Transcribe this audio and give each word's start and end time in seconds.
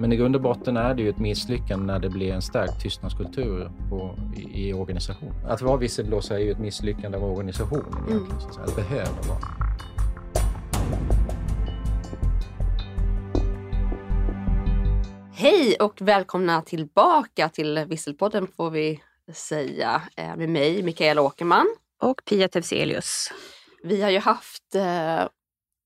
Men 0.00 0.12
i 0.12 0.16
grund 0.16 0.36
och 0.36 0.42
botten 0.42 0.76
är 0.76 0.94
det 0.94 1.02
ju 1.02 1.08
ett 1.08 1.18
misslyckande 1.18 1.86
när 1.86 1.98
det 1.98 2.10
blir 2.10 2.32
en 2.32 2.42
stark 2.42 2.82
tystnadskultur 2.82 3.70
på, 3.88 4.18
i, 4.36 4.68
i 4.68 4.72
organisation. 4.72 5.34
Att 5.46 5.62
vara 5.62 5.76
visselblåsare 5.76 6.38
är 6.38 6.44
ju 6.44 6.50
ett 6.50 6.58
misslyckande 6.58 7.18
av 7.18 7.24
organisationen 7.24 8.08
egentligen. 8.08 8.40
Mm. 8.40 8.52
Så 8.52 8.60
att 8.60 8.76
behöver 8.76 9.28
vara. 9.28 9.38
Hej 15.34 15.76
och 15.80 16.00
välkomna 16.00 16.62
tillbaka 16.62 17.48
till 17.48 17.84
Visselpodden 17.88 18.46
får 18.46 18.70
vi 18.70 19.00
säga 19.32 20.02
eh, 20.16 20.36
med 20.36 20.48
mig, 20.48 20.82
Mikaela 20.82 21.22
Åkerman. 21.22 21.66
Och 22.02 22.22
Pia 22.24 22.48
Tevselius. 22.48 23.32
Vi 23.82 24.02
har 24.02 24.10
ju 24.10 24.18
haft 24.18 24.74
eh, 24.74 25.24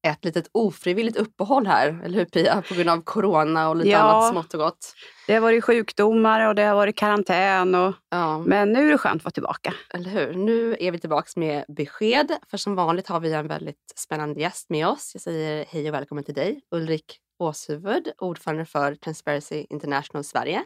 ett 0.04 0.24
litet 0.24 0.48
ofrivilligt 0.52 1.16
uppehåll 1.16 1.66
här, 1.66 2.00
eller 2.04 2.18
hur 2.18 2.24
Pia? 2.24 2.62
På 2.68 2.74
grund 2.74 2.90
av 2.90 3.02
corona 3.02 3.68
och 3.68 3.76
lite 3.76 3.88
ja, 3.88 3.98
annat 3.98 4.30
smått 4.30 4.54
och 4.54 4.60
gott. 4.60 4.94
Det 5.26 5.34
har 5.34 5.40
varit 5.40 5.64
sjukdomar 5.64 6.48
och 6.48 6.54
det 6.54 6.62
har 6.62 6.74
varit 6.74 6.96
karantän. 6.96 7.74
Och, 7.74 7.94
ja. 8.10 8.38
Men 8.38 8.72
nu 8.72 8.86
är 8.86 8.90
det 8.90 8.98
skönt 8.98 9.20
att 9.20 9.24
vara 9.24 9.32
tillbaka. 9.32 9.74
Eller 9.94 10.10
hur? 10.10 10.34
Nu 10.34 10.76
är 10.80 10.90
vi 10.90 10.98
tillbaka 10.98 11.28
med 11.36 11.64
besked. 11.68 12.32
För 12.50 12.56
som 12.56 12.74
vanligt 12.74 13.08
har 13.08 13.20
vi 13.20 13.32
en 13.32 13.46
väldigt 13.46 13.92
spännande 13.96 14.40
gäst 14.40 14.70
med 14.70 14.88
oss. 14.88 15.10
Jag 15.14 15.22
säger 15.22 15.64
hej 15.68 15.88
och 15.88 15.94
välkommen 15.94 16.24
till 16.24 16.34
dig, 16.34 16.60
Ulrik 16.70 17.18
Åshuvud, 17.38 18.08
ordförande 18.18 18.64
för 18.64 18.94
Transparency 18.94 19.66
International 19.70 20.24
Sverige. 20.24 20.64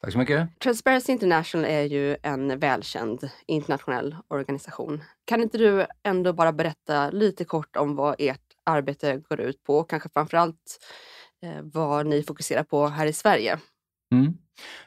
Tack 0.00 0.12
så 0.12 0.18
mycket. 0.18 0.60
Transparency 0.60 1.12
International 1.12 1.66
är 1.66 1.82
ju 1.82 2.16
en 2.22 2.58
välkänd 2.58 3.30
internationell 3.46 4.16
organisation. 4.28 5.04
Kan 5.24 5.42
inte 5.42 5.58
du 5.58 5.86
ändå 6.02 6.32
bara 6.32 6.52
berätta 6.52 7.10
lite 7.10 7.44
kort 7.44 7.76
om 7.76 7.96
vad 7.96 8.14
ert 8.18 8.45
arbete 8.66 9.16
går 9.16 9.40
ut 9.40 9.62
på 9.62 9.78
och 9.78 9.90
kanske 9.90 10.08
framförallt 10.08 10.78
eh, 11.42 11.62
vad 11.62 12.06
ni 12.06 12.22
fokuserar 12.22 12.62
på 12.62 12.86
här 12.86 13.06
i 13.06 13.12
Sverige? 13.12 13.58
Mm. 14.12 14.34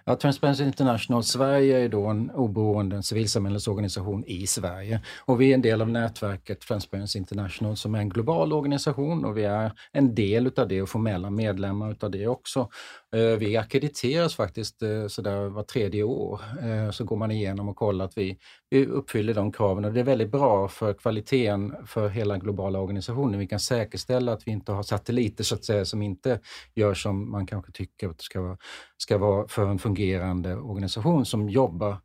Ja, 0.05 0.15
Transparency 0.15 0.63
International 0.63 1.23
Sverige 1.23 1.79
är 1.79 1.89
då 1.89 2.07
en 2.07 2.31
oberoende 2.31 3.03
civilsamhällesorganisation 3.03 4.23
i 4.27 4.47
Sverige 4.47 5.01
och 5.25 5.41
vi 5.41 5.49
är 5.49 5.53
en 5.53 5.61
del 5.61 5.81
av 5.81 5.89
nätverket 5.89 6.61
Transparency 6.61 7.19
International 7.19 7.77
som 7.77 7.95
är 7.95 7.99
en 7.99 8.09
global 8.09 8.53
organisation 8.53 9.25
och 9.25 9.37
vi 9.37 9.43
är 9.43 9.71
en 9.91 10.15
del 10.15 10.47
utav 10.47 10.67
det 10.67 10.81
och 10.81 10.89
formella 10.89 11.29
medlemmar 11.29 11.91
utav 11.91 12.11
det 12.11 12.27
också. 12.27 12.69
Eh, 13.15 13.37
vi 13.39 13.57
akkrediteras 13.57 14.35
faktiskt 14.35 14.81
eh, 14.81 15.07
sådär 15.07 15.49
var 15.49 15.63
tredje 15.63 16.03
år, 16.03 16.41
eh, 16.63 16.91
så 16.91 17.03
går 17.03 17.17
man 17.17 17.31
igenom 17.31 17.69
och 17.69 17.75
kollar 17.75 18.05
att 18.05 18.17
vi, 18.17 18.37
vi 18.69 18.85
uppfyller 18.85 19.33
de 19.33 19.51
kraven 19.51 19.85
och 19.85 19.93
det 19.93 19.99
är 19.99 20.03
väldigt 20.03 20.31
bra 20.31 20.67
för 20.67 20.93
kvaliteten 20.93 21.75
för 21.85 22.09
hela 22.09 22.37
globala 22.37 22.79
organisationen. 22.79 23.39
Vi 23.39 23.47
kan 23.47 23.59
säkerställa 23.59 24.33
att 24.33 24.47
vi 24.47 24.51
inte 24.51 24.71
har 24.71 24.83
satelliter 24.83 25.43
så 25.43 25.55
att 25.55 25.65
säga 25.65 25.85
som 25.85 26.01
inte 26.01 26.39
gör 26.75 26.93
som 26.93 27.31
man 27.31 27.47
kanske 27.47 27.71
tycker 27.71 28.09
att 28.09 28.17
det 28.17 28.23
ska 28.23 28.41
vara, 28.41 28.57
ska 28.97 29.17
vara 29.17 29.47
för 29.59 29.69
en 29.69 29.79
fungerande 29.79 30.55
organisation 30.55 31.25
som 31.25 31.49
jobbar 31.49 31.97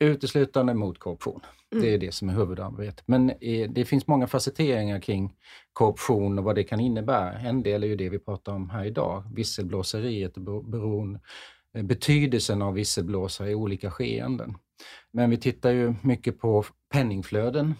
uteslutande 0.00 0.74
mot 0.74 0.98
korruption. 0.98 1.40
Mm. 1.72 1.84
Det 1.84 1.94
är 1.94 1.98
det 1.98 2.12
som 2.12 2.28
är 2.28 2.32
huvudarbetet. 2.32 3.02
Men 3.06 3.32
det 3.68 3.84
finns 3.88 4.06
många 4.06 4.26
facetteringar 4.26 5.00
kring 5.00 5.34
korruption 5.72 6.38
och 6.38 6.44
vad 6.44 6.54
det 6.54 6.64
kan 6.64 6.80
innebära. 6.80 7.32
En 7.32 7.62
del 7.62 7.82
är 7.82 7.86
ju 7.86 7.96
det 7.96 8.08
vi 8.08 8.18
pratar 8.18 8.52
om 8.52 8.70
här 8.70 8.84
idag, 8.84 9.22
visselblåseriet 9.34 10.36
och 10.36 10.64
beron, 10.64 11.18
eh, 11.74 11.82
betydelsen 11.82 12.62
av 12.62 12.74
visselblåsare 12.74 13.50
i 13.50 13.54
olika 13.54 13.90
skeenden. 13.90 14.54
Men 15.10 15.30
vi 15.30 15.36
tittar 15.36 15.70
ju 15.70 15.94
mycket 16.02 16.40
på 16.40 16.64
penningflöden. 16.92 17.74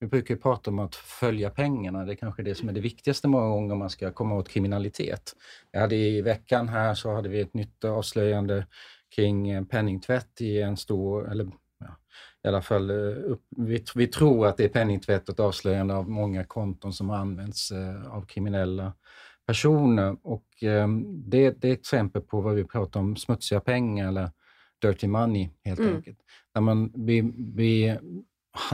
Vi 0.00 0.06
brukar 0.06 0.34
ju 0.34 0.40
prata 0.40 0.70
om 0.70 0.78
att 0.78 0.94
följa 0.94 1.50
pengarna. 1.50 2.04
Det 2.04 2.12
är 2.12 2.16
kanske 2.16 2.42
det 2.42 2.54
som 2.54 2.68
är 2.68 2.72
det 2.72 2.80
viktigaste 2.80 3.28
många 3.28 3.48
gånger 3.48 3.72
om 3.72 3.78
man 3.78 3.90
ska 3.90 4.12
komma 4.12 4.34
åt 4.34 4.48
kriminalitet. 4.48 5.36
Jag 5.70 5.80
hade 5.80 5.96
I 5.96 6.22
veckan 6.22 6.68
här 6.68 6.94
så 6.94 7.14
hade 7.14 7.28
vi 7.28 7.40
ett 7.40 7.54
nytt 7.54 7.84
avslöjande 7.84 8.66
kring 9.14 9.66
penningtvätt 9.66 10.40
i 10.40 10.62
en 10.62 10.76
stor, 10.76 11.30
eller 11.30 11.50
ja, 11.80 11.96
i 12.44 12.48
alla 12.48 12.62
fall 12.62 12.90
eh, 12.90 13.16
upp, 13.24 13.42
vi, 13.56 13.84
vi, 13.94 14.06
tror 14.06 14.46
att 14.46 14.56
det 14.56 14.64
är 14.64 14.68
penningtvätt 14.68 15.28
och 15.28 15.32
ett 15.32 15.40
avslöjande 15.40 15.94
av 15.94 16.10
många 16.10 16.44
konton 16.44 16.92
som 16.92 17.08
har 17.08 17.16
använts 17.16 17.70
eh, 17.70 18.06
av 18.06 18.26
kriminella 18.26 18.92
personer. 19.46 20.16
Och 20.22 20.62
eh, 20.62 20.88
det, 21.08 21.50
det, 21.50 21.68
är 21.68 21.72
exempel 21.72 22.22
på 22.22 22.40
vad 22.40 22.54
vi 22.54 22.64
pratar 22.64 23.00
om, 23.00 23.16
smutsiga 23.16 23.60
pengar 23.60 24.08
eller 24.08 24.30
dirty 24.82 25.06
money 25.06 25.50
helt 25.64 25.80
mm. 25.80 25.96
enkelt. 25.96 26.18
Där 26.54 26.60
man, 26.60 26.92
vi, 26.94 27.32
vi, 27.54 27.98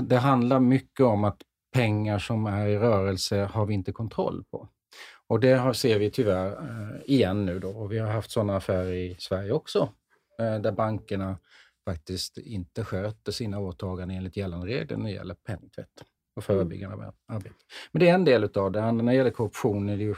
det 0.03 0.17
handlar 0.17 0.61
mycket 0.61 1.07
om 1.07 1.25
att 1.25 1.43
pengar 1.73 2.19
som 2.19 2.47
är 2.47 2.67
i 2.67 2.79
rörelse 2.79 3.45
har 3.45 3.67
vi 3.67 3.75
inte 3.75 3.93
kontroll 3.93 4.45
på. 4.51 4.69
Och 5.27 5.41
det 5.41 5.77
ser 5.77 5.99
vi 5.99 6.11
tyvärr 6.11 6.53
eh, 6.53 7.01
igen 7.05 7.47
nu 7.47 7.59
då 7.59 7.71
och 7.71 7.93
vi 7.93 7.99
har 7.99 8.13
haft 8.13 8.31
sådana 8.31 8.57
affärer 8.57 8.93
i 8.93 9.17
Sverige 9.19 9.53
också 9.53 9.89
Eh, 10.39 10.61
där 10.61 10.73
bankerna 10.73 11.39
faktiskt 11.85 12.39
inte 12.39 12.85
sköter 12.85 13.33
sina 13.33 13.59
åtaganden 13.59 14.17
enligt 14.17 14.37
gällande 14.37 14.67
regler 14.67 14.97
när 14.97 15.05
det 15.05 15.15
gäller 15.15 15.35
penningtvätt 15.35 16.01
och 16.37 16.51
mm. 16.51 16.59
förebyggande 16.59 17.13
arbete. 17.29 17.55
Men 17.93 18.01
det 18.01 18.09
är 18.09 18.15
en 18.15 18.25
del 18.25 18.45
utav 18.45 18.73
det. 18.73 18.93
När 18.93 19.05
det 19.05 19.15
gäller 19.15 19.31
korruption, 19.31 19.89
är 19.89 19.97
det 19.97 20.03
ju, 20.03 20.15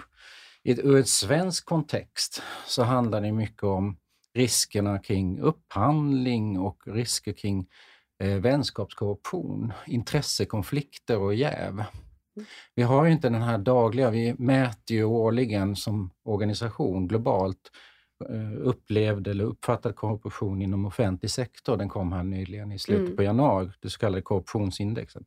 ur 0.65 0.97
en 0.97 1.05
svensk 1.05 1.65
kontext 1.65 2.43
så 2.67 2.83
handlar 2.83 3.21
det 3.21 3.33
mycket 3.33 3.63
om 3.63 3.97
riskerna 4.35 4.99
kring 4.99 5.41
upphandling 5.41 6.59
och 6.59 6.83
risker 6.87 7.33
kring 7.33 7.67
eh, 8.19 8.37
vänskapskorruption, 8.37 9.73
intressekonflikter 9.87 11.19
och 11.19 11.35
jäv. 11.35 11.73
Mm. 11.73 12.47
Vi 12.75 12.83
har 12.83 13.05
ju 13.05 13.13
inte 13.13 13.29
den 13.29 13.43
här 13.43 13.59
dagliga, 13.59 14.11
vi 14.11 14.35
mäter 14.39 14.97
ju 14.97 15.05
årligen 15.05 15.77
som 15.77 16.11
organisation 16.25 17.09
globalt 17.09 17.71
Eh, 18.25 18.61
upplevd 18.61 19.29
eller 19.29 19.45
uppfattad 19.45 19.97
korruption 19.97 20.63
inom 20.63 20.87
offentlig 20.87 21.31
sektor. 21.31 21.77
Den 21.77 21.89
kom 21.89 22.13
här 22.13 22.23
nyligen 22.23 22.73
i 22.73 22.79
slutet 22.79 23.05
mm. 23.05 23.17
på 23.17 23.23
januari, 23.23 23.71
det 23.81 23.91
så 23.91 23.99
kallade 23.99 24.23
korruptionsindexet. 24.23 25.23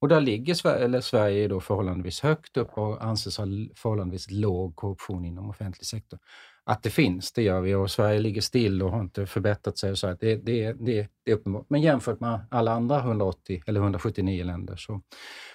Och 0.00 0.08
där 0.08 0.20
ligger 0.20 0.54
Sverige, 0.54 0.84
eller 0.84 1.00
Sverige 1.00 1.48
då 1.48 1.60
förhållandevis 1.60 2.20
högt 2.20 2.56
upp 2.56 2.78
och 2.78 3.04
anses 3.04 3.38
ha 3.38 3.46
förhållandevis 3.76 4.30
låg 4.30 4.76
korruption 4.76 5.24
inom 5.24 5.50
offentlig 5.50 5.86
sektor. 5.86 6.18
Att 6.66 6.82
det 6.82 6.90
finns, 6.90 7.32
det 7.32 7.42
gör 7.42 7.60
vi 7.60 7.74
och 7.74 7.90
Sverige 7.90 8.20
ligger 8.20 8.40
still 8.40 8.82
och 8.82 8.90
har 8.90 9.00
inte 9.00 9.26
förbättrat 9.26 9.78
sig. 9.78 9.96
Så 9.96 10.06
det, 10.06 10.36
det, 10.36 10.36
det, 10.36 11.08
det 11.24 11.30
är 11.30 11.34
uppenbart. 11.34 11.66
Men 11.68 11.80
jämfört 11.80 12.20
med 12.20 12.40
alla 12.50 12.72
andra 12.72 12.98
180 12.98 13.62
eller 13.66 13.80
179 13.80 14.44
länder 14.44 14.76
så, 14.76 15.00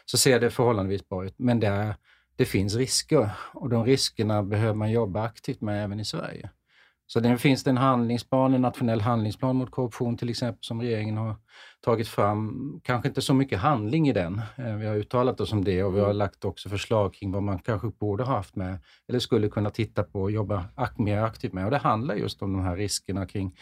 så 0.05 0.17
ser 0.17 0.39
det 0.39 0.49
förhållandevis 0.49 1.09
bra 1.09 1.25
ut. 1.25 1.35
Men 1.37 1.59
det, 1.59 1.67
är, 1.67 1.95
det 2.35 2.45
finns 2.45 2.75
risker 2.75 3.29
och 3.53 3.69
de 3.69 3.85
riskerna 3.85 4.43
behöver 4.43 4.73
man 4.73 4.91
jobba 4.91 5.23
aktivt 5.23 5.61
med 5.61 5.83
även 5.83 5.99
i 5.99 6.05
Sverige. 6.05 6.49
Så 7.13 7.19
det 7.19 7.37
finns 7.37 7.63
det 7.63 7.69
en 7.69 7.77
handlingsplan, 7.77 8.53
en 8.53 8.61
nationell 8.61 9.01
handlingsplan 9.01 9.55
mot 9.55 9.71
korruption 9.71 10.17
till 10.17 10.29
exempel, 10.29 10.63
som 10.63 10.81
regeringen 10.81 11.17
har 11.17 11.35
tagit 11.81 12.07
fram. 12.07 12.79
Kanske 12.83 13.07
inte 13.07 13.21
så 13.21 13.33
mycket 13.33 13.59
handling 13.59 14.09
i 14.09 14.13
den. 14.13 14.41
Eh, 14.57 14.75
vi 14.75 14.85
har 14.85 14.95
uttalat 14.95 15.41
oss 15.41 15.53
om 15.53 15.63
det 15.63 15.83
och 15.83 15.95
vi 15.95 15.99
har 15.99 16.05
mm. 16.05 16.17
lagt 16.17 16.45
också 16.45 16.69
förslag 16.69 17.13
kring 17.13 17.31
vad 17.31 17.43
man 17.43 17.59
kanske 17.59 17.87
borde 17.87 18.23
ha 18.23 18.35
haft 18.35 18.55
med 18.55 18.79
eller 19.07 19.19
skulle 19.19 19.49
kunna 19.49 19.69
titta 19.69 20.03
på 20.03 20.21
och 20.21 20.31
jobba 20.31 20.65
mer 20.97 21.17
aktivt 21.17 21.53
med. 21.53 21.65
Och 21.65 21.71
det 21.71 21.77
handlar 21.77 22.15
just 22.15 22.41
om 22.41 22.53
de 22.53 22.61
här 22.61 22.75
riskerna 22.75 23.25
kring, 23.25 23.55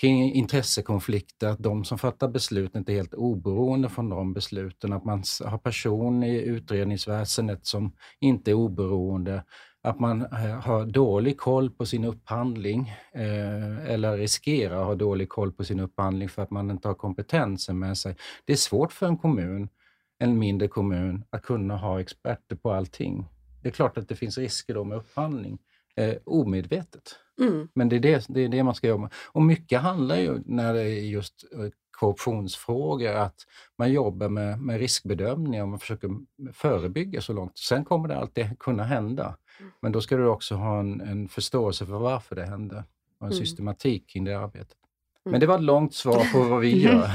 kring 0.00 0.32
intressekonflikter, 0.32 1.48
att 1.48 1.62
de 1.62 1.84
som 1.84 1.98
fattar 1.98 2.28
beslut 2.28 2.76
inte 2.76 2.92
är 2.92 2.96
helt 2.96 3.14
oberoende 3.14 3.88
från 3.88 4.08
de 4.08 4.32
besluten, 4.32 4.92
att 4.92 5.04
man 5.04 5.22
har 5.44 5.58
person 5.58 6.22
i 6.22 6.42
utredningsväsendet 6.42 7.66
som 7.66 7.92
inte 8.20 8.50
är 8.50 8.54
oberoende, 8.54 9.44
att 9.82 10.00
man 10.00 10.22
eh, 10.22 10.60
har 10.60 10.86
dålig 10.86 11.38
koll 11.38 11.70
på 11.70 11.86
sin 11.86 12.04
upphandling 12.04 12.94
eh, 13.12 13.92
eller 13.92 14.16
riskerar 14.16 14.80
att 14.80 14.86
ha 14.86 14.94
dålig 14.94 15.28
koll 15.28 15.52
på 15.52 15.64
sin 15.64 15.80
upphandling 15.80 16.28
för 16.28 16.42
att 16.42 16.50
man 16.50 16.70
inte 16.70 16.88
har 16.88 16.94
kompetensen 16.94 17.78
med 17.78 17.98
sig. 17.98 18.16
Det 18.44 18.52
är 18.52 18.56
svårt 18.56 18.92
för 18.92 19.06
en 19.06 19.18
kommun, 19.18 19.68
en 20.18 20.38
mindre 20.38 20.68
kommun, 20.68 21.24
att 21.30 21.42
kunna 21.42 21.76
ha 21.76 22.00
experter 22.00 22.56
på 22.56 22.72
allting. 22.72 23.26
Det 23.62 23.68
är 23.68 23.72
klart 23.72 23.98
att 23.98 24.08
det 24.08 24.16
finns 24.16 24.38
risker 24.38 24.74
då 24.74 24.84
med 24.84 24.98
upphandling, 24.98 25.58
eh, 25.96 26.14
omedvetet. 26.24 27.16
Mm. 27.40 27.68
Men 27.74 27.88
det 27.88 27.96
är 27.96 28.00
det, 28.00 28.26
det 28.28 28.40
är 28.40 28.48
det 28.48 28.62
man 28.62 28.74
ska 28.74 28.88
jobba 28.88 29.02
med. 29.02 29.12
Och 29.32 29.42
mycket 29.42 29.80
handlar 29.80 30.16
ju, 30.16 30.38
när 30.46 30.74
det 30.74 30.82
är 30.82 31.00
just 31.00 31.44
korruptionsfrågor, 32.02 33.14
att 33.14 33.36
man 33.78 33.92
jobbar 33.92 34.28
med, 34.28 34.60
med 34.60 34.78
riskbedömning 34.78 35.62
och 35.62 35.68
man 35.68 35.78
försöker 35.78 36.10
förebygga 36.52 37.20
så 37.20 37.32
långt. 37.32 37.58
Sen 37.58 37.84
kommer 37.84 38.08
det 38.08 38.16
alltid 38.16 38.58
kunna 38.58 38.84
hända. 38.84 39.36
Men 39.80 39.92
då 39.92 40.00
ska 40.00 40.16
du 40.16 40.26
också 40.26 40.54
ha 40.54 40.80
en, 40.80 41.00
en 41.00 41.28
förståelse 41.28 41.86
för 41.86 41.98
varför 41.98 42.36
det 42.36 42.46
hände 42.46 42.84
och 43.18 43.26
en 43.26 43.32
mm. 43.32 43.44
systematik 43.44 44.08
kring 44.08 44.24
det 44.24 44.38
arbetet. 44.38 44.76
Men 45.24 45.30
mm. 45.30 45.40
det 45.40 45.46
var 45.46 45.54
ett 45.54 45.64
långt 45.64 45.94
svar 45.94 46.32
på 46.32 46.42
vad 46.42 46.60
vi 46.60 46.82
gör. 46.84 47.10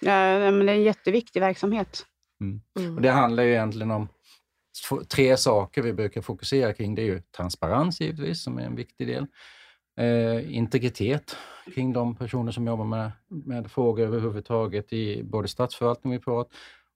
ja, 0.00 0.50
men 0.50 0.66
det 0.66 0.72
är 0.72 0.76
en 0.76 0.82
jätteviktig 0.82 1.40
verksamhet. 1.40 2.06
Mm. 2.40 2.60
Mm. 2.78 2.96
Och 2.96 3.02
det 3.02 3.10
handlar 3.10 3.42
ju 3.42 3.50
egentligen 3.50 3.90
om 3.90 4.08
tre 5.08 5.36
saker 5.36 5.82
vi 5.82 5.92
brukar 5.92 6.20
fokusera 6.20 6.72
kring. 6.72 6.94
Det 6.94 7.02
är 7.02 7.06
ju 7.06 7.20
transparens 7.36 8.00
givetvis, 8.00 8.42
som 8.42 8.58
är 8.58 8.62
en 8.62 8.76
viktig 8.76 9.06
del. 9.06 9.26
Eh, 9.96 10.56
integritet 10.56 11.36
kring 11.74 11.92
de 11.92 12.16
personer 12.16 12.52
som 12.52 12.66
jobbar 12.66 12.84
med, 12.84 13.10
med 13.28 13.70
frågor 13.70 14.04
överhuvudtaget 14.06 14.92
i 14.92 15.22
både 15.22 15.48
statsförvaltning 15.48 16.16
och 16.16 16.24
privat 16.24 16.48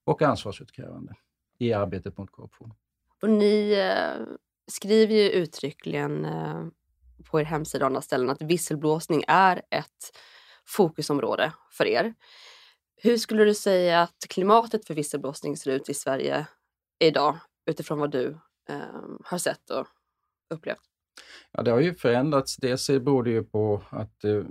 och 0.03 0.21
ansvarsutkrävande 0.21 1.15
i 1.57 1.73
arbetet 1.73 2.17
mot 2.17 2.31
korruption. 2.31 2.73
Och 3.21 3.29
ni 3.29 3.71
eh, 3.71 4.25
skriver 4.67 5.15
ju 5.15 5.29
uttryckligen 5.29 6.25
eh, 6.25 6.65
på 7.23 7.39
er 7.39 7.43
hemsida 7.43 7.85
och 7.85 7.87
andra 7.87 8.01
ställen 8.01 8.29
att 8.29 8.41
visselblåsning 8.41 9.23
är 9.27 9.61
ett 9.69 10.17
fokusområde 10.65 11.53
för 11.71 11.85
er. 11.85 12.13
Hur 12.95 13.17
skulle 13.17 13.43
du 13.43 13.53
säga 13.53 14.01
att 14.01 14.25
klimatet 14.29 14.87
för 14.87 14.93
visselblåsning 14.93 15.57
ser 15.57 15.71
ut 15.71 15.89
i 15.89 15.93
Sverige 15.93 16.47
idag 16.99 17.37
utifrån 17.65 17.99
vad 17.99 18.11
du 18.11 18.37
eh, 18.69 18.79
har 19.23 19.37
sett 19.37 19.69
och 19.69 19.87
upplevt? 20.49 20.90
Ja, 21.51 21.63
det 21.63 21.71
har 21.71 21.79
ju 21.79 21.93
förändrats. 21.93 22.57
Dels 22.57 22.87
beror 22.87 23.23
det 23.23 23.29
ju 23.29 23.43
på 23.43 23.81
att, 23.89 24.23
eh, 24.23 24.43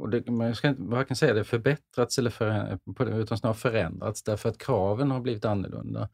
och 0.00 0.10
det, 0.10 0.30
man 0.30 0.54
ska 0.54 0.68
inte 0.68 0.82
varken 0.82 1.16
säga 1.16 1.34
det 1.34 1.44
förbättrats 1.44 2.18
eller 2.18 2.30
för, 2.30 2.78
utan 3.20 3.38
snarare 3.38 3.56
förändrats 3.56 4.22
därför 4.22 4.48
att 4.48 4.58
kraven 4.58 5.10
har 5.10 5.20
blivit 5.20 5.44
annorlunda. 5.44 6.08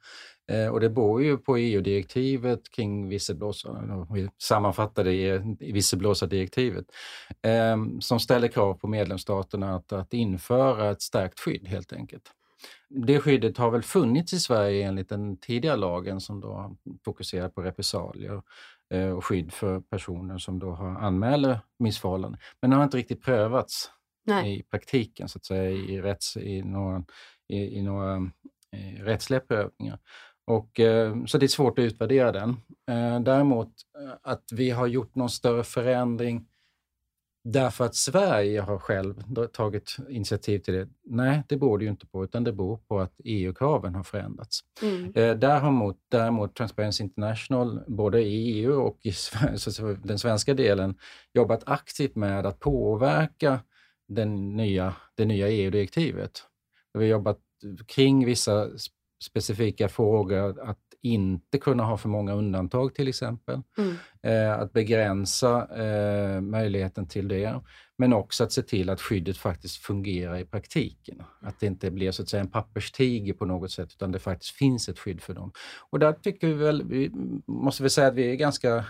Eh, 0.51 0.67
och 0.67 0.81
det 0.81 0.91
beror 0.91 1.23
ju 1.23 1.39
på 1.39 1.57
EU-direktivet 1.57 2.71
kring 2.71 3.09
visselblåsare, 3.09 4.07
vi 4.15 4.29
sammanfattar 4.43 5.05
det 5.05 5.13
i 5.61 5.73
visselblåsardirektivet, 5.73 6.85
eh, 7.43 7.77
som 8.01 8.21
ställer 8.21 8.49
krav 8.49 8.75
på 8.75 8.89
medlemsstaterna 8.89 9.75
att, 9.75 9.93
att 9.93 10.15
införa 10.15 10.91
ett 10.91 11.03
stärkt 11.03 11.41
skydd 11.41 11.69
helt 11.69 11.93
enkelt. 11.93 12.33
Det 12.89 13.21
skyddet 13.21 13.59
har 13.59 13.71
väl 13.71 13.83
funnits 13.83 14.33
i 14.33 14.41
Sverige 14.41 14.87
enligt 14.87 15.09
den 15.09 15.37
tidigare 15.37 15.77
lagen 15.77 16.21
som 16.21 16.41
då 16.41 16.77
fokuserar 17.05 17.49
på 17.49 17.63
repressalier 17.63 18.43
och 19.17 19.25
skydd 19.25 19.53
för 19.53 19.81
personer 19.81 20.39
som 20.39 20.59
då 20.59 20.71
har 20.71 20.89
anmäler 20.89 21.61
missförhållanden. 21.79 22.41
Men 22.61 22.71
det 22.71 22.77
har 22.77 22.85
inte 22.85 22.97
riktigt 22.97 23.23
prövats 23.23 23.91
Nej. 24.27 24.59
i 24.59 24.63
praktiken, 24.63 25.29
så 25.29 25.39
att 25.39 25.45
säga, 25.45 25.71
i, 25.71 26.01
rätts, 26.01 26.37
i 26.37 26.63
några, 26.63 27.05
i, 27.49 27.79
i 27.79 27.83
några 27.83 28.31
i 28.77 29.03
rättsliga 29.03 29.41
prövningar. 29.41 29.99
Och, 30.47 30.81
eh, 30.81 31.25
så 31.25 31.39
det 31.39 31.47
är 31.47 31.49
svårt 31.49 31.79
att 31.79 31.83
utvärdera 31.83 32.33
den. 32.33 32.51
Eh, 32.91 33.21
däremot 33.21 33.73
att 34.23 34.45
vi 34.53 34.71
har 34.71 34.87
gjort 34.87 35.15
någon 35.15 35.31
större 35.31 35.65
förändring 35.65 36.47
därför 37.45 37.85
att 37.85 37.95
Sverige 37.95 38.61
har 38.61 38.79
själv 38.79 39.15
tagit 39.53 39.97
initiativ 40.09 40.59
till 40.59 40.75
det. 40.75 40.89
Nej, 41.05 41.43
det 41.49 41.57
beror 41.57 41.79
det 41.79 41.85
ju 41.85 41.91
inte 41.91 42.07
på, 42.07 42.25
utan 42.25 42.45
det 42.45 42.53
beror 42.53 42.77
på 42.77 43.01
att 43.01 43.15
EU-kraven 43.25 43.95
har 43.95 44.03
förändrats. 44.03 44.61
Mm. 44.83 45.13
Eh, 45.15 45.37
däremot, 45.37 45.97
däremot 46.09 46.55
Transparency 46.55 47.05
International, 47.05 47.81
både 47.87 48.23
i 48.23 48.61
EU 48.61 48.81
och 48.81 48.99
i 49.03 49.13
den 50.05 50.19
svenska 50.19 50.55
delen, 50.55 50.99
jobbat 51.35 51.63
aktivt 51.67 52.17
med 52.17 52.47
att 52.47 52.61
påverka 52.61 53.61
den 54.09 54.57
nya, 54.57 54.95
det 55.15 55.25
nya 55.25 55.49
EU-direktivet. 55.49 56.43
Vi 56.93 57.01
har 57.01 57.07
jobbat 57.07 57.39
kring 57.87 58.27
vissa 58.27 58.69
specifika 59.23 59.89
frågor, 59.89 60.61
att 60.61 60.79
inte 61.03 61.59
kunna 61.59 61.85
ha 61.85 61.97
för 61.97 62.09
många 62.09 62.33
undantag 62.33 62.95
till 62.95 63.09
exempel. 63.09 63.63
Mm. 63.79 63.97
Eh, 64.23 64.61
att 64.61 64.73
begränsa 64.73 65.77
eh, 65.85 66.41
möjligheten 66.41 67.07
till 67.07 67.29
det. 67.29 67.61
Men 67.99 68.13
också 68.13 68.45
att 68.45 68.53
se 68.53 68.63
till 68.63 68.91
att 68.91 69.01
skyddet 69.01 69.37
faktiskt 69.37 69.77
fungerar 69.77 70.39
i 70.39 70.45
praktiken. 70.45 71.23
Att 71.41 71.61
det 71.61 71.67
inte 71.67 71.91
blir 71.91 72.11
så 72.11 72.23
att 72.23 72.29
säga 72.29 72.41
en 72.41 72.51
papperstiger 72.51 73.33
på 73.33 73.45
något 73.45 73.71
sätt 73.71 73.93
utan 73.93 74.13
det 74.13 74.19
faktiskt 74.19 74.55
finns 74.55 74.89
ett 74.89 74.99
skydd 74.99 75.21
för 75.21 75.35
dem. 75.35 75.53
Och 75.91 75.99
där 75.99 76.13
tycker 76.13 76.47
vi 76.47 76.55
väl, 76.55 76.83
vi 76.89 77.11
måste 77.47 77.83
väl 77.83 77.91
säga 77.91 78.09
att 78.09 78.15
vi 78.15 78.31
är 78.31 78.35
ganska 78.35 78.85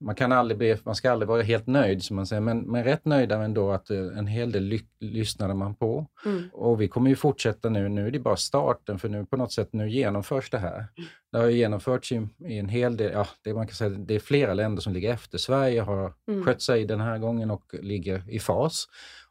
man, 0.00 0.14
kan 0.14 0.32
aldrig 0.32 0.58
bli, 0.58 0.76
man 0.84 0.94
ska 0.94 1.10
aldrig 1.10 1.28
vara 1.28 1.42
helt 1.42 1.66
nöjd, 1.66 2.02
som 2.02 2.16
man 2.16 2.26
säger, 2.26 2.40
men, 2.40 2.58
men 2.58 2.84
rätt 2.84 3.04
nöjda 3.04 3.42
ändå 3.42 3.70
att 3.70 3.90
eh, 3.90 3.98
en 3.98 4.26
hel 4.26 4.52
del 4.52 4.62
ly, 4.62 4.80
lyssnade 5.00 5.54
man 5.54 5.74
på. 5.74 6.06
Mm. 6.24 6.48
Och 6.52 6.80
vi 6.80 6.88
kommer 6.88 7.10
ju 7.10 7.16
fortsätta 7.16 7.68
nu, 7.68 7.88
nu 7.88 8.06
är 8.06 8.10
det 8.10 8.18
bara 8.18 8.36
starten, 8.36 8.98
för 8.98 9.08
nu 9.08 9.24
på 9.24 9.36
något 9.36 9.52
sätt 9.52 9.72
nu 9.72 9.90
genomförs 9.90 10.50
det 10.50 10.58
här. 10.58 10.86
Det 11.32 11.38
har 11.38 11.48
genomförts 11.48 12.12
i, 12.12 12.28
i, 12.46 12.58
en 12.58 12.68
hel 12.68 12.96
del, 12.96 13.12
ja, 13.12 13.26
det, 13.44 13.54
man 13.54 13.66
kan 13.66 13.74
säga, 13.74 13.90
det 13.90 14.14
är 14.14 14.20
flera 14.20 14.54
länder 14.54 14.82
som 14.82 14.92
ligger 14.92 15.12
efter. 15.12 15.38
Sverige 15.38 15.80
har 15.80 16.12
mm. 16.28 16.44
skött 16.44 16.62
sig 16.62 16.84
den 16.84 17.00
här 17.00 17.18
gången 17.18 17.50
och 17.50 17.74
ligger 17.82 18.22
i 18.28 18.38
fas. 18.38 18.86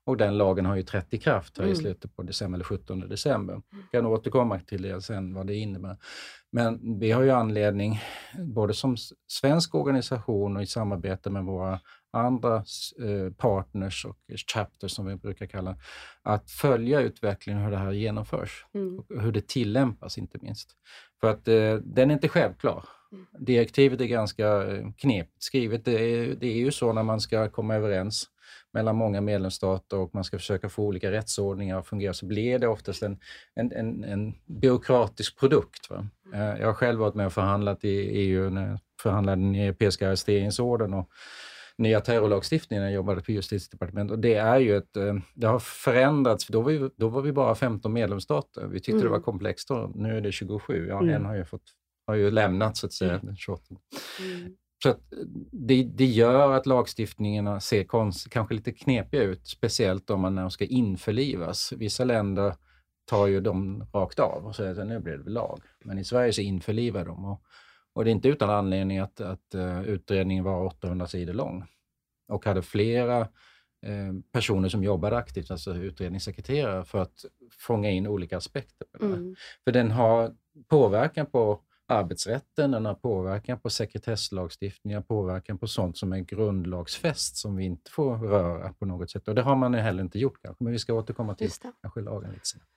Och 0.07 0.18
den 0.18 0.38
lagen 0.38 0.65
har 0.65 0.75
ju 0.75 0.83
trätt 0.83 1.13
i 1.13 1.18
kraft 1.18 1.57
här 1.57 1.63
mm. 1.63 1.74
i 1.74 1.75
slutet 1.75 2.15
på 2.15 2.24
december, 2.24 2.57
eller 2.57 2.65
17 2.65 3.00
december. 3.00 3.62
Jag 3.71 3.92
kan 3.92 4.06
återkomma 4.06 4.59
till 4.59 4.81
det 4.81 5.01
sen, 5.01 5.33
vad 5.33 5.48
det 5.48 5.56
innebär. 5.56 5.98
Men 6.51 7.00
vi 7.00 7.12
har 7.12 7.24
ju 7.24 7.31
anledning, 7.31 8.00
både 8.38 8.74
som 8.74 8.98
svensk 9.27 9.75
organisation 9.75 10.57
och 10.57 10.63
i 10.63 10.65
samarbete 10.65 11.30
med 11.30 11.44
våra 11.44 11.80
andra 12.13 12.56
eh, 12.56 13.33
partners 13.38 14.06
och 14.06 14.18
chapters 14.54 14.92
som 14.92 15.06
vi 15.06 15.15
brukar 15.15 15.45
kalla 15.45 15.77
att 16.24 16.51
följa 16.51 17.01
utvecklingen, 17.01 17.63
hur 17.63 17.71
det 17.71 17.77
här 17.77 17.92
genomförs 17.92 18.65
mm. 18.74 19.00
och 19.00 19.21
hur 19.21 19.31
det 19.31 19.48
tillämpas 19.48 20.18
inte 20.18 20.38
minst. 20.42 20.69
För 21.21 21.30
att 21.30 21.48
eh, 21.48 21.75
den 21.75 22.09
är 22.09 22.13
inte 22.13 22.30
självklar. 22.30 22.86
Mm. 23.12 23.25
Direktivet 23.39 24.01
är 24.01 24.06
ganska 24.06 24.63
eh, 24.63 24.92
knepigt 24.98 25.44
skrivet. 25.44 25.86
Det 25.86 26.01
är, 26.01 26.36
det 26.36 26.48
är 26.48 26.57
ju 26.57 26.71
så 26.71 26.94
när 26.94 27.04
man 27.04 27.19
ska 27.19 27.50
komma 27.50 27.75
överens 27.75 28.27
mellan 28.74 28.96
många 28.96 29.22
medlemsstater 29.22 29.98
och 29.98 30.16
man 30.16 30.24
ska 30.24 30.38
försöka 30.38 30.70
få 30.70 30.84
olika 30.84 31.12
rättsordningar 31.12 31.80
att 31.80 31.88
fungera 31.88 32.14
så 32.14 32.26
blir 32.26 32.60
det 32.60 32.68
oftast 32.68 33.04
en, 33.04 33.20
en, 33.56 33.72
en, 33.72 34.04
en 34.04 34.34
byråkratisk 34.46 35.40
produkt. 35.40 35.90
Va? 35.90 36.08
Eh, 36.34 36.60
jag 36.60 36.68
har 36.68 36.74
själv 36.74 37.00
varit 37.00 37.16
med 37.16 37.26
och 37.26 37.34
förhandlat 37.34 37.84
i 37.84 37.98
EU 37.98 38.50
när 38.50 38.70
jag 38.70 38.80
förhandlade 39.02 39.42
den 39.42 39.56
europeiska 39.56 40.08
arresteringsorden 40.08 40.94
och 40.94 41.10
nya 41.78 42.02
terrorlagstiftningen 42.02 42.84
när 42.84 42.90
jag 42.90 42.96
jobbade 42.96 43.22
på 43.22 43.32
justitiedepartementet. 43.32 44.12
Och 44.12 44.20
det 44.20 44.34
är 44.34 44.60
ju 44.60 44.78
ett, 44.78 44.98
eh, 44.98 45.16
det 45.34 45.48
har 45.48 45.60
förändrats, 45.60 46.46
för 46.46 46.54
då 46.54 46.62
var, 46.62 46.72
vi, 46.72 46.90
då 46.96 47.08
var 47.08 47.22
vi 47.22 47.32
bara 47.32 47.56
15 47.56 47.94
medlemsstater. 47.94 48.68
Vi 48.68 48.80
tyckte 48.80 48.92
mm. 48.92 49.04
det 49.04 49.10
var 49.10 49.16
mm. 49.16 49.24
komplext 49.24 49.68
då. 49.68 49.92
Nu 49.96 50.18
är 50.18 50.22
det 50.22 50.32
27. 50.32 50.88
Ja, 50.88 51.00
mm. 51.00 51.16
En 51.16 51.26
har 51.26 51.36
ju, 51.36 51.46
fått, 51.46 51.64
har 52.08 52.16
ju 52.16 52.32
lämnat 52.32 52.78
så 52.78 52.86
att 52.86 52.94
säga, 52.94 53.20
den 53.24 53.36
28. 53.36 53.76
Mm. 54.20 54.56
Så 54.84 54.96
det, 55.52 55.84
det, 55.84 56.06
gör 56.06 56.52
att 56.52 56.66
lagstiftningarna 56.66 57.60
ser 57.60 57.84
konst, 57.84 58.30
kanske 58.30 58.54
lite 58.54 58.72
knepiga 58.72 59.24
ut, 59.24 59.48
speciellt 59.48 60.10
om 60.10 60.22
man 60.22 60.36
när 60.36 60.42
de 60.42 60.52
ska 60.52 60.66
införlivas. 60.66 61.74
Vissa 61.78 62.04
länder 62.04 62.56
tar 63.06 63.28
ju 63.28 63.42
dem 63.42 63.86
rakt 63.94 64.20
av 64.20 64.46
och 64.46 64.56
säger 64.56 64.82
att 64.82 64.88
nu 64.88 65.00
blir 65.00 65.18
det 65.18 65.30
lag. 65.30 65.62
Men 65.84 65.98
i 65.98 66.04
Sverige 66.04 66.34
så 66.34 66.42
införlivar 66.42 67.06
de. 67.06 67.26
Och, 67.26 67.42
och 67.94 68.04
det 68.04 68.10
är 68.10 68.12
inte 68.12 68.28
utan 68.28 68.50
anledning 68.50 69.00
att, 69.00 69.22
att 69.22 69.56
uh, 69.56 69.81
utredningen 69.81 70.44
var 70.44 70.66
800 70.66 71.07
sidor 71.07 71.34
lång 71.34 71.66
och 72.28 72.46
hade 72.46 72.62
flera 72.62 73.19
uh, 73.22 74.14
personer 74.31 74.69
som 74.69 74.84
jobbade 74.84 75.18
aktivt, 75.18 75.52
alltså 75.52 75.76
utredningssekreterare, 75.76 76.84
för 76.84 77.00
att 77.00 77.26
fånga 77.60 77.90
in 77.90 78.07
olika 78.07 78.38
aspekter. 78.38 78.88
Mm. 79.02 79.36
För 79.64 79.72
den 79.72 79.92
har 79.92 80.36
påverkan 80.68 81.26
på 81.26 81.62
arbetsrätten, 81.88 82.72
den 82.72 82.86
har 82.86 82.94
påverkan 82.94 83.60
på 83.60 83.70
sekretesslagstiftningen, 83.70 85.04
påverkan 85.04 85.58
på 85.58 85.68
sånt 85.68 85.98
som 85.98 86.14
är 86.14 86.20
grundlagsfäst 86.20 87.38
som 87.38 87.56
vi 87.56 87.66
inte 87.66 87.92
får 87.92 88.18
röra 88.18 88.74
på 88.74 88.86
något 88.86 89.12
sätt. 89.12 89.28
Och 89.28 89.36
det 89.36 89.42
har 89.42 89.56
man 89.56 89.74
heller 89.74 90.04
inte 90.04 90.20
gjort 90.20 90.42
kanske, 90.42 90.64
men 90.64 90.74
vi 90.74 90.80
ska 90.80 90.94
återkomma 90.94 91.36
till 91.36 91.52
kanske 91.82 92.02
lagen 92.02 92.32
lite 92.32 92.48
senare. 92.48 92.68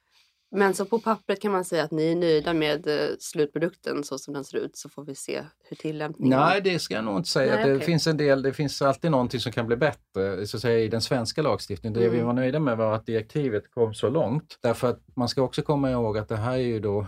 Men 0.57 0.75
så 0.75 0.85
på 0.85 0.99
pappret 0.99 1.40
kan 1.40 1.52
man 1.52 1.64
säga 1.64 1.85
att 1.85 1.90
ni 1.90 2.12
är 2.12 2.17
nöjda 2.17 2.55
med 2.55 2.87
eh, 2.87 3.09
slutprodukten 3.19 4.05
så 4.05 4.19
som 4.19 4.35
den 4.35 4.45
ser 4.45 4.59
ut 4.59 4.76
så 4.76 4.88
får 4.88 5.05
vi 5.05 5.14
se 5.14 5.43
hur 5.69 5.76
tillämpningen... 5.76 6.38
Nej, 6.38 6.61
det 6.61 6.79
ska 6.79 6.95
jag 6.95 7.05
nog 7.05 7.17
inte 7.17 7.29
säga. 7.29 7.55
Nej, 7.55 7.64
det, 7.64 7.75
okay. 7.75 7.87
finns 7.87 8.07
en 8.07 8.17
del, 8.17 8.43
det 8.43 8.52
finns 8.52 8.83
alltid 8.83 9.11
någonting 9.11 9.40
som 9.40 9.52
kan 9.52 9.67
bli 9.67 9.76
bättre 9.76 10.47
så 10.47 10.57
att 10.57 10.61
säga, 10.61 10.79
i 10.79 10.88
den 10.88 11.00
svenska 11.00 11.43
lagstiftningen. 11.43 12.00
Det 12.00 12.07
mm. 12.07 12.19
vi 12.19 12.23
var 12.23 12.33
nöjda 12.33 12.59
med 12.59 12.76
var 12.76 12.95
att 12.95 13.07
direktivet 13.07 13.71
kom 13.71 13.95
så 13.95 14.09
långt. 14.09 14.59
Därför 14.61 14.90
att 14.90 15.00
man 15.17 15.29
ska 15.29 15.43
också 15.43 15.62
komma 15.62 15.90
ihåg 15.90 16.19
att 16.19 16.29
det 16.29 16.37
här 16.37 16.52
är 16.52 16.57
ju 16.57 16.81
då 16.81 17.07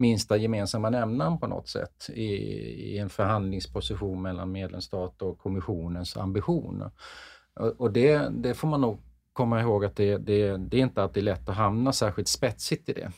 minsta 0.00 0.36
gemensamma 0.36 0.90
nämnaren 0.90 1.38
på 1.38 1.46
något 1.46 1.68
sätt 1.68 2.10
i, 2.14 2.34
i 2.94 2.98
en 2.98 3.10
förhandlingsposition 3.10 4.22
mellan 4.22 4.52
medlemsstat 4.52 5.22
och 5.22 5.38
kommissionens 5.38 6.16
ambitioner. 6.16 6.90
Och, 7.54 7.80
och 7.80 7.92
det, 7.92 8.28
det, 8.28 8.54
får 8.54 8.68
man 8.68 8.80
nog 8.80 8.98
komma 9.32 9.60
ihåg 9.60 9.84
att 9.84 9.96
det, 9.96 10.16
det, 10.16 10.56
det 10.56 10.76
är 10.76 10.82
inte 10.82 11.02
alltid 11.02 11.24
lätt 11.24 11.48
att 11.48 11.56
hamna 11.56 11.92
särskilt 11.92 12.28
spetsigt 12.28 12.88
i 12.88 12.92
det. 12.92 13.12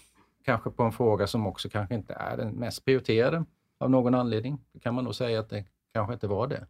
Kanske 0.45 0.71
på 0.71 0.83
en 0.83 0.93
fråga 0.93 1.27
som 1.27 1.47
också 1.47 1.69
kanske 1.69 1.95
inte 1.95 2.15
är 2.15 2.37
den 2.37 2.55
mest 2.55 2.85
prioriterade 2.85 3.45
av 3.81 3.91
någon 3.91 4.15
anledning. 4.15 4.59
Det 4.73 4.81
kan 4.81 4.95
man 4.95 5.05
nog 5.05 5.15
säga 5.15 5.41
att 5.41 5.51
det 5.51 5.65
kanske 5.95 6.15
inte 6.15 6.27
var 6.27 6.47
det. 6.47 6.67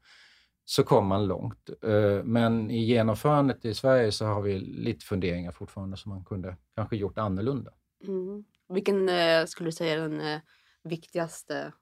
Så 0.65 0.85
kom 0.85 1.07
man 1.07 1.27
långt. 1.27 1.71
Eh, 1.83 2.25
men 2.25 2.71
i 2.71 2.85
genomförandet 2.85 3.65
i 3.65 3.75
Sverige 3.75 4.13
så 4.13 4.27
har 4.27 4.43
vi 4.43 4.59
lite 4.59 5.05
funderingar 5.05 5.53
fortfarande 5.53 5.97
som 5.97 6.11
man 6.11 6.25
kunde 6.25 6.57
kanske 6.75 6.97
gjort 6.97 7.19
annorlunda. 7.19 7.71
Mm. 8.09 8.45
Vilken 8.69 9.09
eh, 9.09 9.45
skulle 9.47 9.69
du 9.69 9.73
säga 9.73 9.93
är 9.93 9.99
den 9.99 10.21
eh, 10.21 10.41
viktigaste 10.85 11.73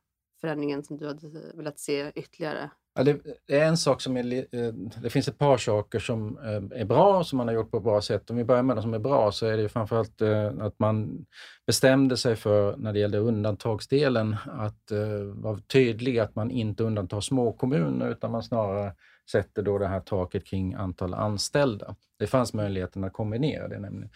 förändringen 0.40 0.82
som 0.82 0.96
du 0.96 1.06
hade 1.06 1.52
velat 1.54 1.78
se 1.78 2.12
ytterligare? 2.14 2.70
Ja, 2.94 3.04
det 3.04 3.56
är 3.56 3.64
en 3.64 3.76
sak 3.76 4.00
som 4.00 4.16
är, 4.16 4.32
eh, 4.34 4.72
det 5.02 5.10
finns 5.10 5.28
ett 5.28 5.38
par 5.38 5.56
saker 5.56 5.98
som 5.98 6.38
eh, 6.38 6.80
är 6.80 6.84
bra 6.84 7.24
som 7.24 7.36
man 7.36 7.48
har 7.48 7.54
gjort 7.54 7.70
på 7.70 7.76
ett 7.76 7.82
bra 7.82 8.00
sätt. 8.00 8.30
Om 8.30 8.36
vi 8.36 8.44
börjar 8.44 8.62
med 8.62 8.76
det 8.76 8.82
som 8.82 8.94
är 8.94 8.98
bra 8.98 9.32
så 9.32 9.46
är 9.46 9.56
det 9.56 9.68
framförallt 9.68 10.20
eh, 10.20 10.52
att 10.60 10.78
man 10.78 11.26
bestämde 11.66 12.16
sig 12.16 12.36
för, 12.36 12.76
när 12.76 12.92
det 12.92 12.98
gällde 12.98 13.18
undantagsdelen, 13.18 14.36
att 14.46 14.92
vara 15.34 15.58
tydlig 15.58 16.18
att 16.18 16.34
man 16.34 16.50
inte 16.50 16.84
undantar 16.84 17.20
små 17.20 17.52
kommuner 17.52 18.10
utan 18.10 18.30
man 18.30 18.42
snarare 18.42 18.94
sätter 19.30 19.62
då 19.62 19.78
det 19.78 19.86
här 19.86 20.00
taket 20.00 20.46
kring 20.46 20.74
antal 20.74 21.14
anställda. 21.14 21.96
Det 22.18 22.26
fanns 22.26 22.54
möjligheten 22.54 23.04
att 23.04 23.12
kombinera 23.12 23.68
det 23.68 23.78
nämligen. 23.78 24.10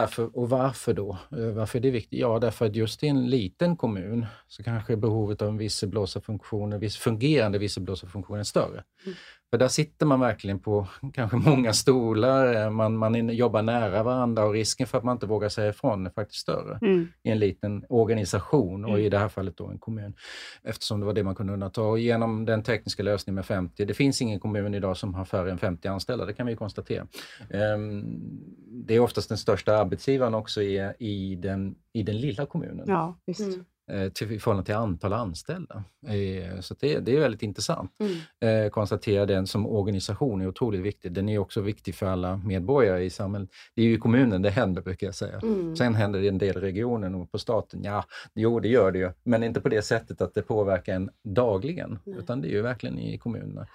Därför, 0.00 0.36
och 0.38 0.50
varför 0.50 0.94
då? 0.94 1.18
Eh, 1.32 1.38
varför 1.38 1.78
är 1.78 1.82
det 1.82 1.90
viktigt? 1.90 2.20
Ja, 2.20 2.38
därför 2.38 2.66
att 2.66 2.76
just 2.76 3.02
i 3.02 3.08
en 3.08 3.26
liten 3.30 3.76
kommun 3.76 4.26
så 4.48 4.62
kanske 4.62 4.96
behovet 4.96 5.42
av 5.42 5.48
en 5.48 5.58
visselblåsarfunktion, 5.58 6.72
en 6.72 6.80
viss 6.80 6.96
fungerande 6.96 7.58
visselblåsarfunktion 7.58 8.38
är 8.38 8.44
större. 8.44 8.84
Mm. 9.04 9.16
För 9.56 9.58
där 9.58 9.68
sitter 9.68 10.06
man 10.06 10.20
verkligen 10.20 10.58
på 10.58 10.86
kanske 11.12 11.36
många 11.36 11.72
stolar, 11.72 12.70
man, 12.70 12.96
man 12.96 13.28
jobbar 13.28 13.62
nära 13.62 14.02
varandra 14.02 14.44
och 14.44 14.52
risken 14.52 14.86
för 14.86 14.98
att 14.98 15.04
man 15.04 15.16
inte 15.16 15.26
vågar 15.26 15.48
säga 15.48 15.68
ifrån 15.68 16.06
är 16.06 16.10
faktiskt 16.10 16.40
större 16.40 16.78
mm. 16.82 17.08
i 17.22 17.30
en 17.30 17.38
liten 17.38 17.84
organisation 17.88 18.84
och 18.84 18.90
mm. 18.90 19.02
i 19.02 19.08
det 19.08 19.18
här 19.18 19.28
fallet 19.28 19.56
då 19.56 19.66
en 19.66 19.78
kommun. 19.78 20.14
Eftersom 20.62 21.00
det 21.00 21.06
var 21.06 21.12
det 21.12 21.22
man 21.22 21.34
kunde 21.34 21.52
undanta. 21.52 21.82
Och 21.82 21.98
genom 21.98 22.44
den 22.44 22.62
tekniska 22.62 23.02
lösningen 23.02 23.34
med 23.34 23.46
50, 23.46 23.84
det 23.84 23.94
finns 23.94 24.22
ingen 24.22 24.40
kommun 24.40 24.74
idag 24.74 24.96
som 24.96 25.14
har 25.14 25.24
färre 25.24 25.50
än 25.50 25.58
50 25.58 25.88
anställda, 25.88 26.24
det 26.24 26.32
kan 26.32 26.46
vi 26.46 26.56
konstatera. 26.56 27.06
Um, 27.50 28.20
det 28.68 28.94
är 28.94 29.00
oftast 29.00 29.28
den 29.28 29.38
största 29.38 29.76
arbetsgivaren 29.76 30.34
också 30.34 30.62
i, 30.62 30.92
i, 30.98 31.36
den, 31.36 31.74
i 31.92 32.02
den 32.02 32.20
lilla 32.20 32.46
kommunen. 32.46 32.84
Ja, 32.88 33.16
visst. 33.26 33.40
Mm. 33.40 33.64
Eh, 33.90 34.08
till, 34.08 34.32
i 34.32 34.38
förhållande 34.38 34.66
till 34.66 34.74
antal 34.74 35.12
anställda. 35.12 35.84
Eh, 36.06 36.60
så 36.60 36.74
det, 36.80 36.98
det 36.98 37.16
är 37.16 37.20
väldigt 37.20 37.42
intressant. 37.42 37.92
Mm. 38.00 38.64
Eh, 38.64 38.70
konstatera 38.70 39.26
den 39.26 39.46
som 39.46 39.66
organisation 39.66 40.40
är 40.40 40.48
otroligt 40.48 40.80
viktig. 40.80 41.12
Den 41.12 41.28
är 41.28 41.38
också 41.38 41.60
viktig 41.60 41.94
för 41.94 42.06
alla 42.06 42.36
medborgare 42.36 43.04
i 43.04 43.10
samhället. 43.10 43.50
Det 43.74 43.82
är 43.82 43.86
ju 43.86 43.94
i 43.94 43.98
kommunen 43.98 44.42
det 44.42 44.50
händer, 44.50 44.82
brukar 44.82 45.06
jag 45.06 45.14
säga. 45.14 45.40
Mm. 45.42 45.76
Sen 45.76 45.94
händer 45.94 46.18
det 46.18 46.24
i 46.24 46.28
en 46.28 46.38
del 46.38 46.60
regionen 46.60 47.14
och 47.14 47.32
på 47.32 47.38
staten. 47.38 47.84
Ja, 47.84 48.04
jo, 48.34 48.60
det 48.60 48.68
gör 48.68 48.92
det 48.92 48.98
ju, 48.98 49.10
men 49.22 49.42
inte 49.42 49.60
på 49.60 49.68
det 49.68 49.82
sättet 49.82 50.20
att 50.20 50.34
det 50.34 50.42
påverkar 50.42 50.94
en 50.94 51.10
dagligen, 51.22 51.98
Nej. 52.04 52.16
utan 52.18 52.40
det 52.40 52.48
är 52.48 52.52
ju 52.52 52.62
verkligen 52.62 52.98
i 52.98 53.18
kommunerna. 53.18 53.66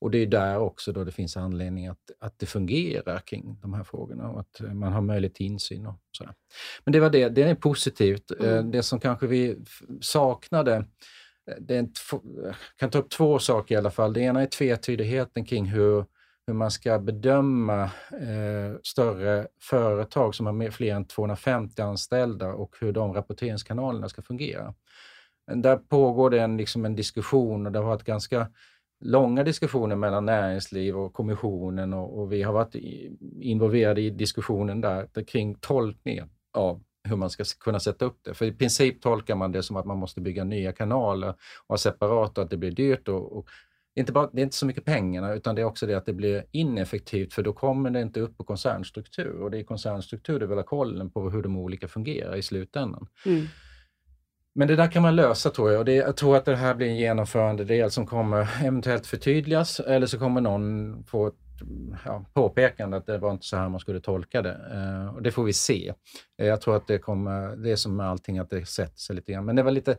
Och 0.00 0.10
det 0.10 0.18
är 0.18 0.26
där 0.26 0.58
också 0.58 0.92
då 0.92 1.04
det 1.04 1.12
finns 1.12 1.36
anledning 1.36 1.86
att, 1.86 2.10
att 2.20 2.38
det 2.38 2.46
fungerar 2.46 3.18
kring 3.18 3.58
de 3.62 3.74
här 3.74 3.84
frågorna 3.84 4.30
och 4.30 4.40
att 4.40 4.60
man 4.60 4.92
har 4.92 5.00
möjlighet 5.00 5.34
till 5.34 5.46
insyn. 5.46 5.86
Och 5.86 6.00
sådär. 6.12 6.34
Men 6.84 6.92
det 6.92 7.00
var 7.00 7.10
det, 7.10 7.28
det 7.28 7.42
är 7.42 7.54
positivt. 7.54 8.30
Eh, 8.40 8.52
mm. 8.52 8.70
Det 8.70 8.82
som 8.82 9.00
kanske 9.00 9.26
vi 9.26 9.58
saknade, 10.00 10.76
eh, 11.46 11.54
det 11.60 11.76
är 11.76 11.88
kan 12.76 12.90
ta 12.90 12.98
upp 12.98 13.10
två 13.10 13.38
saker 13.38 13.74
i 13.74 13.78
alla 13.78 13.90
fall. 13.90 14.12
Det 14.12 14.20
ena 14.20 14.42
är 14.42 14.46
tvetydigheten 14.46 15.44
kring 15.44 15.66
hur, 15.66 16.04
hur 16.46 16.54
man 16.54 16.70
ska 16.70 16.98
bedöma 16.98 17.82
eh, 18.12 18.78
större 18.82 19.46
företag 19.62 20.34
som 20.34 20.46
har 20.46 20.70
fler 20.70 20.94
än 20.94 21.04
250 21.04 21.82
anställda 21.82 22.52
och 22.52 22.76
hur 22.80 22.92
de 22.92 23.14
rapporteringskanalerna 23.14 24.08
ska 24.08 24.22
fungera. 24.22 24.74
Där 25.54 25.76
pågår 25.76 26.30
det 26.30 26.40
en, 26.40 26.56
liksom 26.56 26.84
en 26.84 26.96
diskussion 26.96 27.66
och 27.66 27.72
det 27.72 27.78
har 27.78 27.86
varit 27.86 28.04
ganska 28.04 28.48
långa 29.00 29.44
diskussioner 29.44 29.96
mellan 29.96 30.26
näringsliv 30.26 30.96
och 30.96 31.12
kommissionen 31.12 31.92
och, 31.92 32.18
och 32.18 32.32
vi 32.32 32.42
har 32.42 32.52
varit 32.52 32.74
involverade 33.40 34.00
i 34.00 34.10
diskussionen 34.10 34.80
där 34.80 35.24
kring 35.24 35.54
tolkningen 35.54 36.30
av 36.52 36.82
hur 37.08 37.16
man 37.16 37.30
ska 37.30 37.44
kunna 37.60 37.80
sätta 37.80 38.04
upp 38.04 38.18
det. 38.22 38.34
För 38.34 38.46
i 38.46 38.52
princip 38.52 39.02
tolkar 39.02 39.34
man 39.34 39.52
det 39.52 39.62
som 39.62 39.76
att 39.76 39.86
man 39.86 39.98
måste 39.98 40.20
bygga 40.20 40.44
nya 40.44 40.72
kanaler 40.72 41.28
och 41.28 41.68
ha 41.68 41.78
separat 41.78 42.38
och 42.38 42.44
att 42.44 42.50
det 42.50 42.56
blir 42.56 42.70
dyrt. 42.70 43.08
Och, 43.08 43.36
och 43.36 43.48
inte 43.94 44.12
bara, 44.12 44.30
det 44.32 44.40
är 44.40 44.42
inte 44.42 44.56
så 44.56 44.66
mycket 44.66 44.84
pengarna 44.84 45.34
utan 45.34 45.54
det 45.54 45.60
är 45.60 45.66
också 45.66 45.86
det 45.86 45.94
att 45.94 46.06
det 46.06 46.12
blir 46.12 46.44
ineffektivt 46.50 47.34
för 47.34 47.42
då 47.42 47.52
kommer 47.52 47.90
det 47.90 48.00
inte 48.00 48.20
upp 48.20 48.36
på 48.36 48.44
koncernstruktur 48.44 49.42
och 49.42 49.50
det 49.50 49.58
är 49.58 49.64
koncernstruktur 49.64 50.40
du 50.40 50.46
vill 50.46 50.58
ha 50.58 50.64
kollen 50.64 51.10
på 51.10 51.30
hur 51.30 51.42
de 51.42 51.56
olika 51.56 51.88
fungerar 51.88 52.36
i 52.36 52.42
slutändan. 52.42 53.06
Mm. 53.26 53.46
Men 54.60 54.68
det 54.68 54.76
där 54.76 54.90
kan 54.90 55.02
man 55.02 55.16
lösa 55.16 55.50
tror 55.50 55.70
jag 55.70 55.78
och 55.78 55.84
det, 55.84 55.94
jag 55.94 56.16
tror 56.16 56.36
att 56.36 56.44
det 56.44 56.56
här 56.56 56.74
blir 56.74 56.86
en 56.86 56.96
genomförande 56.96 57.64
del 57.64 57.90
som 57.90 58.06
kommer 58.06 58.48
eventuellt 58.64 59.06
förtydligas 59.06 59.80
eller 59.80 60.06
så 60.06 60.18
kommer 60.18 60.40
någon 60.40 61.04
få 61.04 61.26
ett 61.26 61.34
ja, 62.04 62.24
påpekande 62.32 62.96
att 62.96 63.06
det 63.06 63.18
var 63.18 63.30
inte 63.30 63.46
så 63.46 63.56
här 63.56 63.68
man 63.68 63.80
skulle 63.80 64.00
tolka 64.00 64.42
det. 64.42 64.56
Eh, 64.72 65.14
och 65.14 65.22
det 65.22 65.30
får 65.30 65.44
vi 65.44 65.52
se. 65.52 65.92
Eh, 66.38 66.46
jag 66.46 66.60
tror 66.60 66.76
att 66.76 66.86
det 66.86 66.98
kommer, 66.98 67.56
det 67.56 67.70
är 67.70 67.76
som 67.76 67.96
med 67.96 68.06
allting 68.06 68.38
att 68.38 68.50
det 68.50 68.66
sätter 68.66 68.98
sig 68.98 69.16
lite 69.16 69.32
grann. 69.32 69.44
Men 69.44 69.56
det 69.56 69.62
var 69.62 69.70
lite 69.70 69.96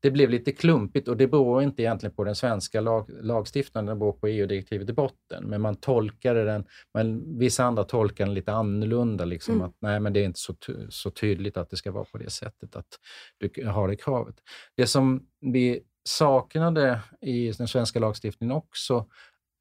det 0.00 0.10
blev 0.10 0.30
lite 0.30 0.52
klumpigt 0.52 1.08
och 1.08 1.16
det 1.16 1.26
beror 1.26 1.62
inte 1.62 1.82
egentligen 1.82 2.14
på 2.14 2.24
den 2.24 2.34
svenska 2.34 2.80
lag, 2.80 3.10
lagstiftningen, 3.22 3.86
det 3.86 3.94
beror 3.94 4.12
på 4.12 4.26
EU-direktivet 4.28 4.90
i 4.90 4.92
botten. 4.92 5.44
Men 5.44 5.60
man 5.60 5.76
tolkade 5.76 6.44
den, 6.44 6.64
men 6.94 7.38
vissa 7.38 7.64
andra 7.64 7.84
tolkar 7.84 8.26
den 8.26 8.34
lite 8.34 8.52
annorlunda. 8.52 9.24
Liksom, 9.24 9.54
mm. 9.54 9.66
att 9.66 9.76
Nej, 9.80 10.00
men 10.00 10.12
det 10.12 10.20
är 10.20 10.24
inte 10.24 10.40
så, 10.40 10.54
så 10.88 11.10
tydligt 11.10 11.56
att 11.56 11.70
det 11.70 11.76
ska 11.76 11.92
vara 11.92 12.04
på 12.04 12.18
det 12.18 12.30
sättet, 12.30 12.76
att 12.76 12.98
du 13.38 13.66
har 13.66 13.88
det 13.88 13.96
kravet. 13.96 14.36
Det 14.76 14.86
som 14.86 15.26
vi 15.40 15.80
saknade 16.04 17.00
i 17.20 17.52
den 17.52 17.68
svenska 17.68 17.98
lagstiftningen 17.98 18.56
också, 18.56 19.06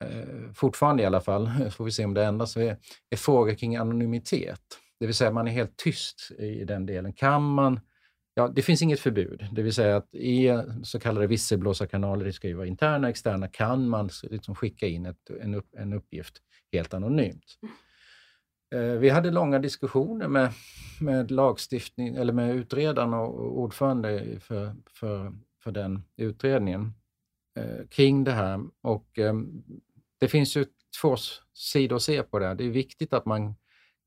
eh, 0.04 0.54
fortfarande 0.54 1.04
i 1.04 1.06
alla 1.06 1.22
fall, 1.22 1.50
får 1.72 1.86
vi 1.86 1.92
se 1.92 2.06
om 2.06 2.14
det 2.14 2.26
ändras, 2.26 2.58
är, 2.58 2.78
är 3.10 3.18
frågor 3.18 3.54
kring 3.54 3.76
anonymitet. 3.76 4.62
Det 5.00 5.06
vill 5.06 5.16
säga 5.16 5.32
man 5.32 5.48
är 5.48 5.52
helt 5.52 5.78
tyst 5.78 6.32
i 6.40 6.64
den 6.66 6.86
delen. 6.86 7.14
Kan 7.14 7.44
man 7.44 7.80
Ja, 8.34 8.48
det 8.48 8.62
finns 8.62 8.82
inget 8.82 9.00
förbud. 9.00 9.48
Det 9.52 9.62
vill 9.62 9.74
säga 9.74 9.96
att 9.96 10.16
i 10.16 10.50
så 10.84 11.00
kallade 11.00 11.28
visselblåsarkanaler, 11.28 12.26
det 12.26 12.34
ska 12.34 12.48
ju 12.48 12.54
vara 12.54 12.68
interna 12.68 13.08
och 13.08 13.12
externa, 13.12 13.48
kan 13.48 13.90
man 13.90 14.10
liksom 14.24 14.56
skicka 14.56 14.88
in 14.88 15.06
ett, 15.06 15.30
en, 15.42 15.56
upp, 15.56 15.68
en 15.78 15.94
uppgift 15.94 16.42
helt 16.72 16.94
anonymt. 16.94 17.58
Eh, 18.76 18.82
vi 18.82 19.10
hade 19.10 19.32
långa 19.32 19.60
diskussioner 19.60 20.28
med, 20.28 20.52
med 21.02 21.32
lagstiftning, 21.32 22.16
eller 22.16 22.34
med 22.34 22.56
utredaren 22.56 23.14
och 23.14 23.58
ordförande 23.60 24.40
för, 24.40 24.76
för, 24.90 25.34
för 25.64 25.72
den 25.72 26.04
utredningen 26.18 26.94
eh, 27.56 27.88
kring 27.90 28.24
det 28.24 28.32
här. 28.32 28.60
Och 28.82 29.20
eh, 29.20 29.34
det 30.20 30.28
finns 30.28 30.58
ju 30.58 30.66
två 31.02 31.16
sidor 31.54 31.96
att 31.96 32.02
se 32.02 32.24
på 32.24 32.40
det. 32.40 32.48
här. 32.48 32.56
Det 32.56 32.64
är 32.64 32.70
viktigt 32.70 33.14
att 33.14 33.26
man 33.26 33.56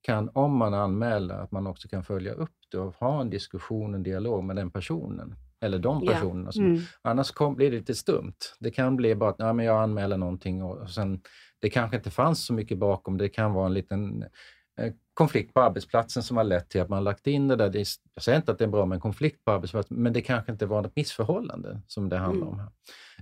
kan, 0.01 0.31
om 0.35 0.57
man 0.57 0.75
anmäler, 0.75 1.35
att 1.35 1.53
man 1.53 1.67
också 1.67 1.89
kan 1.89 2.05
följa 2.05 2.33
upp 2.33 2.51
det 2.75 2.81
och 2.81 2.95
ha 2.95 3.21
en 3.21 3.31
diskussion, 3.31 3.95
en 3.95 4.03
dialog 4.03 4.45
med 4.45 4.57
den 4.57 4.71
personen. 4.71 5.35
Eller 5.61 5.79
de 5.79 6.07
personerna. 6.07 6.51
Yeah. 6.57 6.71
Mm. 6.71 6.83
Annars 7.03 7.31
kom, 7.31 7.55
blir 7.55 7.71
det 7.71 7.77
lite 7.77 7.95
stumt. 7.95 8.37
Det 8.61 8.71
kan 8.71 8.97
bli 8.97 9.15
bara 9.15 9.31
att 9.31 9.37
ja, 9.39 9.53
men 9.53 9.67
jag 9.67 9.83
anmäler 9.83 10.17
någonting 10.17 10.63
och 10.63 10.91
sen 10.91 11.21
det 11.61 11.71
kanske 11.71 11.97
inte 11.97 12.11
fanns 12.11 12.47
så 12.47 12.53
mycket 12.53 12.79
bakom. 12.79 13.19
Det 13.19 13.29
kan 13.29 13.53
vara 13.53 13.67
en 13.67 13.75
liten 13.75 14.25
Eh, 14.77 14.93
konflikt 15.15 15.55
på 15.55 15.61
arbetsplatsen 15.61 16.23
som 16.23 16.37
har 16.37 16.45
lett 16.45 16.69
till 16.69 16.81
att 16.81 16.89
man 16.89 17.05
lagt 17.05 17.27
in 17.27 17.49
det 17.49 17.57
där. 17.57 17.77
Jag 18.15 18.23
säger 18.23 18.39
inte 18.39 18.53
att 18.53 18.59
det 18.59 18.65
är 18.65 18.69
bra 18.69 18.87
med 18.87 18.97
en 18.97 19.01
konflikt 19.01 19.45
på 19.45 19.53
arbetsplatsen, 19.53 19.97
men 19.97 20.13
det 20.13 20.21
kanske 20.21 20.53
inte 20.53 20.67
var 20.67 20.83
något 20.83 20.97
missförhållande 20.97 21.81
som 21.87 22.09
det 22.09 22.17
handlar 22.17 22.47
mm. 22.47 22.49
om. 22.49 22.59
här. 22.59 22.69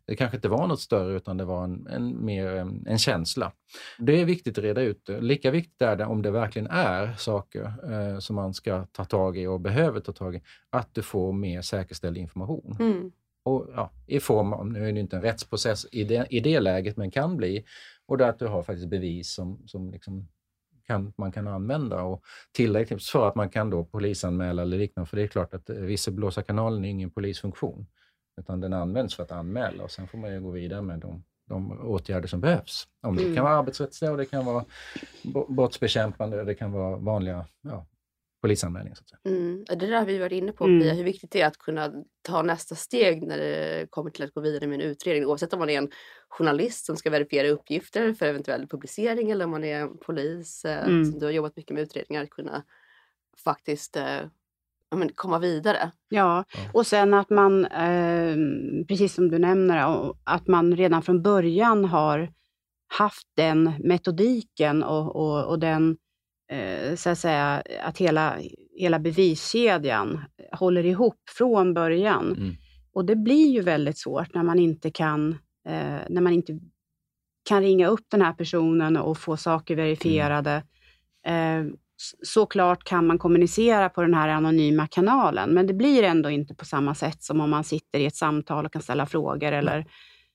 Det 0.07 0.17
kanske 0.17 0.37
inte 0.37 0.49
var 0.49 0.67
något 0.67 0.81
större 0.81 1.17
utan 1.17 1.37
det 1.37 1.45
var 1.45 1.65
en, 1.65 1.87
en, 1.87 2.25
mer 2.25 2.47
en 2.87 2.99
känsla. 2.99 3.53
Det 3.99 4.21
är 4.21 4.25
viktigt 4.25 4.59
att 4.59 4.65
reda 4.65 4.83
ut. 4.83 5.09
Lika 5.09 5.51
viktigt 5.51 5.83
är 5.83 5.97
det 5.97 6.05
om 6.05 6.23
det 6.23 6.31
verkligen 6.31 6.69
är 6.71 7.15
saker 7.15 7.75
eh, 7.93 8.19
som 8.19 8.37
man 8.37 8.55
ska 8.55 8.87
ta 8.93 9.05
tag 9.05 9.39
i 9.39 9.47
och 9.47 9.61
behöver 9.61 10.01
ta 10.01 10.13
tag 10.13 10.35
i, 10.37 10.43
att 10.71 10.95
du 10.95 11.03
får 11.03 11.33
mer 11.33 11.63
säkerställd 11.63 12.17
information. 12.17 12.77
Mm. 12.81 13.13
Och, 13.45 13.69
ja, 13.75 13.91
I 14.07 14.21
form 14.21 14.53
av, 14.53 14.67
nu 14.67 14.89
är 14.89 14.93
det 14.93 15.01
inte 15.01 15.17
en 15.17 15.23
rättsprocess 15.23 15.87
i 15.93 16.05
det, 16.05 16.27
i 16.31 16.41
det 16.41 16.61
läget, 16.61 16.97
men 16.97 17.11
kan 17.11 17.37
bli, 17.37 17.65
och 18.07 18.19
där 18.19 18.29
att 18.29 18.39
du 18.39 18.47
har 18.47 18.63
faktiskt 18.63 18.89
bevis 18.89 19.35
som, 19.35 19.63
som 19.67 19.91
liksom 19.91 20.29
kan, 20.87 21.13
man 21.17 21.33
kan 21.33 21.49
använda 21.49 22.03
och 22.03 22.23
tillräckligt 22.53 23.05
för 23.05 23.29
att 23.29 23.35
man 23.35 23.51
kan 23.51 23.71
då 23.71 23.85
polisanmäla 23.85 24.63
eller 24.63 24.79
liknande. 24.79 25.11
För 25.11 25.17
det 25.17 25.23
är 25.23 25.27
klart 25.27 25.55
att 25.55 25.71
visselblåsarkanalen 25.71 26.85
är 26.85 26.89
ingen 26.89 27.11
polisfunktion, 27.11 27.87
utan 28.41 28.61
den 28.61 28.73
används 28.73 29.17
för 29.17 29.23
att 29.23 29.33
anmäla 29.33 29.85
och 29.85 29.91
sen 29.91 30.09
får 30.09 30.19
man 30.19 30.33
ju 30.33 30.41
gå 30.41 30.51
vidare 30.51 30.83
med 30.83 30.99
de, 30.99 31.25
de 31.49 31.81
åtgärder 31.81 32.29
som 32.29 32.41
behövs. 32.41 32.89
Om 33.03 33.17
det 33.17 33.23
mm. 33.23 33.35
kan 33.35 33.45
vara 33.45 33.57
arbetsrättsliga 33.57 34.13
och 34.13 34.19
det 34.19 34.27
kan 34.27 34.45
vara 34.45 34.65
brottsbekämpande 35.49 36.41
och 36.41 36.47
det 36.47 36.55
kan 36.55 36.73
vara 36.73 36.97
vanliga 36.97 37.47
ja, 37.63 37.87
polisanmälning. 38.43 38.97
Så 38.97 39.03
att 39.03 39.09
säga. 39.09 39.37
Mm. 39.37 39.65
Det 39.69 39.87
där 39.87 39.99
har 39.99 40.07
vi 40.07 40.19
varit 40.19 40.33
inne 40.33 40.53
på, 40.53 40.65
mm. 40.65 40.81
Pia, 40.81 40.95
hur 40.95 41.05
viktigt 41.05 41.31
det 41.31 41.41
är 41.41 41.47
att 41.47 41.59
kunna 41.59 41.93
ta 42.23 42.43
nästa 42.43 42.75
steg 42.75 43.23
när 43.23 43.39
det 43.39 43.87
kommer 43.91 44.11
till 44.11 44.25
att 44.25 44.35
gå 44.35 44.41
vidare 44.41 44.67
med 44.67 44.81
en 44.81 44.87
utredning. 44.87 45.27
Oavsett 45.27 45.53
om 45.53 45.59
man 45.59 45.71
är 45.71 45.79
en 45.79 45.91
journalist 46.29 46.87
som 46.87 46.97
ska 46.97 47.11
verifiera 47.11 47.49
uppgifter 47.49 48.15
för 48.15 48.27
eventuell 48.27 48.69
publicering 48.69 49.31
eller 49.31 49.45
om 49.45 49.51
man 49.51 49.65
är 49.65 49.81
en 49.81 49.99
polis 49.99 50.65
eh, 50.65 50.89
mm. 50.89 51.05
som 51.05 51.19
du 51.19 51.27
har 51.27 51.33
jobbat 51.33 51.57
mycket 51.57 51.75
med 51.75 51.83
utredningar, 51.83 52.23
att 52.23 52.31
kunna 52.31 52.65
faktiskt 53.45 53.97
eh, 53.97 54.21
men, 54.97 55.09
komma 55.15 55.39
vidare. 55.39 55.91
Ja, 56.09 56.45
och 56.73 56.87
sen 56.87 57.15
att 57.15 57.31
man, 57.31 57.65
eh, 57.65 58.37
precis 58.89 59.15
som 59.15 59.31
du 59.31 59.39
nämner, 59.39 60.13
att 60.25 60.47
man 60.47 60.77
redan 60.77 61.03
från 61.03 61.23
början 61.23 61.85
har 61.85 62.33
haft 62.99 63.29
den 63.37 63.73
metodiken 63.79 64.83
och, 64.83 65.17
och, 65.17 65.45
och 65.45 65.59
den 65.59 65.97
Eh, 66.53 66.97
så 66.97 67.11
att 67.11 67.19
säga, 67.19 67.63
att 67.83 67.99
hela, 67.99 68.37
hela 68.77 68.99
beviskedjan 68.99 70.21
håller 70.53 70.87
ihop 70.87 71.21
från 71.37 71.75
början. 71.75 72.37
Mm. 72.37 72.55
Och 72.93 73.05
det 73.05 73.17
blir 73.17 73.51
ju 73.51 73.63
väldigt 73.63 73.99
svårt 73.99 74.35
när 74.35 74.43
man 74.43 74.59
inte 74.59 74.91
kan 74.91 75.31
eh, 75.69 76.01
när 76.09 76.21
man 76.21 76.33
inte 76.33 76.59
kan 77.49 77.63
ringa 77.63 77.87
upp 77.87 78.05
den 78.09 78.23
här 78.23 78.33
personen 78.33 78.97
och 78.97 79.19
få 79.19 79.37
saker 79.37 79.77
verifierade. 79.77 80.63
Mm. 81.27 81.77
Såklart 82.23 82.85
kan 82.85 83.07
man 83.07 83.19
kommunicera 83.19 83.89
på 83.89 84.03
den 84.03 84.15
här 84.15 84.29
anonyma 84.29 84.87
kanalen, 84.87 85.51
men 85.51 85.67
det 85.67 85.75
blir 85.75 86.03
ändå 86.03 86.31
inte 86.31 86.55
på 86.55 86.65
samma 86.65 86.95
sätt 86.95 87.23
som 87.23 87.41
om 87.41 87.51
man 87.51 87.65
sitter 87.65 87.99
i 87.99 88.07
ett 88.07 88.17
samtal 88.17 88.67
och 88.67 88.73
kan 88.73 88.83
ställa 88.83 89.07
frågor. 89.07 89.53
Eller, 89.53 89.87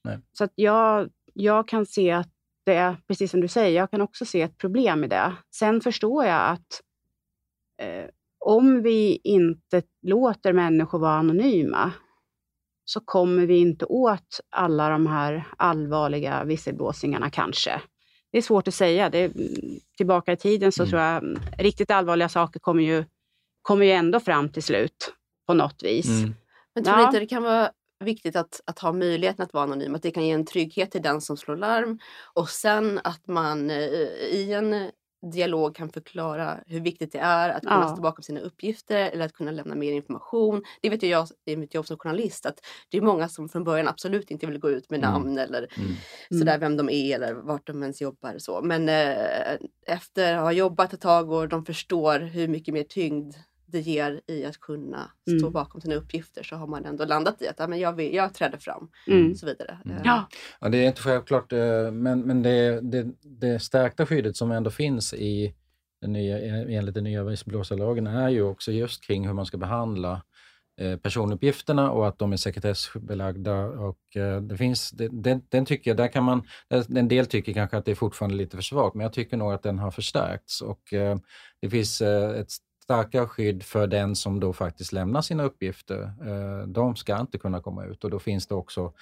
Nej. 0.03 0.19
Så 0.31 0.43
att 0.43 0.53
jag, 0.55 1.09
jag 1.33 1.67
kan 1.67 1.85
se 1.85 2.11
att 2.11 2.29
det 2.65 2.75
är, 2.75 2.97
precis 3.07 3.31
som 3.31 3.41
du 3.41 3.47
säger, 3.47 3.75
jag 3.79 3.91
kan 3.91 4.01
också 4.01 4.25
se 4.25 4.41
ett 4.41 4.57
problem 4.57 5.03
i 5.03 5.07
det. 5.07 5.33
Sen 5.55 5.81
förstår 5.81 6.25
jag 6.25 6.49
att 6.49 6.81
eh, 7.81 8.05
om 8.45 8.81
vi 8.81 9.21
inte 9.23 9.81
låter 10.01 10.53
människor 10.53 10.99
vara 10.99 11.13
anonyma, 11.13 11.91
så 12.85 12.99
kommer 12.99 13.45
vi 13.45 13.57
inte 13.57 13.85
åt 13.85 14.39
alla 14.49 14.89
de 14.89 15.07
här 15.07 15.47
allvarliga 15.57 16.43
visselblåsningarna 16.43 17.29
kanske. 17.29 17.81
Det 18.37 18.41
är 18.41 18.43
svårt 18.43 18.67
att 18.67 18.73
säga. 18.73 19.09
Det 19.09 19.31
tillbaka 19.97 20.31
i 20.31 20.37
tiden 20.37 20.71
så 20.71 20.83
mm. 20.83 20.89
tror 20.89 21.01
jag 21.01 21.23
mm, 21.23 21.39
riktigt 21.57 21.91
allvarliga 21.91 22.29
saker 22.29 22.59
kommer 22.59 22.83
ju, 22.83 23.05
kommer 23.61 23.85
ju 23.85 23.91
ändå 23.91 24.19
fram 24.19 24.49
till 24.49 24.63
slut 24.63 25.13
på 25.47 25.53
något 25.53 25.83
vis. 25.83 26.07
Mm. 26.07 26.35
Men 26.75 26.83
tror 26.83 26.95
du 26.95 27.01
ja. 27.01 27.07
inte 27.07 27.19
det 27.19 27.25
kan 27.25 27.43
vara 27.43 27.71
viktigt 28.03 28.35
att, 28.35 28.61
att 28.65 28.79
ha 28.79 28.91
möjligheten 28.91 29.43
att 29.43 29.53
vara 29.53 29.63
anonym? 29.63 29.95
Att 29.95 30.01
det 30.01 30.11
kan 30.11 30.25
ge 30.25 30.31
en 30.31 30.45
trygghet 30.45 30.91
till 30.91 31.01
den 31.01 31.21
som 31.21 31.37
slår 31.37 31.55
larm 31.55 31.99
och 32.33 32.49
sen 32.49 32.99
att 33.03 33.27
man 33.27 33.69
eh, 33.69 33.77
i 34.31 34.53
en 34.53 34.91
dialog 35.21 35.75
kan 35.75 35.89
förklara 35.89 36.59
hur 36.65 36.79
viktigt 36.79 37.11
det 37.11 37.19
är 37.19 37.49
att 37.49 37.61
kunna 37.61 37.81
ja. 37.81 37.87
stå 37.87 38.01
bakom 38.01 38.23
sina 38.23 38.39
uppgifter 38.39 38.95
eller 38.95 39.25
att 39.25 39.33
kunna 39.33 39.51
lämna 39.51 39.75
mer 39.75 39.93
information. 39.93 40.63
Det 40.81 40.89
vet 40.89 41.03
ju 41.03 41.07
jag 41.07 41.27
i 41.45 41.55
mitt 41.55 41.73
jobb 41.73 41.87
som 41.87 41.97
journalist 41.97 42.45
att 42.45 42.59
det 42.89 42.97
är 42.97 43.01
många 43.01 43.29
som 43.29 43.49
från 43.49 43.63
början 43.63 43.87
absolut 43.87 44.31
inte 44.31 44.45
vill 44.45 44.59
gå 44.59 44.69
ut 44.69 44.89
med 44.89 44.97
mm. 44.97 45.11
namn 45.11 45.31
mm. 45.31 45.43
eller 45.43 45.67
mm. 45.77 45.95
sådär 46.29 46.55
mm. 46.55 46.59
vem 46.59 46.77
de 46.77 46.89
är 46.89 47.15
eller 47.15 47.33
vart 47.33 47.67
de 47.67 47.81
ens 47.81 48.01
jobbar. 48.01 48.35
Så. 48.37 48.61
Men 48.61 48.89
eh, 48.89 49.57
efter 49.87 50.33
att 50.33 50.41
ha 50.41 50.51
jobbat 50.51 50.93
ett 50.93 51.01
tag 51.01 51.31
och 51.31 51.49
de 51.49 51.65
förstår 51.65 52.19
hur 52.19 52.47
mycket 52.47 52.73
mer 52.73 52.83
tyngd 52.83 53.35
det 53.67 53.79
ger 53.79 54.21
i 54.27 54.45
att 54.45 54.59
kunna 54.59 55.11
stå 55.21 55.45
mm. 55.45 55.51
bakom 55.51 55.81
sina 55.81 55.95
uppgifter 55.95 56.43
så 56.43 56.55
har 56.55 56.67
man 56.67 56.85
ändå 56.85 57.05
landat 57.05 57.41
i 57.41 57.47
att 57.47 57.55
ja, 57.59 57.67
men 57.67 57.79
jag, 57.79 57.93
vill, 57.93 58.13
jag 58.13 58.33
träder 58.33 58.57
fram 58.57 58.89
mm. 59.07 59.31
och 59.31 59.37
så 59.37 59.45
vidare. 59.45 59.77
Mm. 59.85 59.97
Ja. 60.03 60.27
ja, 60.59 60.69
det 60.69 60.77
är 60.77 60.87
inte 60.87 61.01
självklart, 61.01 61.53
eh, 61.53 61.91
men, 61.91 62.21
men 62.21 62.43
det, 62.43 62.81
det, 62.81 63.07
det 63.21 63.59
stärkta 63.59 64.05
skyddet 64.05 64.37
som 64.37 64.51
ändå 64.51 64.69
finns 64.69 65.13
i 65.13 65.53
den 66.01 66.13
nya, 66.13 66.37
enligt 66.69 66.95
den 66.95 67.03
nya 67.03 67.23
visselblåsarlagen 67.23 68.07
är 68.07 68.29
ju 68.29 68.41
också 68.41 68.71
just 68.71 69.03
kring 69.03 69.27
hur 69.27 69.33
man 69.33 69.45
ska 69.45 69.57
behandla 69.57 70.21
eh, 70.81 70.97
personuppgifterna 70.97 71.91
och 71.91 72.07
att 72.07 72.19
de 72.19 72.33
är 72.33 72.37
sekretessbelagda. 72.37 73.65
Och 73.65 73.99
det 74.41 74.57
finns, 74.57 74.91
den, 74.91 75.41
den 75.49 75.65
tycker 75.65 75.91
jag, 75.91 75.97
där 75.97 76.07
kan 76.07 76.23
man, 76.23 76.47
en 76.95 77.07
del 77.07 77.25
tycker 77.25 77.53
kanske 77.53 77.77
att 77.77 77.85
det 77.85 77.91
är 77.91 77.95
fortfarande 77.95 78.37
lite 78.37 78.57
för 78.57 78.63
svagt, 78.63 78.95
men 78.95 79.03
jag 79.03 79.13
tycker 79.13 79.37
nog 79.37 79.53
att 79.53 79.63
den 79.63 79.79
har 79.79 79.91
förstärkts. 79.91 80.61
Och 80.61 80.81
det 81.61 81.69
finns 81.69 82.01
ett 82.01 82.51
starkare 82.87 83.27
skydd 83.27 83.63
för 83.63 83.87
den 83.87 84.15
som 84.15 84.39
då 84.39 84.53
faktiskt 84.53 84.91
lämnar 84.91 85.21
sina 85.21 85.43
uppgifter. 85.43 86.01
Eh, 86.01 86.67
de 86.67 86.95
ska 86.95 87.19
inte 87.19 87.37
kunna 87.37 87.61
komma 87.61 87.85
ut 87.85 88.03
och 88.03 88.09
då 88.09 88.19
finns 88.19 88.47
det 88.47 88.55
också 88.55 88.93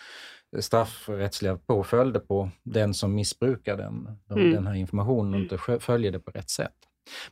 straffrättsliga 0.59 1.57
påföljder 1.57 2.19
på 2.19 2.49
den 2.63 2.93
som 2.93 3.15
missbrukar 3.15 3.77
den, 3.77 4.17
mm. 4.29 4.51
den 4.51 4.67
här 4.67 4.73
informationen 4.73 5.33
och 5.33 5.39
inte 5.39 5.79
följer 5.79 6.11
det 6.11 6.19
på 6.19 6.31
rätt 6.31 6.49
sätt. 6.49 6.73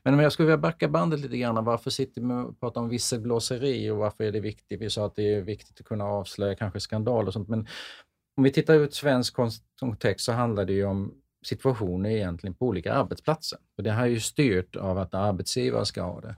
Men 0.04 0.14
om 0.14 0.20
jag 0.20 0.32
skulle 0.32 0.46
vilja 0.46 0.58
backa 0.58 0.88
bandet 0.88 1.20
lite 1.20 1.38
grann, 1.38 1.66
varför 1.66 1.90
sitter 1.90 2.22
vi 2.22 2.34
och 2.34 2.60
pratar 2.60 2.82
om 2.82 2.90
visselblåseri 2.90 3.90
och 3.90 3.98
varför 3.98 4.24
är 4.24 4.32
det 4.32 4.40
viktigt? 4.40 4.82
Vi 4.82 4.90
sa 4.90 5.06
att 5.06 5.16
det 5.16 5.34
är 5.34 5.42
viktigt 5.42 5.80
att 5.80 5.86
kunna 5.86 6.06
avslöja 6.06 6.56
kanske 6.56 6.80
skandal 6.80 7.28
och 7.28 7.34
sånt, 7.34 7.50
men 7.50 7.68
om 8.38 8.44
vi 8.44 8.52
tittar 8.52 8.74
ut 8.74 8.94
svensk 8.94 9.36
kontext 9.80 10.26
så 10.26 10.32
handlar 10.32 10.66
det 10.66 10.74
ju 10.74 10.86
om 10.86 11.14
situationer 11.46 12.10
egentligen 12.10 12.54
på 12.54 12.66
olika 12.66 12.94
arbetsplatser. 12.94 13.60
Och 13.78 13.84
det 13.84 13.92
här 13.92 14.04
är 14.04 14.10
ju 14.10 14.20
styrt 14.20 14.76
av 14.76 14.98
att 14.98 15.14
arbetsgivare 15.14 15.86
ska 15.86 16.02
ha 16.02 16.22
det. 16.22 16.36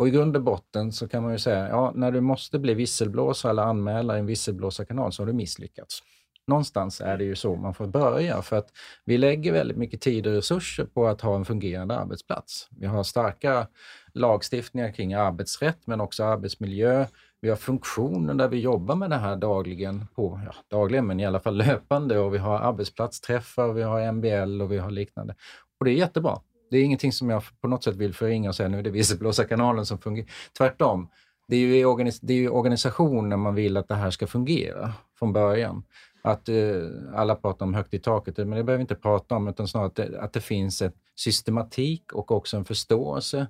Och 0.00 0.08
i 0.08 0.10
grund 0.10 0.36
och 0.36 0.42
botten 0.42 0.92
så 0.92 1.08
kan 1.08 1.22
man 1.22 1.32
ju 1.32 1.38
säga, 1.38 1.68
ja, 1.68 1.92
när 1.94 2.10
du 2.10 2.20
måste 2.20 2.58
bli 2.58 2.74
visselblåsare 2.74 3.50
eller 3.50 3.62
anmäla 3.62 4.18
en 4.18 4.26
visselblåsarkanal 4.26 5.12
så 5.12 5.22
har 5.22 5.26
du 5.26 5.32
misslyckats. 5.32 6.02
Någonstans 6.46 7.00
är 7.00 7.18
det 7.18 7.24
ju 7.24 7.36
så 7.36 7.56
man 7.56 7.74
får 7.74 7.86
börja 7.86 8.42
för 8.42 8.56
att 8.56 8.68
vi 9.04 9.18
lägger 9.18 9.52
väldigt 9.52 9.76
mycket 9.76 10.00
tid 10.00 10.26
och 10.26 10.32
resurser 10.32 10.84
på 10.84 11.06
att 11.06 11.20
ha 11.20 11.36
en 11.36 11.44
fungerande 11.44 11.98
arbetsplats. 11.98 12.68
Vi 12.70 12.86
har 12.86 13.02
starka 13.02 13.66
lagstiftningar 14.14 14.92
kring 14.92 15.14
arbetsrätt 15.14 15.78
men 15.84 16.00
också 16.00 16.24
arbetsmiljö. 16.24 17.06
Vi 17.40 17.48
har 17.48 17.56
funktioner 17.56 18.34
där 18.34 18.48
vi 18.48 18.60
jobbar 18.60 18.94
med 18.94 19.10
det 19.10 19.16
här 19.16 19.36
dagligen, 19.36 20.06
på, 20.14 20.40
ja, 20.46 20.54
dagligen 20.68 21.06
men 21.06 21.20
i 21.20 21.26
alla 21.26 21.40
fall 21.40 21.56
löpande 21.56 22.18
och 22.18 22.34
vi 22.34 22.38
har 22.38 22.58
arbetsplatsträffar, 22.58 23.72
vi 23.72 23.82
har 23.82 24.12
MBL 24.12 24.62
och 24.62 24.72
vi 24.72 24.78
har 24.78 24.90
liknande. 24.90 25.34
Och 25.78 25.84
det 25.84 25.90
är 25.90 25.94
jättebra. 25.94 26.40
Det 26.70 26.76
är 26.78 26.84
ingenting 26.84 27.12
som 27.12 27.30
jag 27.30 27.42
på 27.60 27.68
något 27.68 27.84
sätt 27.84 27.96
vill 27.96 28.14
förringa 28.14 28.48
och 28.48 28.54
säga 28.56 28.68
nu 28.68 28.78
är 28.78 28.82
det 28.82 28.90
visselblåsarkanalen 28.90 29.86
som 29.86 29.98
fungerar. 29.98 30.28
Tvärtom. 30.58 31.08
Det 31.48 31.56
är, 31.56 31.60
ju 31.60 31.84
organis 31.84 32.20
det 32.20 32.32
är 32.32 32.36
ju 32.36 32.48
organisationen 32.48 33.40
man 33.40 33.54
vill 33.54 33.76
att 33.76 33.88
det 33.88 33.94
här 33.94 34.10
ska 34.10 34.26
fungera 34.26 34.92
från 35.18 35.32
början. 35.32 35.82
Att 36.22 36.48
uh, 36.48 36.90
alla 37.14 37.34
pratar 37.34 37.66
om 37.66 37.74
högt 37.74 37.94
i 37.94 37.98
taket, 37.98 38.36
men 38.36 38.50
det 38.50 38.64
behöver 38.64 38.76
vi 38.76 38.80
inte 38.80 38.94
prata 38.94 39.36
om, 39.36 39.48
utan 39.48 39.68
snarare 39.68 39.86
att 39.86 39.94
det, 39.94 40.20
att 40.20 40.32
det 40.32 40.40
finns 40.40 40.82
en 40.82 40.92
systematik 41.16 42.12
och 42.12 42.30
också 42.30 42.56
en 42.56 42.64
förståelse 42.64 43.46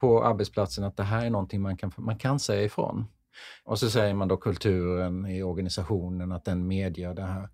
på 0.00 0.24
arbetsplatsen 0.24 0.84
att 0.84 0.96
det 0.96 1.02
här 1.02 1.26
är 1.26 1.30
någonting 1.30 1.62
man 1.62 1.76
kan, 1.76 1.92
man 1.96 2.18
kan 2.18 2.38
säga 2.38 2.62
ifrån. 2.62 3.06
Och 3.64 3.78
så 3.78 3.90
säger 3.90 4.14
man 4.14 4.28
då 4.28 4.36
kulturen 4.36 5.26
i 5.26 5.42
organisationen, 5.42 6.32
att 6.32 6.44
den 6.44 6.66
medger 6.66 7.14
det 7.14 7.22
här. 7.22 7.48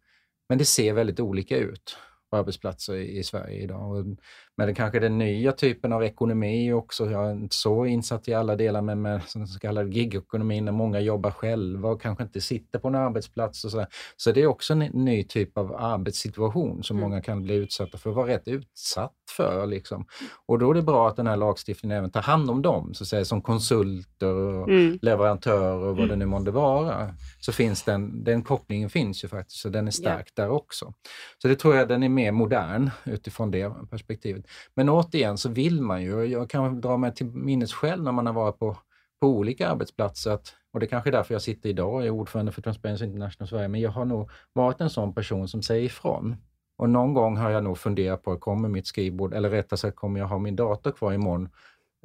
Men 0.49 0.59
det 0.59 0.65
ser 0.65 0.93
väldigt 0.93 1.21
olika 1.21 1.57
ut 1.57 1.97
på 2.31 2.37
arbetsplatser 2.37 2.95
i, 2.95 3.25
Sverige 3.25 3.63
idag. 3.63 4.17
Men 4.57 4.67
det 4.67 4.75
kanske 4.75 5.01
den 5.01 5.19
nya 5.19 5.53
typen 5.53 5.93
av 5.93 6.05
ekonomi 6.05 6.73
också. 6.73 7.11
Jag 7.11 7.27
är 7.27 7.33
inte 7.33 7.57
så 7.57 7.87
insatt 7.87 8.29
i 8.29 8.35
alla 8.35 8.57
delar, 8.57 8.83
men 8.83 9.03
med 9.03 9.21
så 9.27 9.59
kallade 9.61 9.91
gigekonomin 9.91 10.65
när 10.65 10.73
många 10.73 11.01
jobbar 11.01 11.31
själva 11.31 11.89
och 11.89 12.03
kanske 12.03 12.25
inte 12.25 12.41
sitter 12.41 12.79
på 12.79 12.89
en 12.89 12.95
arbetsplats. 12.95 13.65
Och 13.65 13.71
så, 13.71 13.77
där. 13.77 13.87
så 14.17 14.33
det 14.33 14.43
är 14.43 14.47
också 14.47 14.73
en 14.73 14.79
ny 14.79 15.25
typ 15.25 15.59
av 15.59 15.77
arbetssituation 15.77 16.83
som 16.83 16.97
mm. 16.97 17.11
många 17.11 17.23
kan 17.23 17.43
bli 17.43 17.55
utsatta 17.55 17.99
för, 17.99 18.11
vara 18.11 18.29
rätt 18.29 18.49
utsatt 18.49 19.13
för. 19.37 19.67
Liksom. 19.67 20.07
Och 20.47 20.59
då 20.59 20.71
är 20.71 20.75
det 20.75 20.83
bra 20.83 21.09
att 21.09 21.17
den 21.17 21.27
här 21.27 21.37
lagstiftningen 21.37 21.99
även 21.99 22.11
tar 22.11 22.23
hand 22.23 22.51
om 22.51 22.63
dem, 22.63 22.95
så 22.95 23.05
att 23.05 23.09
säga, 23.09 23.25
som 23.25 23.43
konsulter 23.43 24.35
och 24.35 24.69
mm. 24.69 24.99
leverantörer 25.03 25.89
och 25.89 25.97
vad 25.97 26.09
det 26.09 26.17
nu 26.17 26.27
månde 26.27 26.51
vara. 26.51 27.15
Så 27.41 27.53
finns 27.53 27.83
den, 27.83 28.25
den 28.25 28.43
kopplingen 28.43 28.91
finns 28.91 29.25
ju 29.25 29.29
faktiskt, 29.29 29.61
så 29.61 29.69
den 29.69 29.87
är 29.87 29.91
stark 29.91 30.33
yeah. 30.39 30.49
där 30.49 30.51
också. 30.51 30.95
Så 31.39 31.49
det 31.49 31.57
tror 31.57 31.77
jag 31.77 31.89
den 31.89 32.03
är 32.03 32.09
mer 32.09 32.33
modern 32.33 32.91
utifrån 33.05 33.51
det 33.51 33.73
perspektivet. 33.91 34.44
Men 34.75 34.89
återigen 34.89 35.39
så 35.39 35.49
vill 35.49 35.81
man 35.81 36.03
ju, 36.03 36.25
jag 36.25 36.51
kan 36.51 36.81
dra 36.81 36.97
mig 36.97 37.15
till 37.15 37.27
minnes 37.27 37.73
själv 37.73 38.03
när 38.03 38.13
man 38.13 38.27
har 38.27 38.33
varit 38.33 38.59
på, 38.59 38.77
på 39.21 39.29
olika 39.29 39.69
arbetsplatser, 39.69 40.31
att, 40.31 40.55
och 40.73 40.81
det 40.81 40.87
är 40.87 40.89
kanske 40.89 41.11
är 41.11 41.13
därför 41.13 41.35
jag 41.35 41.43
sitter 41.43 41.69
idag 41.69 41.95
och 41.95 42.05
är 42.05 42.11
ordförande 42.11 42.53
för 42.53 42.63
Transparency 42.63 43.05
International 43.05 43.49
Sverige, 43.49 43.69
men 43.69 43.81
jag 43.81 43.91
har 43.91 44.05
nog 44.05 44.31
varit 44.53 44.81
en 44.81 44.91
sån 44.91 45.15
person 45.15 45.49
som 45.49 45.63
säger 45.63 45.85
ifrån. 45.85 46.37
Och 46.77 46.91
någon 46.91 47.15
gång 47.15 47.37
har 47.37 47.51
jag 47.51 47.65
nog 47.65 47.79
funderat 47.79 48.23
på, 48.23 48.37
kommer 48.37 48.69
mitt 48.69 48.87
skrivbord, 48.87 49.35
eller 49.35 49.51
rättare 49.51 49.79
sagt 49.79 49.97
kommer 49.97 50.21
jag 50.21 50.27
ha 50.27 50.39
min 50.39 50.57
dator 50.57 50.91
kvar 50.91 51.13
imorgon? 51.13 51.49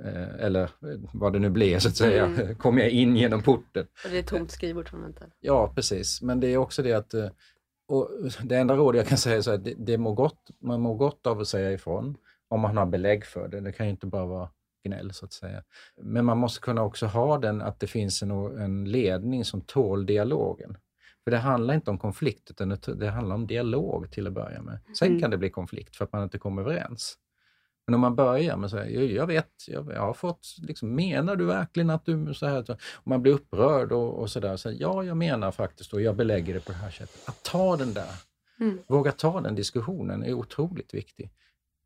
Eh, 0.04 0.46
eller 0.46 0.64
eh, 0.64 0.70
vad 1.14 1.34
det 1.34 1.40
nu 1.40 1.50
blir 1.50 1.80
så 1.80 1.88
att 1.88 1.96
säga, 1.96 2.26
mm. 2.26 2.56
kommer 2.60 2.82
jag 2.82 2.90
in 2.90 3.16
genom 3.16 3.42
porten. 3.42 3.88
Och 4.06 4.10
det 4.12 4.18
är 4.18 4.24
tomt 4.24 4.52
skrivbord 4.52 4.90
som 4.90 5.02
väntar. 5.02 5.28
Ja, 5.40 5.72
precis. 5.76 6.22
Men 6.22 6.40
det 6.40 6.48
är 6.48 6.58
också 6.58 6.84
det 6.84 6.94
att 6.94 7.14
eh, 7.14 7.30
och 7.88 8.10
det 8.44 8.58
enda 8.58 8.76
råd 8.76 8.96
jag 8.96 9.08
kan 9.08 9.18
säga 9.18 9.36
är 9.36 9.54
att 9.54 9.64
det, 9.64 9.74
det 9.78 9.98
mår 9.98 10.16
gott, 10.16 10.50
man 10.60 10.82
mår 10.82 10.96
gott 10.96 11.28
av 11.28 11.40
att 11.40 11.48
säga 11.48 11.72
ifrån 11.72 12.18
om 12.50 12.62
man 12.62 12.78
har 12.78 12.86
belägg 12.86 13.26
för 13.26 13.48
det. 13.48 13.60
Det 13.60 13.72
kan 13.72 13.86
ju 13.86 13.90
inte 13.90 14.08
bara 14.08 14.26
vara 14.26 14.50
gnäll 14.84 15.14
så 15.14 15.26
att 15.26 15.34
säga. 15.34 15.64
Men 16.02 16.26
man 16.26 16.38
måste 16.38 16.60
kunna 16.60 16.84
också 16.84 17.06
ha 17.06 17.38
den 17.38 17.62
att 17.62 17.80
det 17.80 17.88
finns 17.88 18.24
en, 18.24 18.32
en 18.32 18.86
ledning 18.86 19.46
som 19.46 19.62
tål 19.62 20.06
dialogen. 20.06 20.78
För 21.24 21.32
det 21.32 21.38
handlar 21.38 21.74
inte 21.74 21.92
om 21.92 21.98
konflikt 21.98 22.52
utan 22.52 22.78
det, 22.98 23.10
handlar 23.10 23.36
om 23.36 23.48
dialog 23.48 24.12
till 24.12 24.28
att 24.28 24.34
börja 24.34 24.62
med. 24.62 24.80
Sen 25.00 25.08
mm. 25.08 25.22
kan 25.22 25.32
det 25.32 25.38
bli 25.38 25.50
konflikt 25.50 25.96
för 25.96 26.06
att 26.06 26.12
man 26.14 26.24
inte 26.24 26.38
kommer 26.38 26.62
överens. 26.62 27.18
Men 27.88 27.94
om 27.96 28.02
man 28.02 28.16
börjar 28.16 28.58
med 28.58 28.66
att 28.66 28.72
säga, 28.72 29.04
jag 29.04 29.28
vet, 29.28 29.50
jag, 29.68 29.92
jag 29.94 30.02
har 30.02 30.14
fått, 30.14 30.48
liksom, 30.62 30.96
menar 30.96 31.36
du 31.36 31.46
verkligen 31.46 31.90
att 31.90 32.06
du 32.06 32.34
så 32.34 32.46
här? 32.46 32.72
Och 32.72 33.08
man 33.08 33.22
blir 33.22 33.34
upprörd 33.34 33.92
och, 33.92 34.20
och 34.20 34.30
sådär. 34.30 34.58
Så, 34.58 34.72
ja, 34.72 35.04
jag 35.04 35.18
menar 35.18 35.52
faktiskt 35.52 35.94
och 35.94 36.02
jag 36.02 36.16
belägger 36.16 36.54
det 36.54 36.60
på 36.60 36.72
det 36.72 36.78
här 36.78 36.92
sättet. 36.92 37.30
Att 37.30 37.44
ta 37.44 37.78
den 37.78 37.94
där, 37.94 38.12
mm. 38.60 38.80
våga 38.88 39.12
ta 39.12 39.42
den 39.42 39.56
diskussionen 39.56 40.24
är 40.24 40.34
otroligt 40.34 40.94
viktig 40.94 41.32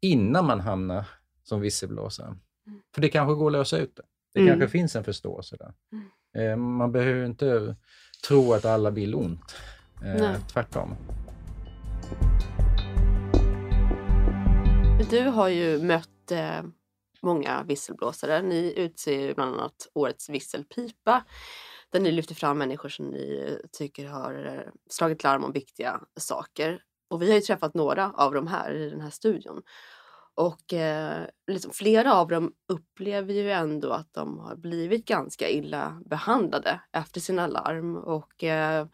innan 0.04 0.46
man 0.46 0.60
hamnar 0.60 1.06
som 1.44 1.62
visselblåsare. 1.62 2.28
Mm. 2.28 2.82
För 2.96 3.02
det 3.02 3.10
kanske 3.10 3.34
går 3.34 3.48
att 3.48 3.52
lösa 3.52 3.78
ut 3.78 3.96
det. 3.96 4.04
Det 4.34 4.40
mm. 4.40 4.52
kanske 4.52 4.72
finns 4.72 4.96
en 4.96 5.04
förståelse 5.04 5.58
där. 5.58 5.74
Mm. 5.92 6.52
Eh, 6.52 6.58
man 6.58 6.92
behöver 6.92 7.26
inte 7.26 7.76
tro 8.28 8.54
att 8.54 8.66
alla 8.66 8.90
vill 8.90 9.16
ont. 9.16 9.56
Eh, 10.06 10.36
tvärtom. 10.54 10.96
Du 15.10 15.22
har 15.22 15.48
ju 15.48 15.84
mött 15.84 16.32
eh, 16.32 16.64
många 17.22 17.64
visselblåsare. 17.64 18.42
Ni 18.42 18.74
utser 18.78 19.34
bland 19.34 19.56
annat 19.56 19.88
Årets 19.94 20.30
visselpipa 20.30 21.24
där 21.92 22.00
ni 22.00 22.12
lyfter 22.12 22.36
fram 22.36 22.58
människor 22.58 22.90
som 22.90 23.06
ni 23.06 23.58
tycker 23.72 24.08
har 24.08 24.46
eh, 24.46 24.72
slagit 24.90 25.24
larm 25.24 25.44
om 25.44 25.52
viktiga 25.52 26.02
saker. 26.20 26.82
Och 27.10 27.22
vi 27.22 27.28
har 27.28 27.36
ju 27.36 27.42
träffat 27.42 27.74
några 27.74 28.12
av 28.12 28.34
dem 28.34 28.48
här 28.48 28.74
i 28.74 28.90
den 28.90 29.02
här 29.02 29.10
studion. 29.10 29.62
Och 30.36 30.74
eh, 30.74 31.26
liksom 31.48 31.72
flera 31.72 32.14
av 32.14 32.28
dem 32.28 32.54
upplever 32.68 33.34
ju 33.34 33.52
ändå 33.52 33.92
att 33.92 34.14
de 34.14 34.40
har 34.40 34.56
blivit 34.56 35.06
ganska 35.06 35.50
illa 35.50 36.02
behandlade 36.06 36.80
efter 36.92 37.22
sina 37.22 37.48
larm. 37.48 37.96
Och 37.98 38.44
eh, 38.44 38.88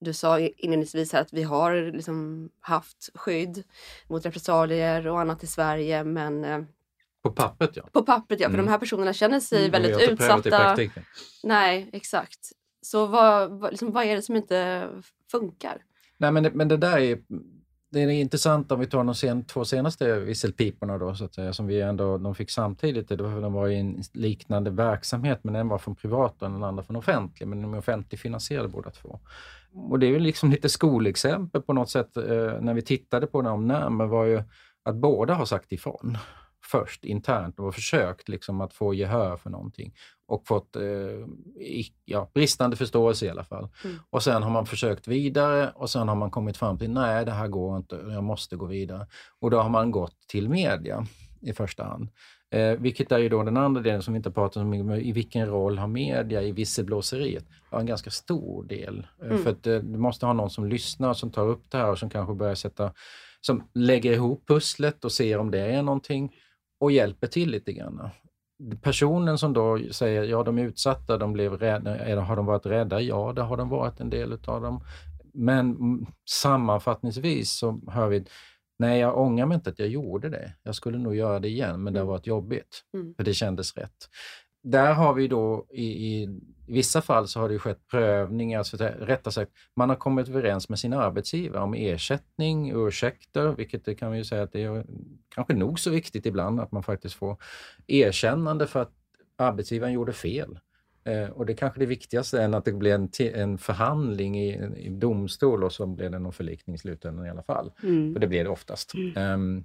du 0.00 0.12
sa 0.12 0.38
inledningsvis 0.40 1.12
här 1.12 1.20
att 1.20 1.32
vi 1.32 1.42
har 1.42 1.92
liksom 1.92 2.50
haft 2.60 3.10
skydd 3.14 3.64
mot 4.08 4.26
repressalier 4.26 5.06
och 5.06 5.20
annat 5.20 5.42
i 5.42 5.46
Sverige 5.46 6.04
men 6.04 6.44
eh, 6.44 6.60
på 7.22 7.30
pappret 7.30 7.76
ja. 7.76 7.88
På 7.92 8.02
pappret 8.02 8.40
ja, 8.40 8.48
för 8.48 8.54
mm. 8.54 8.66
de 8.66 8.70
här 8.70 8.78
personerna 8.78 9.12
känner 9.12 9.40
sig 9.40 9.58
mm. 9.58 9.70
väldigt 9.70 10.10
utsatta. 10.10 10.76
Nej, 11.42 11.90
exakt. 11.92 12.52
Så 12.82 13.06
vad, 13.06 13.50
vad, 13.50 13.70
liksom, 13.70 13.92
vad 13.92 14.04
är 14.04 14.16
det 14.16 14.22
som 14.22 14.36
inte 14.36 14.88
funkar? 15.30 15.82
Nej 16.16 16.32
men 16.32 16.42
det, 16.42 16.50
men 16.54 16.68
det 16.68 16.76
där 16.76 16.98
är 16.98 17.18
det 17.92 18.00
är 18.00 18.08
intressant 18.10 18.72
om 18.72 18.80
vi 18.80 18.86
tar 18.86 19.04
de 19.04 19.14
sen, 19.14 19.44
två 19.44 19.64
senaste 19.64 20.20
visselpiporna 20.20 20.98
då, 20.98 21.14
så 21.14 21.24
att 21.24 21.34
säga, 21.34 21.52
som 21.52 21.66
vi 21.66 21.80
ändå, 21.80 22.18
de 22.18 22.34
fick 22.34 22.50
samtidigt. 22.50 23.08
De 23.08 23.52
var 23.52 23.68
i 23.68 23.78
en 23.78 24.02
liknande 24.12 24.70
verksamhet, 24.70 25.40
men 25.42 25.54
en 25.54 25.68
var 25.68 25.78
från 25.78 25.96
privat 25.96 26.42
och 26.42 26.50
den 26.50 26.64
andra 26.64 26.82
från 26.82 26.96
offentlig, 26.96 27.48
men 27.48 27.62
de 27.62 27.74
är 27.74 27.78
offentligfinansierade 27.78 28.68
båda 28.68 28.90
två. 28.90 29.20
Och 29.72 29.98
det 29.98 30.06
är 30.06 30.10
ju 30.10 30.18
liksom 30.18 30.50
lite 30.50 30.68
skolexempel 30.68 31.62
på 31.62 31.72
något 31.72 31.90
sätt, 31.90 32.16
eh, 32.16 32.60
när 32.60 32.74
vi 32.74 32.82
tittade 32.82 33.26
på 33.26 33.42
dem 33.42 33.66
närmare, 33.66 34.08
var 34.08 34.24
ju 34.24 34.42
att 34.82 34.96
båda 34.96 35.34
har 35.34 35.44
sagt 35.44 35.72
ifrån 35.72 36.18
först 36.70 37.04
internt 37.04 37.60
och 37.60 37.74
försökt 37.74 38.28
liksom 38.28 38.60
att 38.60 38.74
få 38.74 38.94
gehör 38.94 39.36
för 39.36 39.50
någonting 39.50 39.94
och 40.26 40.46
fått 40.46 40.76
eh, 40.76 40.82
ja, 42.04 42.30
bristande 42.34 42.76
förståelse 42.76 43.26
i 43.26 43.30
alla 43.30 43.44
fall. 43.44 43.68
Mm. 43.84 43.96
Och 44.10 44.22
sen 44.22 44.42
har 44.42 44.50
man 44.50 44.66
försökt 44.66 45.08
vidare 45.08 45.72
och 45.74 45.90
sen 45.90 46.08
har 46.08 46.14
man 46.14 46.30
kommit 46.30 46.56
fram 46.56 46.78
till 46.78 46.90
nej, 46.90 47.24
det 47.24 47.30
här 47.30 47.48
går 47.48 47.76
inte, 47.76 47.96
jag 47.96 48.24
måste 48.24 48.56
gå 48.56 48.66
vidare. 48.66 49.06
Och 49.40 49.50
då 49.50 49.60
har 49.60 49.68
man 49.68 49.90
gått 49.90 50.28
till 50.28 50.48
media 50.48 51.06
i 51.40 51.52
första 51.52 51.84
hand. 51.84 52.08
Eh, 52.50 52.72
vilket 52.72 53.12
är 53.12 53.18
ju 53.18 53.28
då 53.28 53.42
den 53.42 53.56
andra 53.56 53.82
delen 53.82 54.02
som 54.02 54.14
vi 54.14 54.16
inte 54.16 54.30
pratat 54.30 54.56
om, 54.56 54.92
i 54.94 55.12
vilken 55.12 55.46
roll 55.46 55.78
har 55.78 55.86
media 55.86 56.42
i 56.42 56.52
visselblåseriet? 56.52 57.44
Ja, 57.70 57.80
en 57.80 57.86
ganska 57.86 58.10
stor 58.10 58.64
del. 58.64 59.06
Eh, 59.22 59.26
mm. 59.26 59.42
För 59.42 59.50
att 59.50 59.66
eh, 59.66 59.78
du 59.78 59.98
måste 59.98 60.26
ha 60.26 60.32
någon 60.32 60.50
som 60.50 60.66
lyssnar, 60.66 61.14
som 61.14 61.30
tar 61.30 61.46
upp 61.48 61.70
det 61.70 61.78
här 61.78 61.90
och 61.90 61.98
som 61.98 62.10
kanske 62.10 62.34
börjar 62.34 62.54
sätta, 62.54 62.92
som 63.40 63.68
lägger 63.74 64.12
ihop 64.12 64.46
pusslet 64.46 65.04
och 65.04 65.12
ser 65.12 65.38
om 65.38 65.50
det 65.50 65.60
är 65.60 65.82
någonting 65.82 66.32
och 66.80 66.92
hjälper 66.92 67.26
till 67.26 67.50
lite 67.50 67.72
grann. 67.72 68.08
Personen 68.82 69.38
som 69.38 69.52
då 69.52 69.78
säger 69.90 70.22
ja 70.22 70.42
de 70.42 70.58
är 70.58 70.62
utsatta, 70.62 71.18
de 71.18 71.32
blev 71.32 71.52
rädda, 71.52 72.20
har 72.20 72.36
de 72.36 72.46
varit 72.46 72.66
rädda? 72.66 73.00
Ja, 73.00 73.32
det 73.32 73.42
har 73.42 73.56
de 73.56 73.68
varit 73.68 74.00
en 74.00 74.10
del 74.10 74.32
av 74.32 74.62
dem. 74.62 74.80
Men 75.34 75.76
sammanfattningsvis 76.30 77.52
så 77.52 77.80
hör 77.88 78.08
vi, 78.08 78.24
nej 78.78 79.00
jag 79.00 79.18
ångrar 79.18 79.46
mig 79.46 79.54
inte 79.54 79.70
att 79.70 79.78
jag 79.78 79.88
gjorde 79.88 80.28
det. 80.28 80.52
Jag 80.62 80.74
skulle 80.74 80.98
nog 80.98 81.16
göra 81.16 81.38
det 81.38 81.48
igen, 81.48 81.82
men 81.82 81.92
det 81.92 81.98
har 81.98 82.04
mm. 82.04 82.12
varit 82.12 82.26
jobbigt. 82.26 82.82
Mm. 82.94 83.14
För 83.14 83.24
det 83.24 83.34
kändes 83.34 83.76
rätt 83.76 84.08
där 84.70 84.92
har 84.92 85.14
vi 85.14 85.28
då 85.28 85.66
i, 85.70 85.84
i, 85.84 86.40
vissa 86.68 87.02
fall 87.02 87.28
så 87.28 87.40
har 87.40 87.48
det 87.48 87.58
skett 87.58 87.88
prövningar, 87.90 88.62
så 88.62 88.76
rättare 88.76 89.32
sagt, 89.32 89.52
man 89.76 89.88
har 89.88 89.96
kommit 89.96 90.28
överens 90.28 90.68
med 90.68 90.78
sin 90.78 90.92
arbetsgivare 90.92 91.62
om 91.62 91.74
ersättning, 91.74 92.72
ursäkter, 92.74 93.48
vilket 93.48 93.84
det 93.84 93.94
kan 93.94 94.12
vi 94.12 94.18
ju 94.18 94.24
säga 94.24 94.42
att 94.42 94.52
det 94.52 94.62
är 94.62 94.84
kanske 95.28 95.54
nog 95.54 95.80
så 95.80 95.90
viktigt 95.90 96.26
ibland 96.26 96.60
att 96.60 96.72
man 96.72 96.82
faktiskt 96.82 97.14
får 97.14 97.36
erkännande 97.86 98.66
för 98.66 98.82
att 98.82 98.92
arbetsgivaren 99.36 99.92
gjorde 99.92 100.12
fel. 100.12 100.58
Eh, 101.04 101.28
och 101.28 101.46
det 101.46 101.54
kanske 101.54 101.80
det 101.80 101.86
viktigaste 101.86 102.42
än 102.42 102.54
att 102.54 102.64
det 102.64 102.72
blir 102.72 102.94
en, 102.94 103.08
en 103.34 103.58
förhandling 103.58 104.38
i, 104.38 104.54
i 104.76 104.88
domstol 104.88 105.64
och 105.64 105.72
så 105.72 105.86
blir 105.86 106.10
det 106.10 106.18
någon 106.18 106.32
förlikning 106.32 106.76
i 106.76 106.78
slutändan 106.78 107.26
i 107.26 107.30
alla 107.30 107.42
fall. 107.42 107.72
Mm. 107.82 108.12
För 108.12 108.20
det 108.20 108.26
blir 108.26 108.44
det 108.44 108.50
oftast. 108.50 108.94
Mm. 108.94 109.32
Um, 109.32 109.64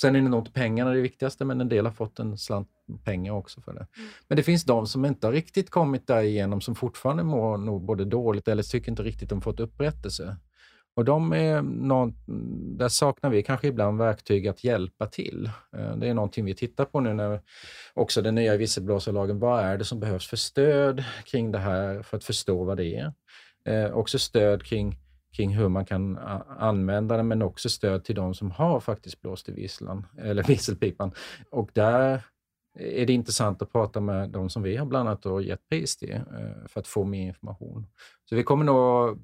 Sen 0.00 0.16
är 0.16 0.20
det 0.20 0.28
nog 0.28 0.40
inte 0.40 0.52
pengarna 0.52 0.90
det 0.90 1.00
viktigaste, 1.00 1.44
men 1.44 1.60
en 1.60 1.68
del 1.68 1.86
har 1.86 1.92
fått 1.92 2.18
en 2.18 2.38
slant 2.38 2.68
pengar 3.04 3.32
också 3.32 3.60
för 3.60 3.72
det. 3.72 3.86
Mm. 3.96 4.10
Men 4.28 4.36
det 4.36 4.42
finns 4.42 4.64
de 4.64 4.86
som 4.86 5.04
inte 5.04 5.26
har 5.26 5.32
riktigt 5.32 5.70
kommit 5.70 6.06
därigenom, 6.06 6.60
som 6.60 6.74
fortfarande 6.74 7.22
mår 7.22 7.56
nog 7.56 7.84
både 7.84 8.04
dåligt 8.04 8.48
eller 8.48 8.62
tycker 8.62 8.90
inte 8.90 9.02
riktigt 9.02 9.28
de 9.28 9.40
fått 9.42 9.60
upprättelse. 9.60 10.36
Och 10.96 11.04
de 11.04 11.32
är 11.32 11.62
någon, 11.62 12.14
där 12.78 12.88
saknar 12.88 13.30
vi 13.30 13.42
kanske 13.42 13.68
ibland 13.68 13.98
verktyg 13.98 14.48
att 14.48 14.64
hjälpa 14.64 15.06
till. 15.06 15.50
Eh, 15.76 15.96
det 15.96 16.08
är 16.08 16.14
någonting 16.14 16.44
vi 16.44 16.54
tittar 16.54 16.84
på 16.84 17.00
nu 17.00 17.14
när 17.14 17.40
också 17.94 18.22
den 18.22 18.34
nya 18.34 18.56
visselblåsarlagen. 18.56 19.38
Vad 19.38 19.64
är 19.64 19.78
det 19.78 19.84
som 19.84 20.00
behövs 20.00 20.28
för 20.28 20.36
stöd 20.36 21.04
kring 21.24 21.52
det 21.52 21.58
här 21.58 22.02
för 22.02 22.16
att 22.16 22.24
förstå 22.24 22.64
vad 22.64 22.76
det 22.76 22.96
är? 22.96 23.12
Eh, 23.64 23.92
också 23.92 24.18
stöd 24.18 24.62
kring 24.62 24.98
kring 25.36 25.56
hur 25.56 25.68
man 25.68 25.84
kan 25.84 26.18
använda 26.58 27.16
den, 27.16 27.28
men 27.28 27.42
också 27.42 27.68
stöd 27.68 28.04
till 28.04 28.14
de 28.14 28.34
som 28.34 28.50
har 28.50 28.80
faktiskt 28.80 29.20
blåst 29.20 29.48
i 29.48 29.52
visslan, 29.52 30.06
eller 30.18 30.42
visselpipan. 30.42 31.12
Och 31.50 31.70
där 31.72 32.22
är 32.78 33.06
det 33.06 33.12
intressant 33.12 33.62
att 33.62 33.72
prata 33.72 34.00
med 34.00 34.30
de 34.30 34.50
som 34.50 34.62
vi 34.62 34.76
har 34.76 34.86
bland 34.86 35.08
annat 35.08 35.44
gett 35.44 35.68
pris 35.68 35.96
till 35.96 36.12
eh, 36.12 36.66
för 36.66 36.80
att 36.80 36.86
få 36.86 37.04
mer 37.04 37.26
information. 37.26 37.86
Så 38.28 38.36
vi 38.36 38.42
kommer 38.42 38.64
nog 38.64 39.18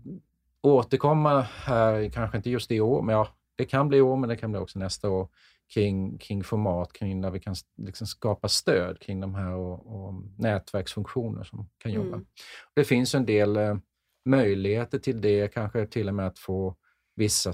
återkomma 0.62 1.40
här, 1.40 2.10
kanske 2.10 2.36
inte 2.36 2.50
just 2.50 2.70
i 2.70 2.80
år, 2.80 3.02
men 3.02 3.14
ja, 3.14 3.28
det 3.56 3.64
kan 3.64 3.88
bli 3.88 3.98
i 3.98 4.00
år, 4.00 4.16
men 4.16 4.28
det 4.28 4.36
kan 4.36 4.52
bli 4.52 4.60
också 4.60 4.78
nästa 4.78 5.10
år, 5.10 5.28
kring, 5.74 6.18
kring 6.18 6.44
format, 6.44 6.92
kring 6.92 7.20
där 7.20 7.30
vi 7.30 7.40
kan 7.40 7.54
liksom 7.76 8.06
skapa 8.06 8.48
stöd 8.48 9.00
kring 9.00 9.20
de 9.20 9.34
här 9.34 9.54
och, 9.54 9.86
och 9.86 10.14
nätverksfunktioner 10.38 11.44
som 11.44 11.68
kan 11.78 11.92
jobba. 11.92 12.16
Mm. 12.16 12.26
Det 12.74 12.84
finns 12.84 13.14
en 13.14 13.26
del 13.26 13.56
eh, 13.56 13.76
möjligheter 14.24 14.98
till 14.98 15.20
det, 15.20 15.54
kanske 15.54 15.86
till 15.86 16.08
och 16.08 16.14
med 16.14 16.26
att 16.26 16.38
få 16.38 16.76
vissa 17.16 17.52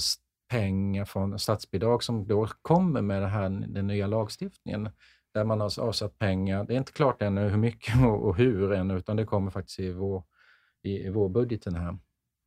pengar 0.50 1.04
från 1.04 1.38
statsbidrag 1.38 2.02
som 2.02 2.26
då 2.26 2.48
kommer 2.62 3.02
med 3.02 3.22
den 3.22 3.30
här, 3.30 3.48
den 3.48 3.86
nya 3.86 4.06
lagstiftningen 4.06 4.90
där 5.34 5.44
man 5.44 5.60
har 5.60 5.80
avsatt 5.80 6.18
pengar. 6.18 6.64
Det 6.64 6.74
är 6.74 6.78
inte 6.78 6.92
klart 6.92 7.22
ännu 7.22 7.48
hur 7.48 7.56
mycket 7.56 8.04
och 8.06 8.36
hur 8.36 8.72
ännu, 8.72 8.98
utan 8.98 9.16
det 9.16 9.24
kommer 9.24 9.50
faktiskt 9.50 9.80
i, 9.80 9.92
vår, 9.92 10.24
i, 10.82 11.06
i 11.06 11.10
vårbudgeten 11.10 11.74
här 11.74 11.98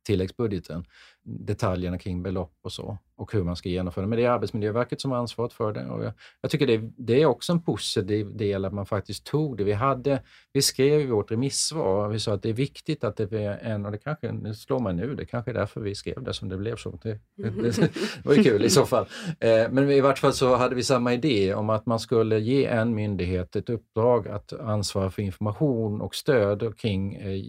tilläggsbudgeten, 0.02 0.84
detaljerna 1.24 1.98
kring 1.98 2.22
belopp 2.22 2.58
och 2.62 2.72
så 2.72 2.98
och 3.22 3.32
hur 3.32 3.44
man 3.44 3.56
ska 3.56 3.68
genomföra 3.68 4.02
det. 4.02 4.08
Men 4.08 4.18
det 4.18 4.24
är 4.24 4.30
Arbetsmiljöverket 4.30 5.00
som 5.00 5.10
har 5.10 5.18
ansvaret 5.18 5.52
för 5.52 5.72
det. 5.72 5.86
Och 5.86 6.04
jag, 6.04 6.12
jag 6.40 6.50
tycker 6.50 6.66
det, 6.66 6.90
det, 6.96 7.22
är 7.22 7.26
också 7.26 7.52
en 7.52 7.62
positiv 7.62 8.36
del 8.36 8.64
att 8.64 8.72
man 8.72 8.86
faktiskt 8.86 9.24
tog 9.24 9.56
det. 9.56 9.64
Vi, 9.64 9.72
hade, 9.72 10.22
vi 10.52 10.62
skrev 10.62 11.00
i 11.00 11.06
vårt 11.06 11.30
remissvar, 11.30 12.08
vi 12.08 12.20
sa 12.20 12.34
att 12.34 12.42
det 12.42 12.48
är 12.48 12.52
viktigt 12.52 13.04
att 13.04 13.16
det 13.16 13.32
är 13.32 13.58
en, 13.58 13.86
och 13.86 13.92
det 13.92 13.98
kanske 13.98 14.32
det 14.32 14.54
slår 14.54 14.80
mig 14.80 14.94
nu, 14.94 15.14
det 15.14 15.24
kanske 15.24 15.50
är 15.50 15.54
därför 15.54 15.80
vi 15.80 15.94
skrev 15.94 16.22
det 16.22 16.34
som 16.34 16.48
det 16.48 16.56
blev 16.56 16.76
så. 16.76 16.98
Det, 17.02 17.18
det, 17.36 17.50
det 17.50 17.90
var 18.24 18.34
ju 18.34 18.42
kul 18.42 18.64
i 18.64 18.70
så 18.70 18.86
fall. 18.86 19.06
Eh, 19.40 19.70
men 19.70 19.90
i 19.90 20.00
vart 20.00 20.18
fall 20.18 20.32
så 20.32 20.56
hade 20.56 20.74
vi 20.74 20.82
samma 20.82 21.14
idé 21.14 21.54
om 21.54 21.70
att 21.70 21.86
man 21.86 22.00
skulle 22.00 22.38
ge 22.40 22.66
en 22.66 22.94
myndighet 22.94 23.56
ett 23.56 23.70
uppdrag 23.70 24.28
att 24.28 24.52
ansvara 24.52 25.10
för 25.10 25.22
information 25.22 26.00
och 26.00 26.14
stöd 26.14 26.78
kring 26.78 27.14
eh, 27.14 27.42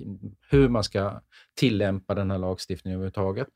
hur 0.54 0.70
man 0.70 0.84
ska 0.84 1.22
tillämpa 1.56 2.16
den 2.16 2.32
här 2.32 2.38
lagstiftningen 2.38 3.00
överhuvudtaget. 3.00 3.48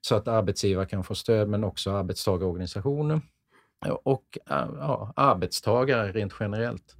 Så 0.00 0.14
att 0.14 0.28
arbetsgivare 0.28 0.86
kan 0.86 1.04
få 1.04 1.14
stöd, 1.14 1.48
men 1.48 1.64
också 1.64 1.90
arbetstagarorganisationer 1.90 3.20
och 4.02 4.38
eh, 4.50 4.68
ja, 4.78 5.12
arbetstagare 5.16 6.12
rent 6.12 6.32
generellt. 6.40 6.96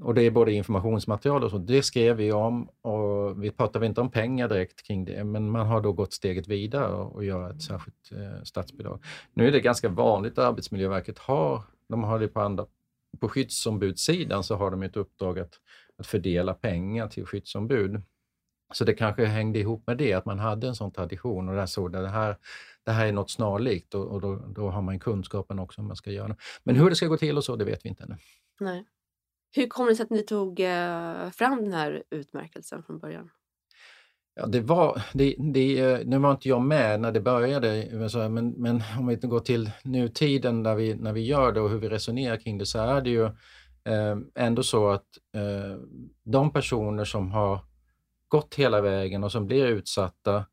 Och 0.00 0.14
det 0.14 0.22
är 0.22 0.30
både 0.30 0.52
informationsmaterial 0.52 1.44
och 1.44 1.50
så. 1.50 1.58
Det 1.58 1.82
skrev 1.82 2.16
vi 2.16 2.32
om 2.32 2.68
och 2.82 3.44
vi 3.44 3.50
pratade 3.50 3.86
inte 3.86 4.00
om 4.00 4.10
pengar 4.10 4.48
direkt 4.48 4.86
kring 4.86 5.04
det, 5.04 5.24
men 5.24 5.50
man 5.50 5.66
har 5.66 5.80
då 5.80 5.92
gått 5.92 6.12
steget 6.12 6.48
vidare 6.48 6.92
och 6.92 7.24
gör 7.24 7.50
ett 7.50 7.62
särskilt 7.62 8.12
eh, 8.12 8.42
statsbidrag. 8.42 9.04
Nu 9.34 9.48
är 9.48 9.52
det 9.52 9.60
ganska 9.60 9.88
vanligt 9.88 10.38
att 10.38 10.44
Arbetsmiljöverket 10.44 11.18
har, 11.18 11.62
de 11.88 12.04
har 12.04 12.18
det 12.18 12.28
på 12.28 12.40
andra, 12.40 12.66
på 13.20 13.28
skyddsombudssidan 13.28 14.44
så 14.44 14.56
har 14.56 14.70
de 14.70 14.82
ett 14.82 14.96
uppdrag 14.96 15.38
att, 15.38 15.54
att 15.98 16.06
fördela 16.06 16.54
pengar 16.54 17.08
till 17.08 17.26
skyddsombud. 17.26 18.02
Så 18.74 18.84
det 18.84 18.94
kanske 18.94 19.24
hängde 19.24 19.58
ihop 19.58 19.86
med 19.86 19.98
det, 19.98 20.12
att 20.12 20.24
man 20.24 20.38
hade 20.38 20.68
en 20.68 20.74
sån 20.74 20.92
tradition 20.92 21.48
och 21.48 21.54
där 21.54 21.66
såg 21.66 21.92
det 21.92 22.08
här, 22.08 22.36
det 22.84 22.92
här 22.92 23.06
är 23.06 23.12
något 23.12 23.30
snarlikt 23.30 23.94
och, 23.94 24.06
och 24.06 24.20
då, 24.20 24.36
då, 24.36 24.70
har 24.70 24.82
man 24.82 24.98
kunskapen 24.98 25.58
också 25.58 25.80
om 25.80 25.86
man 25.86 25.96
ska 25.96 26.10
göra. 26.10 26.36
Men 26.64 26.76
hur 26.76 26.90
det 26.90 26.96
ska 26.96 27.06
gå 27.06 27.16
till 27.16 27.36
och 27.36 27.44
så, 27.44 27.56
det 27.56 27.64
vet 27.64 27.84
vi 27.84 27.88
inte 27.88 28.04
ännu. 28.04 28.16
Nej. 28.60 28.84
Hur 29.56 29.66
kommer 29.66 29.90
det 29.90 29.96
sig 29.96 30.04
att 30.04 30.10
ni 30.10 30.22
tog 30.22 30.60
eh, 30.60 31.30
fram 31.30 31.62
den 31.62 31.72
här 31.72 32.02
utmärkelsen 32.10 32.82
från 32.82 32.98
början? 32.98 33.30
Ja, 34.36 34.46
det 34.46 34.60
var, 34.60 35.02
det, 35.12 35.34
det, 35.38 36.04
nu 36.06 36.18
var 36.18 36.30
inte 36.30 36.48
jag 36.48 36.62
med 36.62 37.00
när 37.00 37.12
det 37.12 37.20
började, 37.20 37.88
men, 38.30 38.50
men 38.50 38.82
om 38.98 39.06
vi 39.06 39.16
går 39.16 39.40
till 39.40 39.70
nutiden 39.84 40.62
när 40.62 40.74
vi, 40.74 40.94
när 40.94 41.12
vi 41.12 41.20
gör 41.20 41.52
det 41.52 41.60
och 41.60 41.70
hur 41.70 41.78
vi 41.78 41.88
resonerar 41.88 42.36
kring 42.36 42.58
det 42.58 42.66
så 42.66 42.78
är 42.78 43.00
det 43.00 43.10
ju 43.10 43.24
eh, 43.84 44.16
ändå 44.34 44.62
så 44.62 44.90
att 44.90 45.06
eh, 45.34 45.78
de 46.24 46.52
personer 46.52 47.04
som 47.04 47.32
har 47.32 47.58
gått 48.34 48.54
hela 48.54 48.80
vägen 48.80 49.24
och 49.24 49.32
som 49.32 49.46
blir 49.46 49.66
utsatta 49.66 50.44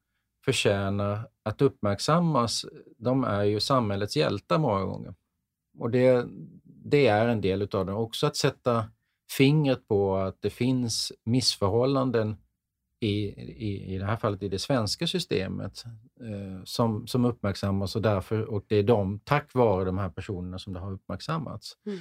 förtjänar 0.46 1.28
att 1.44 1.62
uppmärksammas. 1.62 2.65
De 2.98 3.24
är 3.24 3.44
ju 3.44 3.60
samhällets 3.60 4.17
hjältar 4.17 4.58
många 4.58 4.84
gånger. 4.84 5.13
Och 5.78 5.91
det, 5.91 6.26
det 6.63 7.08
är 7.08 7.28
en 7.28 7.41
del 7.41 7.62
utav 7.62 7.86
det. 7.86 7.94
Också 7.94 8.28
att 8.28 8.36
sätta 8.36 8.86
fingret 9.38 9.88
på 9.88 10.15
att 10.15 10.41
det 10.41 10.50
finns 10.50 11.12
missförhållanden 11.24 12.38
i, 13.00 13.15
i, 13.67 13.96
i 13.96 13.98
det 13.98 14.06
här 14.06 14.17
fallet 14.17 14.44
i 14.44 14.50
det 14.50 14.60
svenska 14.60 15.08
systemet 15.08 15.84
eh, 16.20 16.63
som, 16.63 17.08
som 17.08 17.26
uppmärksammas 17.26 17.96
och, 17.96 18.02
därför, 18.02 18.41
och 18.41 18.65
det 18.67 18.76
är 18.76 18.84
de, 18.84 19.20
tack 19.20 19.54
vare 19.54 19.86
de 19.86 19.98
här 19.98 20.10
personerna 20.10 20.60
som 20.60 20.74
det 20.74 20.80
har 20.80 20.91
uppmärksammats. 20.91 21.78
Mm. 21.86 22.00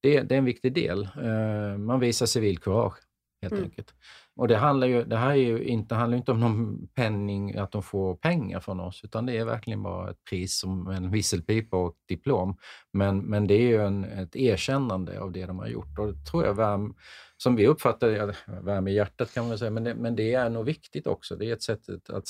Det, 0.00 0.20
det, 0.22 0.34
är 0.34 0.38
en 0.38 0.44
viktig 0.44 0.74
del. 0.74 1.08
Eh, 1.22 1.78
man 1.78 2.00
visar 2.00 2.26
civilkurage 2.26 2.98
helt 3.42 3.52
mm. 3.52 3.64
enkelt. 3.64 3.94
Och 4.40 4.48
det 4.48 4.56
handlar 4.56 4.86
ju, 4.86 5.04
det 5.04 5.16
här 5.16 5.30
är 5.30 5.34
ju 5.34 5.64
inte, 5.64 5.94
handlar 5.94 6.18
inte 6.18 6.32
om 6.32 6.40
någon 6.40 6.88
penning, 6.94 7.56
att 7.56 7.72
de 7.72 7.82
får 7.82 8.14
pengar 8.14 8.60
från 8.60 8.80
oss, 8.80 9.00
utan 9.04 9.26
det 9.26 9.38
är 9.38 9.44
verkligen 9.44 9.82
bara 9.82 10.10
ett 10.10 10.24
pris 10.30 10.58
som 10.58 10.88
en 10.88 11.10
visselpipa 11.10 11.76
och 11.76 11.88
ett 11.88 12.08
diplom. 12.08 12.56
Men, 12.92 13.18
men 13.18 13.46
det 13.46 13.54
är 13.54 13.68
ju 13.68 13.82
en, 13.82 14.04
ett 14.04 14.36
erkännande 14.36 15.20
av 15.20 15.32
det 15.32 15.46
de 15.46 15.58
har 15.58 15.66
gjort 15.66 15.98
och 15.98 16.06
det 16.06 16.24
tror 16.30 16.44
jag 16.44 16.54
värm, 16.54 16.94
som 17.36 17.56
vi 17.56 17.66
uppfattar 17.66 18.08
det, 18.08 18.34
värme 18.62 18.90
i 18.90 18.94
hjärtat 18.94 19.34
kan 19.34 19.48
man 19.48 19.58
säga, 19.58 19.70
men 19.70 19.84
det, 19.84 19.94
men 19.94 20.16
det 20.16 20.34
är 20.34 20.50
nog 20.50 20.64
viktigt 20.64 21.06
också. 21.06 21.36
Det 21.36 21.50
är 21.50 21.52
ett 21.52 21.62
sätt 21.62 21.88
att, 21.88 22.10
att 22.10 22.28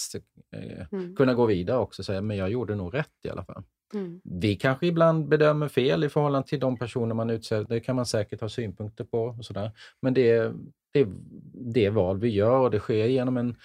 eh, 0.57 0.87
mm. 0.93 1.17
kunna 1.17 1.35
gå 1.35 1.47
vidare 1.47 1.79
också 1.79 2.03
och 2.03 2.07
säga, 2.07 2.21
men 2.21 2.37
jag 2.37 2.51
gjorde 2.51 2.75
nog 2.75 2.95
rätt 2.95 3.25
i 3.25 3.29
alla 3.29 3.45
fall. 3.45 3.63
Mm. 3.95 4.21
Vi 4.25 4.57
kanske 4.57 4.87
ibland 4.87 5.29
bedömer 5.29 5.69
fel 5.69 6.05
i 6.05 6.09
förhållande 6.09 6.49
till 6.49 6.61
de 6.61 6.79
personer 6.79 7.15
man 7.15 7.31
utser. 7.31 7.67
Det 7.69 7.81
kan 7.81 7.97
man 7.97 8.07
säkert 8.07 8.41
ha 8.41 8.49
synpunkter 8.49 9.05
på. 9.05 9.25
Och 9.25 9.45
sådär. 9.45 9.71
Men 10.03 10.15
det, 10.15 10.55
det, 10.93 11.09
det 11.75 11.91
val 11.91 12.21
vi 12.21 12.29
gör 12.29 12.59
och 12.59 12.71
det 12.71 12.79
sker 12.79 13.07
genom 13.07 13.37
en 13.37 13.57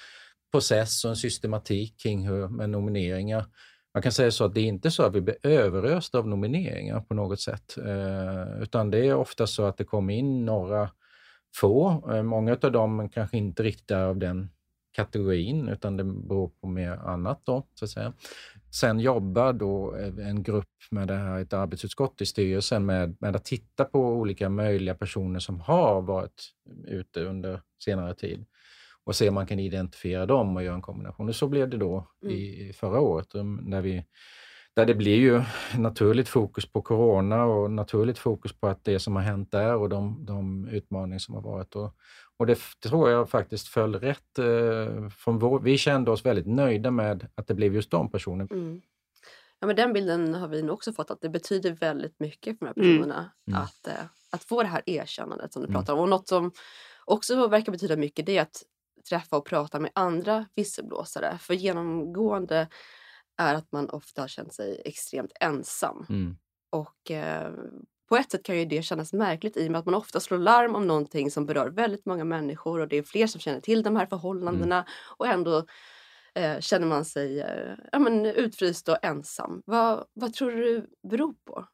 process 0.51 1.05
och 1.05 1.09
en 1.09 1.15
systematik 1.15 2.01
kring 2.01 2.27
hur, 2.27 2.47
med 2.47 2.69
nomineringar. 2.69 3.45
Man 3.93 4.03
kan 4.03 4.11
säga 4.11 4.31
så 4.31 4.45
att 4.45 4.53
det 4.53 4.61
är 4.61 4.65
inte 4.65 4.91
så 4.91 5.03
att 5.03 5.15
vi 5.15 5.21
blir 5.21 5.35
överösta 5.43 6.17
av 6.17 6.27
nomineringar 6.27 6.99
på 6.99 7.13
något 7.13 7.39
sätt, 7.39 7.77
eh, 7.77 8.61
utan 8.61 8.91
det 8.91 9.07
är 9.07 9.15
ofta 9.15 9.47
så 9.47 9.65
att 9.65 9.77
det 9.77 9.83
kommer 9.83 10.13
in 10.13 10.45
några 10.45 10.89
få. 11.55 12.03
Eh, 12.13 12.23
många 12.23 12.57
av 12.61 12.71
dem 12.71 13.09
kanske 13.09 13.37
inte 13.37 13.63
riktigt 13.63 13.91
är 13.91 14.03
av 14.03 14.17
den 14.17 14.49
kategorin, 14.95 15.69
utan 15.69 15.97
det 15.97 16.03
beror 16.03 16.47
på 16.61 16.67
mer 16.67 16.91
annat 16.91 17.41
då, 17.43 17.67
så 17.73 17.85
att 17.85 17.91
säga. 17.91 18.13
Sen 18.71 18.99
jobbar 18.99 19.53
då 19.53 19.95
en 20.19 20.43
grupp 20.43 20.67
med 20.91 21.07
det 21.07 21.15
här, 21.15 21.39
ett 21.39 21.53
arbetsutskott 21.53 22.21
i 22.21 22.25
styrelsen 22.25 22.85
med, 22.85 23.15
med 23.19 23.35
att 23.35 23.45
titta 23.45 23.85
på 23.85 23.99
olika 23.99 24.49
möjliga 24.49 24.95
personer 24.95 25.39
som 25.39 25.59
har 25.59 26.01
varit 26.01 26.53
ute 26.87 27.23
under 27.23 27.61
senare 27.83 28.15
tid 28.15 28.45
och 29.03 29.15
se 29.15 29.29
om 29.29 29.35
man 29.35 29.47
kan 29.47 29.59
identifiera 29.59 30.25
dem 30.25 30.55
och 30.55 30.63
göra 30.63 30.75
en 30.75 30.81
kombination. 30.81 31.29
Och 31.29 31.35
så 31.35 31.47
blev 31.47 31.69
det 31.69 31.77
då 31.77 32.07
mm. 32.23 32.35
i 32.35 32.71
förra 32.75 32.99
året 32.99 33.27
när 33.61 33.81
vi 33.81 34.05
där 34.75 34.85
det 34.85 34.95
blir 34.95 35.15
ju 35.15 35.41
naturligt 35.77 36.29
fokus 36.29 36.65
på 36.65 36.81
corona 36.81 37.45
och 37.45 37.71
naturligt 37.71 38.17
fokus 38.17 38.53
på 38.53 38.67
att 38.67 38.83
det 38.83 38.99
som 38.99 39.15
har 39.15 39.23
hänt 39.23 39.51
där 39.51 39.75
och 39.75 39.89
de, 39.89 40.25
de 40.25 40.67
utmaningar 40.67 41.19
som 41.19 41.35
har 41.35 41.41
varit. 41.41 41.75
Och, 41.75 41.95
och 42.37 42.45
det, 42.45 42.59
det 42.79 42.89
tror 42.89 43.09
jag 43.09 43.29
faktiskt 43.29 43.67
föll 43.67 43.95
rätt. 43.95 44.39
Eh, 44.39 45.09
från 45.09 45.39
vår, 45.39 45.59
vi 45.59 45.77
kände 45.77 46.11
oss 46.11 46.25
väldigt 46.25 46.47
nöjda 46.47 46.91
med 46.91 47.27
att 47.35 47.47
det 47.47 47.53
blev 47.53 47.75
just 47.75 47.91
de 47.91 48.11
personerna. 48.11 48.47
Mm. 48.51 48.81
Ja, 49.59 49.67
men 49.67 49.75
den 49.75 49.93
bilden 49.93 50.35
har 50.35 50.47
vi 50.47 50.61
nog 50.61 50.73
också 50.73 50.93
fått, 50.93 51.11
att 51.11 51.21
det 51.21 51.29
betyder 51.29 51.71
väldigt 51.71 52.19
mycket 52.19 52.59
för 52.59 52.65
de 52.65 52.67
här 52.67 52.83
mm. 52.85 52.97
personerna 52.97 53.31
mm. 53.47 53.61
Att, 53.61 53.87
eh, 53.87 54.05
att 54.31 54.43
få 54.43 54.63
det 54.63 54.69
här 54.69 54.81
erkännandet 54.85 55.53
som 55.53 55.61
du 55.61 55.67
mm. 55.67 55.79
pratar 55.79 55.93
om. 55.93 55.99
Och 55.99 56.09
något 56.09 56.27
som 56.27 56.51
också 57.05 57.47
verkar 57.47 57.71
betyda 57.71 57.95
mycket 57.95 58.25
det 58.25 58.37
är 58.37 58.41
att 58.41 58.63
träffa 59.09 59.37
och 59.37 59.45
prata 59.45 59.79
med 59.79 59.91
andra 59.95 60.45
visselblåsare. 60.55 61.37
För 61.37 61.53
genomgående 61.53 62.67
är 63.37 63.55
att 63.55 63.71
man 63.71 63.89
ofta 63.89 64.21
har 64.21 64.27
känt 64.27 64.53
sig 64.53 64.81
extremt 64.85 65.31
ensam. 65.39 66.05
Mm. 66.09 66.37
Och 66.69 67.11
eh, 67.11 67.51
på 68.09 68.17
ett 68.17 68.31
sätt 68.31 68.43
kan 68.43 68.57
ju 68.57 68.65
det 68.65 68.81
kännas 68.81 69.13
märkligt 69.13 69.57
i 69.57 69.67
och 69.67 69.71
med 69.71 69.79
att 69.79 69.85
man 69.85 69.95
ofta 69.95 70.19
slår 70.19 70.37
larm 70.37 70.75
om 70.75 70.87
någonting 70.87 71.31
som 71.31 71.45
berör 71.45 71.69
väldigt 71.69 72.05
många 72.05 72.23
människor 72.23 72.79
och 72.79 72.87
det 72.87 72.97
är 72.97 73.03
fler 73.03 73.27
som 73.27 73.41
känner 73.41 73.61
till 73.61 73.83
de 73.83 73.95
här 73.95 74.05
förhållandena 74.05 74.75
mm. 74.75 74.87
och 75.17 75.27
ändå 75.27 75.65
eh, 76.35 76.59
känner 76.59 76.87
man 76.87 77.05
sig 77.05 77.41
eh, 77.41 77.75
ja, 77.91 77.99
men 77.99 78.25
utfryst 78.25 78.89
och 78.89 78.97
ensam. 79.01 79.61
Vad, 79.65 80.05
vad 80.13 80.33
tror 80.33 80.51
du 80.51 80.89
beror 81.09 81.33
på? 81.45 81.65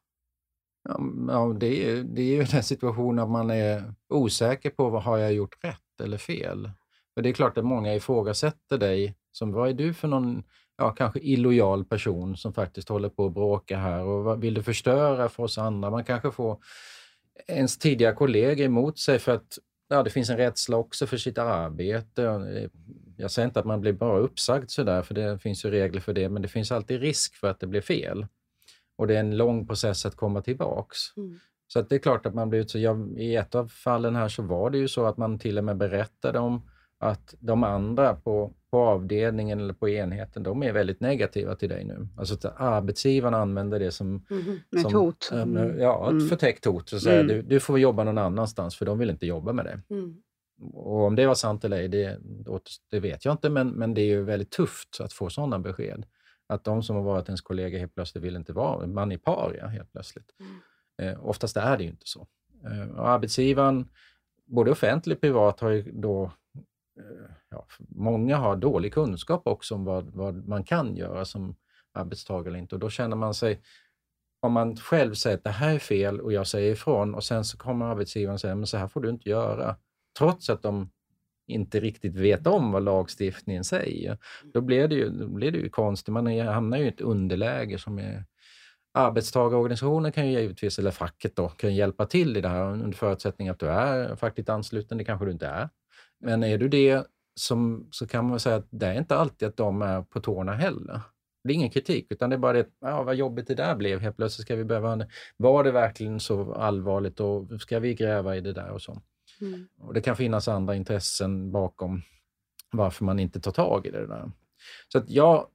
Ja, 1.28 1.56
det, 1.60 1.90
är, 1.90 2.02
det 2.02 2.22
är 2.22 2.36
ju 2.36 2.44
den 2.44 2.62
situationen 2.62 3.24
att 3.24 3.30
man 3.30 3.50
är 3.50 3.94
osäker 4.08 4.70
på 4.70 4.90
vad 4.90 5.02
har 5.02 5.18
jag 5.18 5.32
gjort 5.32 5.64
rätt 5.64 6.00
eller 6.02 6.18
fel. 6.18 6.70
För 7.14 7.22
det 7.22 7.28
är 7.28 7.32
klart 7.32 7.58
att 7.58 7.64
många 7.64 7.94
ifrågasätter 7.94 8.78
dig 8.78 9.16
som 9.32 9.52
vad 9.52 9.68
är 9.68 9.74
du 9.74 9.94
för 9.94 10.08
någon 10.08 10.42
ja, 10.78 10.90
kanske 10.90 11.20
illojal 11.20 11.84
person 11.84 12.36
som 12.36 12.54
faktiskt 12.54 12.88
håller 12.88 13.08
på 13.08 13.26
att 13.26 13.34
bråka 13.34 13.76
här 13.76 14.02
och 14.02 14.44
vill 14.44 14.54
du 14.54 14.62
förstöra 14.62 15.28
för 15.28 15.42
oss 15.42 15.58
andra? 15.58 15.90
Man 15.90 16.04
kanske 16.04 16.30
får 16.30 16.58
ens 17.48 17.78
tidigare 17.78 18.14
kollegor 18.14 18.64
emot 18.64 18.98
sig 18.98 19.18
för 19.18 19.32
att 19.32 19.58
ja, 19.88 20.02
det 20.02 20.10
finns 20.10 20.30
en 20.30 20.36
rädsla 20.36 20.76
också 20.76 21.06
för 21.06 21.16
sitt 21.16 21.38
arbete. 21.38 22.22
Jag 23.16 23.30
säger 23.30 23.46
inte 23.46 23.60
att 23.60 23.66
man 23.66 23.80
blir 23.80 23.92
bara 23.92 24.18
uppsagd 24.18 24.70
sådär, 24.70 25.02
för 25.02 25.14
det 25.14 25.38
finns 25.38 25.64
ju 25.64 25.70
regler 25.70 26.00
för 26.00 26.12
det, 26.12 26.28
men 26.28 26.42
det 26.42 26.48
finns 26.48 26.72
alltid 26.72 27.00
risk 27.00 27.34
för 27.34 27.50
att 27.50 27.60
det 27.60 27.66
blir 27.66 27.80
fel. 27.80 28.26
Och 28.96 29.06
det 29.06 29.14
är 29.14 29.20
en 29.20 29.36
lång 29.36 29.66
process 29.66 30.06
att 30.06 30.16
komma 30.16 30.42
tillbaks. 30.42 30.98
Mm. 31.16 31.38
Så 31.66 31.82
det 31.82 31.94
är 31.94 31.98
klart 31.98 32.26
att 32.26 32.34
man 32.34 32.50
blir 32.50 32.60
utsatt. 32.60 32.80
I 33.16 33.36
ett 33.36 33.54
av 33.54 33.68
fallen 33.68 34.16
här 34.16 34.28
så 34.28 34.42
var 34.42 34.70
det 34.70 34.78
ju 34.78 34.88
så 34.88 35.06
att 35.06 35.16
man 35.16 35.38
till 35.38 35.58
och 35.58 35.64
med 35.64 35.76
berättade 35.76 36.38
om 36.38 36.62
att 37.02 37.34
de 37.40 37.64
andra 37.64 38.14
på, 38.14 38.52
på 38.70 38.78
avdelningen 38.78 39.60
eller 39.60 39.74
på 39.74 39.88
enheten, 39.88 40.42
de 40.42 40.62
är 40.62 40.72
väldigt 40.72 41.00
negativa 41.00 41.54
till 41.54 41.68
dig 41.68 41.84
nu. 41.84 42.08
Alltså 42.16 42.34
att 42.34 42.44
arbetsgivaren 42.44 43.34
använder 43.34 43.78
det 43.78 43.90
som... 43.90 44.26
Mm. 44.30 44.60
Som, 44.70 44.86
ett 44.86 44.92
hot. 44.92 45.30
Mm. 45.32 45.78
Ja, 45.80 46.06
ett 46.06 46.10
mm. 46.10 46.28
förtäckt 46.28 46.64
hot. 46.64 46.92
Och 46.92 47.02
säger, 47.02 47.20
mm. 47.20 47.36
du, 47.36 47.42
du 47.42 47.60
får 47.60 47.78
jobba 47.78 48.04
någon 48.04 48.18
annanstans 48.18 48.76
för 48.76 48.86
de 48.86 48.98
vill 48.98 49.10
inte 49.10 49.26
jobba 49.26 49.52
med 49.52 49.64
det. 49.64 49.94
Mm. 49.94 50.16
Och 50.72 51.04
om 51.04 51.16
det 51.16 51.26
var 51.26 51.34
sant 51.34 51.64
eller 51.64 51.76
ej, 51.76 51.88
det, 51.88 52.18
det 52.90 53.00
vet 53.00 53.24
jag 53.24 53.34
inte, 53.34 53.50
men, 53.50 53.68
men 53.68 53.94
det 53.94 54.00
är 54.00 54.06
ju 54.06 54.22
väldigt 54.22 54.50
tufft 54.50 55.00
att 55.00 55.12
få 55.12 55.30
sådana 55.30 55.58
besked. 55.58 56.06
Att 56.46 56.64
de 56.64 56.82
som 56.82 56.96
har 56.96 57.02
varit 57.02 57.28
ens 57.28 57.40
kollega 57.40 57.78
helt 57.78 57.94
plötsligt 57.94 58.24
vill 58.24 58.36
inte 58.36 58.52
vara, 58.52 58.86
man 58.86 59.12
är 59.12 59.18
paria 59.18 59.66
helt 59.66 59.92
plötsligt. 59.92 60.30
Mm. 60.40 61.12
Eh, 61.14 61.26
oftast 61.26 61.56
är 61.56 61.76
det 61.76 61.84
ju 61.84 61.90
inte 61.90 62.06
så. 62.06 62.26
Eh, 62.64 63.00
arbetsgivaren, 63.00 63.88
både 64.46 64.70
offentlig 64.70 65.16
och 65.16 65.20
privat, 65.20 65.60
har 65.60 65.70
ju 65.70 65.82
då 65.92 66.24
Eh, 66.24 66.30
Eh, 66.98 67.30
ja, 67.50 67.66
många 67.88 68.36
har 68.36 68.56
dålig 68.56 68.94
kunskap 68.94 69.42
också 69.46 69.74
om 69.74 69.84
vad, 69.84 70.10
vad 70.14 70.48
man 70.48 70.64
kan 70.64 70.96
göra 70.96 71.24
som 71.24 71.56
arbetstagare 71.94 72.48
eller 72.48 72.58
inte. 72.58 72.74
Och 72.74 72.80
då 72.80 72.90
känner 72.90 73.16
man 73.16 73.34
sig, 73.34 73.60
om 74.40 74.52
man 74.52 74.76
själv 74.76 75.14
säger 75.14 75.36
att 75.36 75.44
det 75.44 75.50
här 75.50 75.74
är 75.74 75.78
fel 75.78 76.20
och 76.20 76.32
jag 76.32 76.46
säger 76.46 76.72
ifrån 76.72 77.14
och 77.14 77.24
sen 77.24 77.44
så 77.44 77.58
kommer 77.58 77.86
arbetsgivaren 77.86 78.38
säga 78.38 78.54
men 78.54 78.66
så 78.66 78.76
här 78.76 78.88
får 78.88 79.00
du 79.00 79.10
inte 79.10 79.28
göra. 79.28 79.76
Trots 80.18 80.50
att 80.50 80.62
de 80.62 80.90
inte 81.46 81.80
riktigt 81.80 82.16
vet 82.16 82.46
om 82.46 82.72
vad 82.72 82.82
lagstiftningen 82.82 83.64
säger. 83.64 84.18
Då 84.54 84.60
blir 84.60 84.88
det 84.88 84.94
ju, 84.94 85.10
då 85.10 85.28
blir 85.28 85.52
det 85.52 85.58
ju 85.58 85.68
konstigt. 85.68 86.12
Man 86.12 86.38
hamnar 86.40 86.78
ju 86.78 86.84
i 86.84 86.88
ett 86.88 87.00
underläge 87.00 87.78
som 87.78 87.98
är 87.98 88.24
Arbetstagarorganisationen 88.94 90.12
kan 90.12 90.28
ju 90.28 90.40
givetvis, 90.40 90.78
eller 90.78 90.90
facket 90.90 91.36
då, 91.36 91.48
kan 91.48 91.74
hjälpa 91.74 92.06
till 92.06 92.36
i 92.36 92.40
det 92.40 92.48
här 92.48 92.72
under 92.72 92.92
förutsättning 92.92 93.48
att 93.48 93.58
du 93.58 93.66
är 93.66 94.16
fackligt 94.16 94.48
ansluten. 94.48 94.98
Det 94.98 95.04
kanske 95.04 95.26
du 95.26 95.32
inte 95.32 95.46
är. 95.46 95.68
Men 96.22 96.44
är 96.44 96.58
du 96.58 96.68
det 96.68 97.06
som, 97.34 97.88
så 97.90 98.06
kan 98.06 98.28
man 98.28 98.40
säga 98.40 98.56
att 98.56 98.66
det 98.70 98.86
är 98.86 98.94
inte 98.94 99.16
alltid 99.16 99.48
att 99.48 99.56
de 99.56 99.82
är 99.82 100.02
på 100.02 100.20
tårna 100.20 100.52
heller. 100.52 101.00
Det 101.44 101.52
är 101.52 101.54
ingen 101.54 101.70
kritik, 101.70 102.06
utan 102.10 102.30
det 102.30 102.36
är 102.36 102.38
bara 102.38 102.52
det, 102.52 102.68
ja, 102.80 103.02
vad 103.02 103.14
jobbigt 103.14 103.46
det 103.46 103.54
där 103.54 103.76
blev. 103.76 104.00
Helt 104.00 104.16
plötsligt 104.16 104.46
ska 104.46 104.56
vi 104.56 104.64
behöva... 104.64 105.06
Var 105.36 105.64
det 105.64 105.70
verkligen 105.70 106.20
så 106.20 106.54
allvarligt 106.54 107.20
och 107.20 107.60
ska 107.60 107.78
vi 107.78 107.94
gräva 107.94 108.36
i 108.36 108.40
det 108.40 108.52
där 108.52 108.70
och 108.70 108.82
så? 108.82 109.02
Mm. 109.40 109.68
Och 109.78 109.94
Det 109.94 110.00
kan 110.00 110.16
finnas 110.16 110.48
andra 110.48 110.74
intressen 110.76 111.52
bakom 111.52 112.02
varför 112.70 113.04
man 113.04 113.18
inte 113.18 113.40
tar 113.40 113.52
tag 113.52 113.86
i 113.86 113.90
det 113.90 114.06
där. 114.06 114.30
Så 114.88 114.98
att 114.98 115.10
jag, 115.10 115.46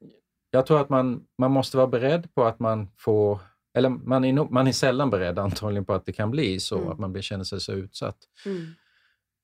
jag 0.52 0.66
tror 0.66 0.82
att 0.82 0.90
man, 0.90 1.26
man 1.38 1.52
måste 1.52 1.78
vara 1.78 1.88
beredd 1.88 2.34
på 2.34 2.46
att 2.46 2.60
man 2.60 2.88
får 2.98 3.40
eller 3.74 3.90
man 3.90 4.26
är, 4.26 4.52
man 4.52 4.68
är 4.68 4.72
sällan 4.72 5.10
beredd 5.10 5.40
antagligen 5.40 5.86
på 5.86 5.94
att 5.94 6.06
det 6.06 6.14
kan 6.14 6.32
bli 6.32 6.60
så, 6.60 6.78
mm. 6.78 6.90
att 6.90 7.00
man 7.00 7.22
känner 7.22 7.44
sig 7.44 7.60
så 7.60 7.74
utsatt. 7.74 8.18
Mm. 8.46 8.66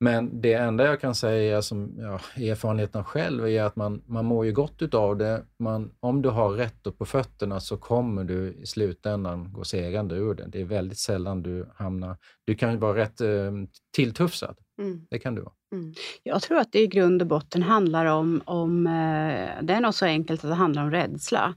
Men 0.03 0.41
det 0.41 0.53
enda 0.53 0.85
jag 0.85 1.01
kan 1.01 1.15
säga 1.15 1.61
som 1.61 1.95
ja, 1.97 2.19
erfarenheten 2.43 3.03
själv 3.03 3.47
är 3.47 3.63
att 3.63 3.75
man, 3.75 4.03
man 4.05 4.25
mår 4.25 4.45
ju 4.45 4.51
gott 4.51 4.81
utav 4.81 5.17
det. 5.17 5.43
Man, 5.59 5.91
om 5.99 6.21
du 6.21 6.29
har 6.29 6.49
rätt 6.49 6.97
på 6.97 7.05
fötterna 7.05 7.59
så 7.59 7.77
kommer 7.77 8.23
du 8.23 8.53
i 8.53 8.65
slutändan 8.65 9.53
gå 9.53 9.63
segrande 9.63 10.15
ur 10.15 10.33
det. 10.33 10.47
Det 10.47 10.61
är 10.61 10.65
väldigt 10.65 10.97
sällan 10.97 11.43
du 11.43 11.69
hamnar... 11.75 12.17
Du 12.45 12.55
kan 12.55 12.71
ju 12.71 12.77
vara 12.77 12.97
rätt 12.97 13.21
eh, 13.21 13.51
tilltufsad. 13.95 14.57
Mm. 14.81 15.07
Det 15.09 15.19
kan 15.19 15.35
du 15.35 15.41
vara. 15.41 15.53
Mm. 15.71 15.93
Jag 16.23 16.41
tror 16.41 16.57
att 16.57 16.71
det 16.71 16.79
i 16.79 16.87
grund 16.87 17.21
och 17.21 17.27
botten 17.27 17.63
handlar 17.63 18.05
om, 18.05 18.41
om 18.45 18.87
eh, 18.87 19.63
det 19.63 19.73
är 19.73 19.81
nog 19.81 19.93
så 19.93 20.05
enkelt 20.05 20.43
att 20.43 20.49
det 20.49 20.55
handlar 20.55 20.83
om 20.83 20.91
rädsla. 20.91 21.55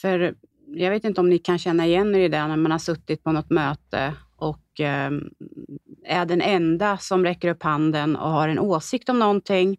För 0.00 0.34
jag 0.66 0.90
vet 0.90 1.04
inte 1.04 1.20
om 1.20 1.28
ni 1.28 1.38
kan 1.38 1.58
känna 1.58 1.86
igen 1.86 2.14
er 2.14 2.20
i 2.20 2.28
det 2.28 2.46
när 2.46 2.56
man 2.56 2.72
har 2.72 2.78
suttit 2.78 3.24
på 3.24 3.32
något 3.32 3.50
möte 3.50 4.14
och 4.36 4.80
eh, 4.80 5.10
är 6.06 6.26
den 6.26 6.40
enda 6.40 6.98
som 6.98 7.24
räcker 7.24 7.48
upp 7.48 7.62
handen 7.62 8.16
och 8.16 8.30
har 8.30 8.48
en 8.48 8.58
åsikt 8.58 9.08
om 9.08 9.18
någonting. 9.18 9.76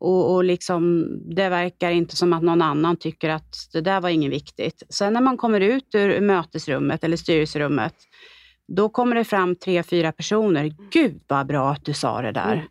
Och, 0.00 0.34
och 0.34 0.44
liksom, 0.44 1.06
det 1.34 1.48
verkar 1.48 1.90
inte 1.90 2.16
som 2.16 2.32
att 2.32 2.42
någon 2.42 2.62
annan 2.62 2.96
tycker 2.96 3.28
att 3.30 3.54
det 3.72 3.80
där 3.80 4.00
var 4.00 4.08
inget 4.08 4.32
viktigt. 4.32 4.82
Sen 4.88 5.12
när 5.12 5.20
man 5.20 5.36
kommer 5.36 5.60
ut 5.60 5.94
ur 5.94 6.20
mötesrummet 6.20 7.04
eller 7.04 7.16
styrelserummet, 7.16 7.94
då 8.76 8.88
kommer 8.88 9.16
det 9.16 9.24
fram 9.24 9.56
tre, 9.56 9.82
fyra 9.82 10.12
personer. 10.12 10.72
Gud 10.92 11.22
vad 11.28 11.46
bra 11.46 11.70
att 11.70 11.84
du 11.84 11.92
sa 11.94 12.22
det 12.22 12.32
där. 12.32 12.52
Mm. 12.52 12.66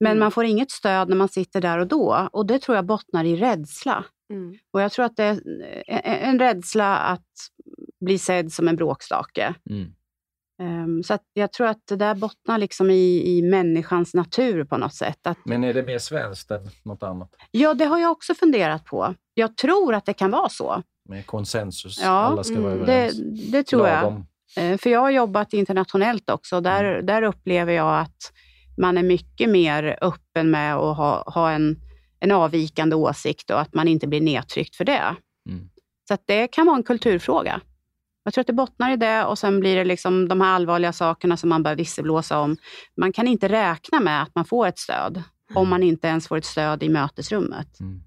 Men 0.00 0.10
Mm. 0.12 0.20
man 0.20 0.30
får 0.30 0.44
inget 0.44 0.70
stöd 0.70 1.08
när 1.08 1.16
man 1.16 1.28
sitter 1.28 1.60
där 1.60 1.78
och 1.78 1.86
då. 1.86 2.28
Och 2.32 2.46
det 2.46 2.58
tror 2.58 2.76
jag 2.76 2.86
bottnar 2.86 3.24
i 3.24 3.36
rädsla. 3.36 4.04
Mm. 4.30 4.54
Och 4.72 4.80
jag 4.80 4.92
tror 4.92 5.04
att 5.04 5.16
det 5.16 5.24
är 5.24 5.40
en- 5.86 6.28
en 6.30 6.38
rädsla 6.38 6.96
att 6.96 7.26
bli 8.04 8.18
sedd 8.18 8.52
som 8.52 8.68
en 8.68 8.76
bråkstake. 8.76 9.54
Mm. 9.70 9.86
Ehm, 10.62 11.02
Så 11.02 11.18
jag 11.32 11.52
tror 11.52 11.66
att 11.66 11.86
det 11.88 11.96
där 11.96 12.14
bottnar 12.14 12.58
liksom 12.58 12.90
i, 12.90 13.36
i 13.38 13.42
människans 13.42 14.14
natur 14.14 14.64
på 14.64 14.76
något 14.76 14.94
sätt. 14.94 15.26
Att, 15.26 15.38
Men 15.44 15.64
är 15.64 15.74
det 15.74 15.82
mer 15.82 15.98
svenskt 15.98 16.50
än 16.50 16.70
något 16.82 17.02
annat? 17.02 17.30
ja, 17.50 17.74
det 17.74 17.84
har 17.84 17.98
jag 17.98 18.10
också 18.12 18.34
funderat 18.34 18.84
på. 18.84 19.14
Jag 19.34 19.56
tror 19.56 19.94
att 19.94 20.06
det 20.06 20.12
kan 20.12 20.30
vara 20.30 20.48
så. 20.48 20.82
Med 21.08 21.26
konsensus? 21.26 22.00
Ja, 22.02 22.08
Alla 22.10 22.44
ska 22.44 22.60
vara 22.60 22.72
mm, 22.72 22.86
Det, 22.86 22.92
överens? 22.92 23.50
det 23.52 23.62
tror 23.62 23.88
jag. 23.88 24.02
Lagom. 24.02 24.26
Eh, 24.56 24.78
För 24.78 24.90
jag 24.90 25.00
har 25.00 25.10
jobbat 25.10 25.52
internationellt 25.52 26.30
också. 26.30 26.60
Där, 26.60 26.84
Mm. 26.84 27.06
där 27.06 27.22
upplever 27.22 27.72
jag 27.72 28.00
att 28.00 28.32
man 28.78 28.98
är 28.98 29.02
mycket 29.02 29.50
mer 29.50 29.98
öppen 30.00 30.50
med 30.50 30.76
att 30.76 30.96
ha, 30.96 31.30
ha 31.30 31.50
en, 31.50 31.76
en 32.20 32.30
avvikande 32.32 32.96
åsikt 32.96 33.50
och 33.50 33.60
att 33.60 33.74
man 33.74 33.88
inte 33.88 34.06
blir 34.06 34.20
nedtryckt 34.20 34.76
för 34.76 34.84
det. 34.84 35.16
Mm. 35.48 35.68
Så 36.08 36.16
det 36.26 36.46
kan 36.46 36.66
vara 36.66 36.76
en 36.76 36.82
kulturfråga. 36.82 37.60
Jag 38.24 38.34
tror 38.34 38.40
att 38.40 38.46
det 38.46 38.52
bottnar 38.52 38.92
i 38.92 38.96
det 38.96 39.24
och 39.24 39.38
sen 39.38 39.60
blir 39.60 39.76
det 39.76 39.84
liksom 39.84 40.28
de 40.28 40.40
här 40.40 40.54
allvarliga 40.54 40.92
sakerna 40.92 41.36
som 41.36 41.48
man 41.48 41.62
börjar 41.62 41.76
visselblåsa 41.76 42.38
om. 42.40 42.56
Man 42.96 43.12
kan 43.12 43.26
inte 43.26 43.48
räkna 43.48 44.00
med 44.00 44.22
att 44.22 44.34
man 44.34 44.44
får 44.44 44.66
ett 44.66 44.78
stöd 44.78 45.22
om 45.54 45.68
man 45.68 45.82
inte 45.82 46.06
ens 46.08 46.28
får 46.28 46.36
ett 46.36 46.44
stöd 46.44 46.82
i 46.82 46.88
mötesrummet. 46.88 47.80
Mm. 47.80 48.02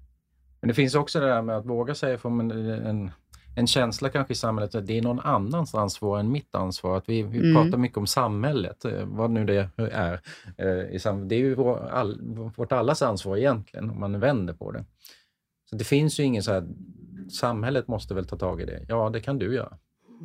Men 0.60 0.68
det 0.68 0.74
finns 0.74 0.94
också 0.94 1.20
det 1.20 1.26
där 1.26 1.42
med 1.42 1.56
att 1.56 1.66
våga 1.66 1.94
säga 1.94 2.14
ifrån, 2.14 2.36
men 2.36 2.50
en, 2.70 3.10
en 3.56 3.66
känsla 3.66 4.08
kanske 4.08 4.32
i 4.32 4.36
samhället 4.36 4.74
att 4.74 4.86
det 4.86 4.98
är 4.98 5.02
någon 5.02 5.20
annans 5.20 5.74
ansvar 5.74 6.18
än 6.18 6.32
mitt 6.32 6.54
ansvar. 6.54 6.96
Att 6.96 7.08
vi 7.08 7.22
vi 7.22 7.38
Mm. 7.38 7.54
pratar 7.54 7.78
mycket 7.78 7.98
om 7.98 8.06
samhället, 8.06 8.84
eh, 8.84 9.04
vad 9.04 9.30
nu 9.30 9.44
det 9.44 9.70
är. 9.78 10.12
eh, 10.58 11.16
det 11.26 11.34
är 11.34 11.38
ju 11.38 11.54
vår, 11.54 11.88
all, 11.88 12.20
vårt 12.56 12.72
allas 12.72 13.02
ansvar 13.02 13.36
egentligen, 13.36 13.90
om 13.90 14.00
man 14.00 14.20
vänder 14.20 14.54
på 14.54 14.72
det. 14.72 14.84
Så 15.70 15.76
Det 15.76 15.84
finns 15.84 16.20
ju 16.20 16.24
ingen 16.24 16.42
så 16.42 16.52
här, 16.52 16.64
samhället 17.32 17.88
måste 17.88 18.14
väl 18.14 18.26
ta 18.26 18.36
tag 18.36 18.60
i 18.60 18.64
det. 18.64 18.84
Ja, 18.88 19.10
det 19.10 19.20
kan 19.20 19.38
du 19.38 19.54
göra. 19.54 19.78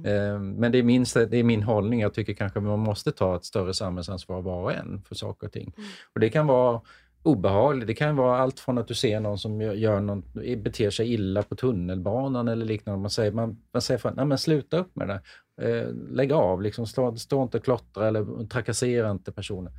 Eh, 0.06 0.40
Men 0.40 0.72
det 0.72 0.78
är, 0.78 0.84
min, 0.84 1.06
det 1.14 1.38
är 1.38 1.44
min 1.44 1.64
hållning. 1.64 2.02
Jag 2.02 2.14
tycker 2.14 2.34
kanske 2.34 2.60
man 2.60 2.80
måste 2.80 3.12
ta 3.12 3.36
ett 3.36 3.46
större 3.46 3.74
samhällsansvar 3.74 4.42
var 4.42 4.62
och 4.62 4.74
en 4.74 5.02
för 5.08 5.16
saker 5.16 5.48
och 5.48 5.54
ting. 5.54 5.74
Och 6.14 6.20
Det 6.20 6.30
kan 6.30 6.48
vara 6.48 6.82
obehagligt. 7.24 7.88
Det 7.88 7.94
kan 7.94 8.16
vara 8.16 8.38
allt 8.38 8.60
från 8.60 8.78
att 8.78 8.88
du 8.88 8.94
ser 8.94 9.20
någon 9.20 9.38
som 9.38 9.62
gör, 9.62 10.00
någon, 10.00 10.24
beter 10.64 10.90
sig 10.90 11.14
illa 11.14 11.44
på 11.44 11.56
tunnelbanan 11.56 12.48
eller 12.48 12.66
liknande. 12.66 13.02
Man 13.02 13.10
säger, 13.10 13.32
man, 13.32 13.58
man 13.74 13.82
säger 13.82 13.98
för, 13.98 14.12
nej 14.12 14.26
men 14.26 14.38
sluta 14.38 14.78
upp 14.78 14.96
med 14.96 15.08
det. 15.08 15.22
Eh, 15.62 15.88
lägg 15.94 16.32
av, 16.32 16.62
liksom, 16.62 16.88
stå, 16.88 17.16
stå 17.16 17.44
inte 17.44 17.58
och 17.58 17.64
klottra 17.64 18.08
eller 18.08 18.46
trakassera 18.48 19.12
inte 19.12 19.32
personer. 19.32 19.72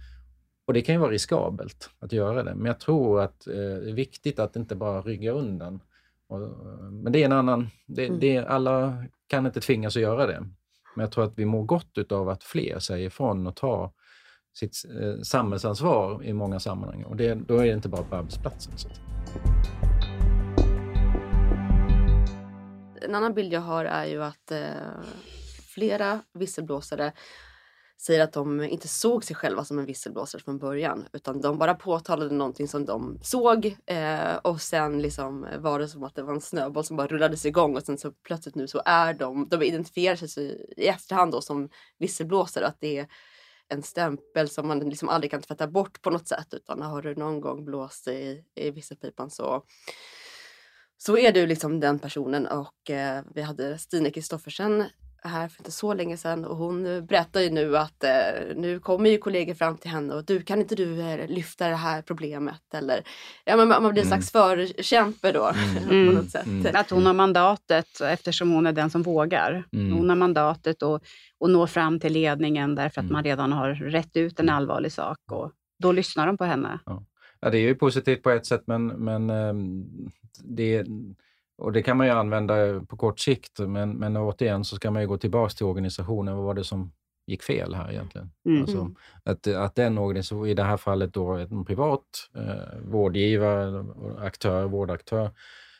Och 0.66 0.74
det 0.74 0.82
kan 0.82 0.94
ju 0.94 1.00
vara 1.00 1.10
riskabelt 1.10 1.90
att 1.98 2.12
göra 2.12 2.42
det. 2.42 2.54
Men 2.54 2.66
jag 2.66 2.80
tror 2.80 3.20
att 3.20 3.46
eh, 3.46 3.54
det 3.54 3.90
är 3.90 3.94
viktigt 3.94 4.38
att 4.38 4.56
inte 4.56 4.76
bara 4.76 5.02
rygga 5.02 5.32
undan. 5.32 5.80
Och, 6.28 6.40
men 6.92 7.12
det 7.12 7.20
är 7.20 7.24
en 7.24 7.32
annan... 7.32 7.70
Det, 7.86 8.06
Mm. 8.06 8.20
det, 8.20 8.38
alla 8.38 9.04
kan 9.26 9.46
inte 9.46 9.60
tvingas 9.60 9.96
att 9.96 10.02
göra 10.02 10.26
det. 10.26 10.40
Men 10.96 11.02
jag 11.04 11.12
tror 11.12 11.24
att 11.24 11.38
vi 11.38 11.44
mår 11.44 11.62
gott 11.64 12.12
av 12.12 12.28
att 12.28 12.44
fler 12.44 12.78
säger 12.78 13.06
ifrån 13.06 13.46
och 13.46 13.56
tar 13.56 13.90
sitt 14.54 14.72
eh, 15.00 15.20
samhällsansvar 15.22 16.24
i 16.24 16.32
många 16.32 16.60
sammanhang. 16.60 17.04
Och 17.04 17.16
det, 17.16 17.34
då 17.34 17.56
är 17.56 17.64
det 17.64 17.72
inte 17.72 17.88
bara 17.88 18.02
på 18.02 18.16
arbetsplatsen. 18.16 18.72
Så. 18.78 18.88
En 23.02 23.14
annan 23.14 23.34
bild 23.34 23.52
jag 23.52 23.60
har 23.60 23.84
är 23.84 24.04
ju 24.04 24.22
att 24.22 24.50
eh, 24.50 24.58
flera 25.74 26.20
visselblåsare 26.34 27.12
säger 28.00 28.24
att 28.24 28.32
de 28.32 28.62
inte 28.62 28.88
såg 28.88 29.24
sig 29.24 29.36
själva 29.36 29.64
som 29.64 29.78
en 29.78 29.86
visselblåsare 29.86 30.42
från 30.42 30.58
början 30.58 31.04
utan 31.12 31.40
de 31.40 31.58
bara 31.58 31.74
påtalade 31.74 32.34
någonting 32.34 32.68
som 32.68 32.84
de 32.84 33.18
såg 33.22 33.76
eh, 33.86 34.36
och 34.36 34.60
sen 34.60 35.02
liksom 35.02 35.46
var 35.58 35.78
det 35.78 35.88
som 35.88 36.04
att 36.04 36.14
det 36.14 36.22
var 36.22 36.34
en 36.34 36.40
snöboll 36.40 36.84
som 36.84 36.96
bara 36.96 37.06
rullades 37.06 37.46
igång 37.46 37.76
och 37.76 37.82
sen 37.82 37.98
så 37.98 38.12
plötsligt 38.12 38.54
nu 38.54 38.68
så 38.68 38.82
är 38.84 39.14
de, 39.14 39.48
de 39.48 39.62
identifierar 39.62 40.16
sig 40.16 40.28
så 40.28 40.40
i 40.40 40.86
efterhand 40.86 41.32
då 41.32 41.40
som 41.40 41.68
visselblåsare 41.98 42.66
att 42.66 42.80
det 42.80 42.98
är 42.98 43.06
en 43.68 43.82
stämpel 43.82 44.48
som 44.48 44.68
man 44.68 44.78
liksom 44.78 45.08
aldrig 45.08 45.30
kan 45.30 45.42
tvätta 45.42 45.66
bort 45.66 46.02
på 46.02 46.10
något 46.10 46.28
sätt 46.28 46.54
utan 46.54 46.82
har 46.82 47.02
du 47.02 47.14
någon 47.14 47.40
gång 47.40 47.64
blåst 47.64 48.08
i, 48.08 48.44
i 48.54 48.70
visselpipan 48.70 49.30
så 49.30 49.64
så 50.96 51.18
är 51.18 51.32
du 51.32 51.46
liksom 51.46 51.80
den 51.80 51.98
personen 51.98 52.46
och 52.46 52.90
eh, 52.90 53.24
vi 53.34 53.42
hade 53.42 53.78
Stine 53.78 54.10
Kristoffersen 54.10 54.84
här 55.28 55.48
för 55.48 55.60
inte 55.60 55.70
så 55.70 55.94
länge 55.94 56.16
sedan 56.16 56.44
och 56.44 56.56
hon 56.56 57.06
berättar 57.06 57.40
ju 57.40 57.50
nu 57.50 57.76
att 57.76 58.04
eh, 58.04 58.10
nu 58.56 58.80
kommer 58.80 59.10
ju 59.10 59.18
kollegor 59.18 59.54
fram 59.54 59.76
till 59.78 59.90
henne 59.90 60.14
och 60.14 60.24
du 60.24 60.42
kan 60.42 60.60
inte 60.60 60.74
du 60.74 61.00
eh, 61.00 61.28
lyfta 61.28 61.68
det 61.68 61.74
här 61.76 62.02
problemet 62.02 62.74
eller 62.74 63.02
ja, 63.44 63.56
men 63.56 63.68
man 63.68 63.82
man 63.82 63.92
blir 63.92 64.02
en 64.02 64.08
Mm. 64.08 64.22
slags 64.22 64.32
förkämpe 64.32 65.32
då 65.32 65.52
på 65.88 65.94
Mm. 65.94 66.14
något 66.14 66.30
sätt. 66.30 66.46
Mm. 66.46 66.66
Att 66.76 66.90
hon 66.90 67.06
har 67.06 67.12
mandatet 67.14 68.00
eftersom 68.00 68.50
hon 68.50 68.66
är 68.66 68.72
den 68.72 68.90
som 68.90 69.02
vågar. 69.02 69.64
Mm. 69.72 69.92
Hon 69.92 70.08
har 70.08 70.16
mandatet 70.16 70.82
och, 70.82 71.02
och 71.38 71.50
når 71.50 71.66
fram 71.66 72.00
till 72.00 72.12
ledningen 72.12 72.74
därför 72.74 73.00
att 73.00 73.04
Mm. 73.04 73.12
man 73.12 73.24
redan 73.24 73.52
har 73.52 73.74
rätt 73.74 74.16
ut 74.16 74.40
en 74.40 74.48
allvarlig 74.48 74.92
sak. 74.92 75.18
Och 75.32 75.52
då 75.78 75.92
lyssnar 75.92 76.26
de 76.26 76.36
på 76.38 76.44
henne. 76.44 76.78
Ja, 77.40 77.50
det 77.50 77.58
är 77.58 77.62
ju 77.62 77.74
positivt 77.74 78.22
på 78.22 78.30
ett 78.30 78.46
sätt, 78.46 78.62
men, 78.66 78.86
men 78.86 79.30
ehm, 79.30 79.84
det, 80.44 80.86
och 81.58 81.72
det 81.72 81.82
kan 81.82 81.96
man 81.96 82.06
ju 82.06 82.12
använda 82.12 82.80
på 82.88 82.96
kort 82.96 83.20
sikt. 83.20 83.58
Men, 83.58 83.90
men 83.96 84.16
återigen 84.16 84.64
så 84.64 84.76
ska 84.76 84.90
man 84.90 85.02
ju 85.02 85.08
gå 85.08 85.18
tillbaka 85.18 85.50
till 85.54 85.66
organisationen. 85.66 86.36
Vad 86.36 86.44
var 86.44 86.54
det 86.54 86.64
som 86.64 86.92
gick 87.26 87.42
fel 87.42 87.74
här 87.74 87.90
egentligen? 87.92 88.30
Mm. 88.46 88.60
Alltså, 88.62 88.78
Mm. 88.78 88.94
att, 89.24 89.46
att 89.46 89.74
den 89.74 89.98
organisationen, 89.98 90.50
i 90.50 90.54
det 90.54 90.62
här 90.62 90.76
fallet 90.76 91.14
då 91.14 91.32
en 91.32 91.64
privat 91.64 92.04
eh, 92.36 92.80
vårdgivare, 92.84 93.84
aktör, 94.18 94.64
vårdaktör, 94.64 95.30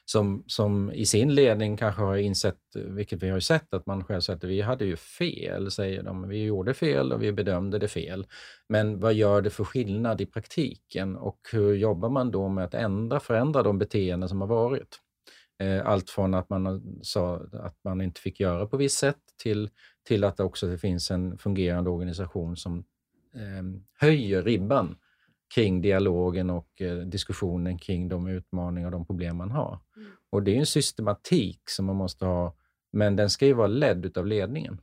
som, 0.06 0.44
som 0.46 0.92
i 0.92 1.06
sin 1.06 1.34
ledning 1.34 1.76
kanske 1.76 2.02
har 2.02 2.16
insett, 2.16 2.58
vilket 2.74 3.22
vi 3.22 3.28
har 3.28 3.36
ju 3.36 3.40
sett, 3.40 3.74
att 3.74 3.86
man 3.86 4.04
själv 4.04 4.20
säger 4.20 4.36
att 4.36 4.44
vi 4.44 4.60
hade 4.60 4.84
ju 4.84 4.96
fel, 4.96 5.70
säger 5.70 6.02
de. 6.02 6.28
Vi 6.28 6.44
gjorde 6.44 6.74
fel 6.74 7.12
och 7.12 7.22
vi 7.22 7.32
bedömde 7.32 7.78
det 7.78 7.88
fel. 7.88 8.26
Men 8.68 9.00
vad 9.00 9.14
gör 9.14 9.42
det 9.42 9.50
för 9.50 9.64
skillnad 9.64 10.20
i 10.20 10.26
praktiken 10.26 11.16
och 11.16 11.38
hur 11.52 11.74
jobbar 11.74 12.08
man 12.08 12.30
då 12.30 12.48
med 12.48 12.64
att 12.64 12.74
ändra, 12.74 13.20
förändra 13.20 13.62
de 13.62 13.78
beteenden 13.78 14.28
som 14.28 14.40
har 14.40 14.48
varit? 14.48 15.00
Eh, 15.62 15.86
Allt 15.86 16.10
från 16.10 16.34
att 16.34 16.50
man 16.50 16.66
har- 16.66 17.02
sa 17.02 17.36
att 17.52 17.76
man 17.84 18.00
inte 18.00 18.20
fick 18.20 18.40
göra 18.40 18.66
på 18.66 18.76
visst 18.76 18.98
sätt 18.98 19.18
till, 19.42 19.70
till 20.08 20.24
att 20.24 20.36
det 20.36 20.42
också 20.44 20.66
det 20.66 20.78
finns 20.78 21.10
en 21.10 21.38
fungerande 21.38 21.90
organisation 21.90 22.56
som 22.56 22.78
eh, 23.34 23.80
höjer 24.00 24.42
ribban 24.42 24.96
kring 25.54 25.80
dialogen 25.82 26.50
och 26.50 26.80
eh, 26.80 26.96
diskussionen 26.96 27.78
kring 27.78 28.08
de 28.08 28.26
utmaningar 28.26 28.86
och 28.86 28.92
de 28.92 29.06
problem 29.06 29.36
man 29.36 29.50
har. 29.50 29.80
Mm. 29.96 30.10
Och 30.30 30.42
det 30.42 30.54
är 30.54 30.58
en 30.58 30.66
systematik 30.66 31.60
som 31.70 31.84
man 31.86 31.96
måste 31.96 32.24
ha, 32.24 32.56
men 32.92 33.16
den 33.16 33.30
ska 33.30 33.46
ju 33.46 33.52
vara 33.52 33.66
ledd 33.66 34.06
utav 34.06 34.26
ledningen. 34.26 34.80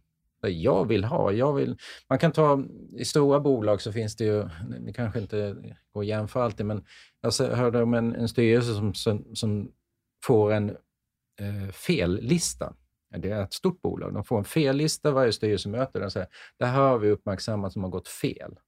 Jag 0.47 0.88
vill 0.88 1.03
ha, 1.03 1.31
jag 1.31 1.53
vill... 1.53 1.77
Man 2.10 2.19
kan 2.19 2.31
ta, 2.31 2.63
i 2.97 3.05
stora 3.05 3.39
bolag 3.39 3.81
så 3.81 3.91
finns 3.91 4.15
det 4.15 4.23
ju, 4.25 4.49
det 4.79 4.93
kanske 4.93 5.19
inte 5.19 5.55
går 5.93 6.01
att 6.01 6.07
jämföra 6.07 6.43
alltid, 6.43 6.65
men 6.65 6.86
jag 7.21 7.31
hörde 7.47 7.84
om 7.84 7.93
en, 7.93 8.15
en 8.15 8.27
styrelse 8.27 8.73
som, 8.73 8.93
som, 8.93 9.25
som 9.36 9.71
får 10.25 10.51
en 10.51 10.69
eh, 11.39 11.71
fellista. 11.71 12.73
Det 13.17 13.31
är 13.31 13.43
ett 13.43 13.53
stort 13.53 13.81
bolag. 13.81 14.13
De 14.13 14.23
får 14.23 14.38
en 14.38 14.43
fellista 14.43 15.12
varje 15.12 15.34
styrelsemöte. 15.34 15.99
De 15.99 16.12
säger, 16.12 16.27
det 16.60 16.65
här 16.65 16.81
har 16.81 16.97
vi 16.97 17.10
uppmärksammat 17.10 17.73
som 17.73 17.84
har 17.84 17.89
gått 17.89 18.07
fel. 18.07 18.60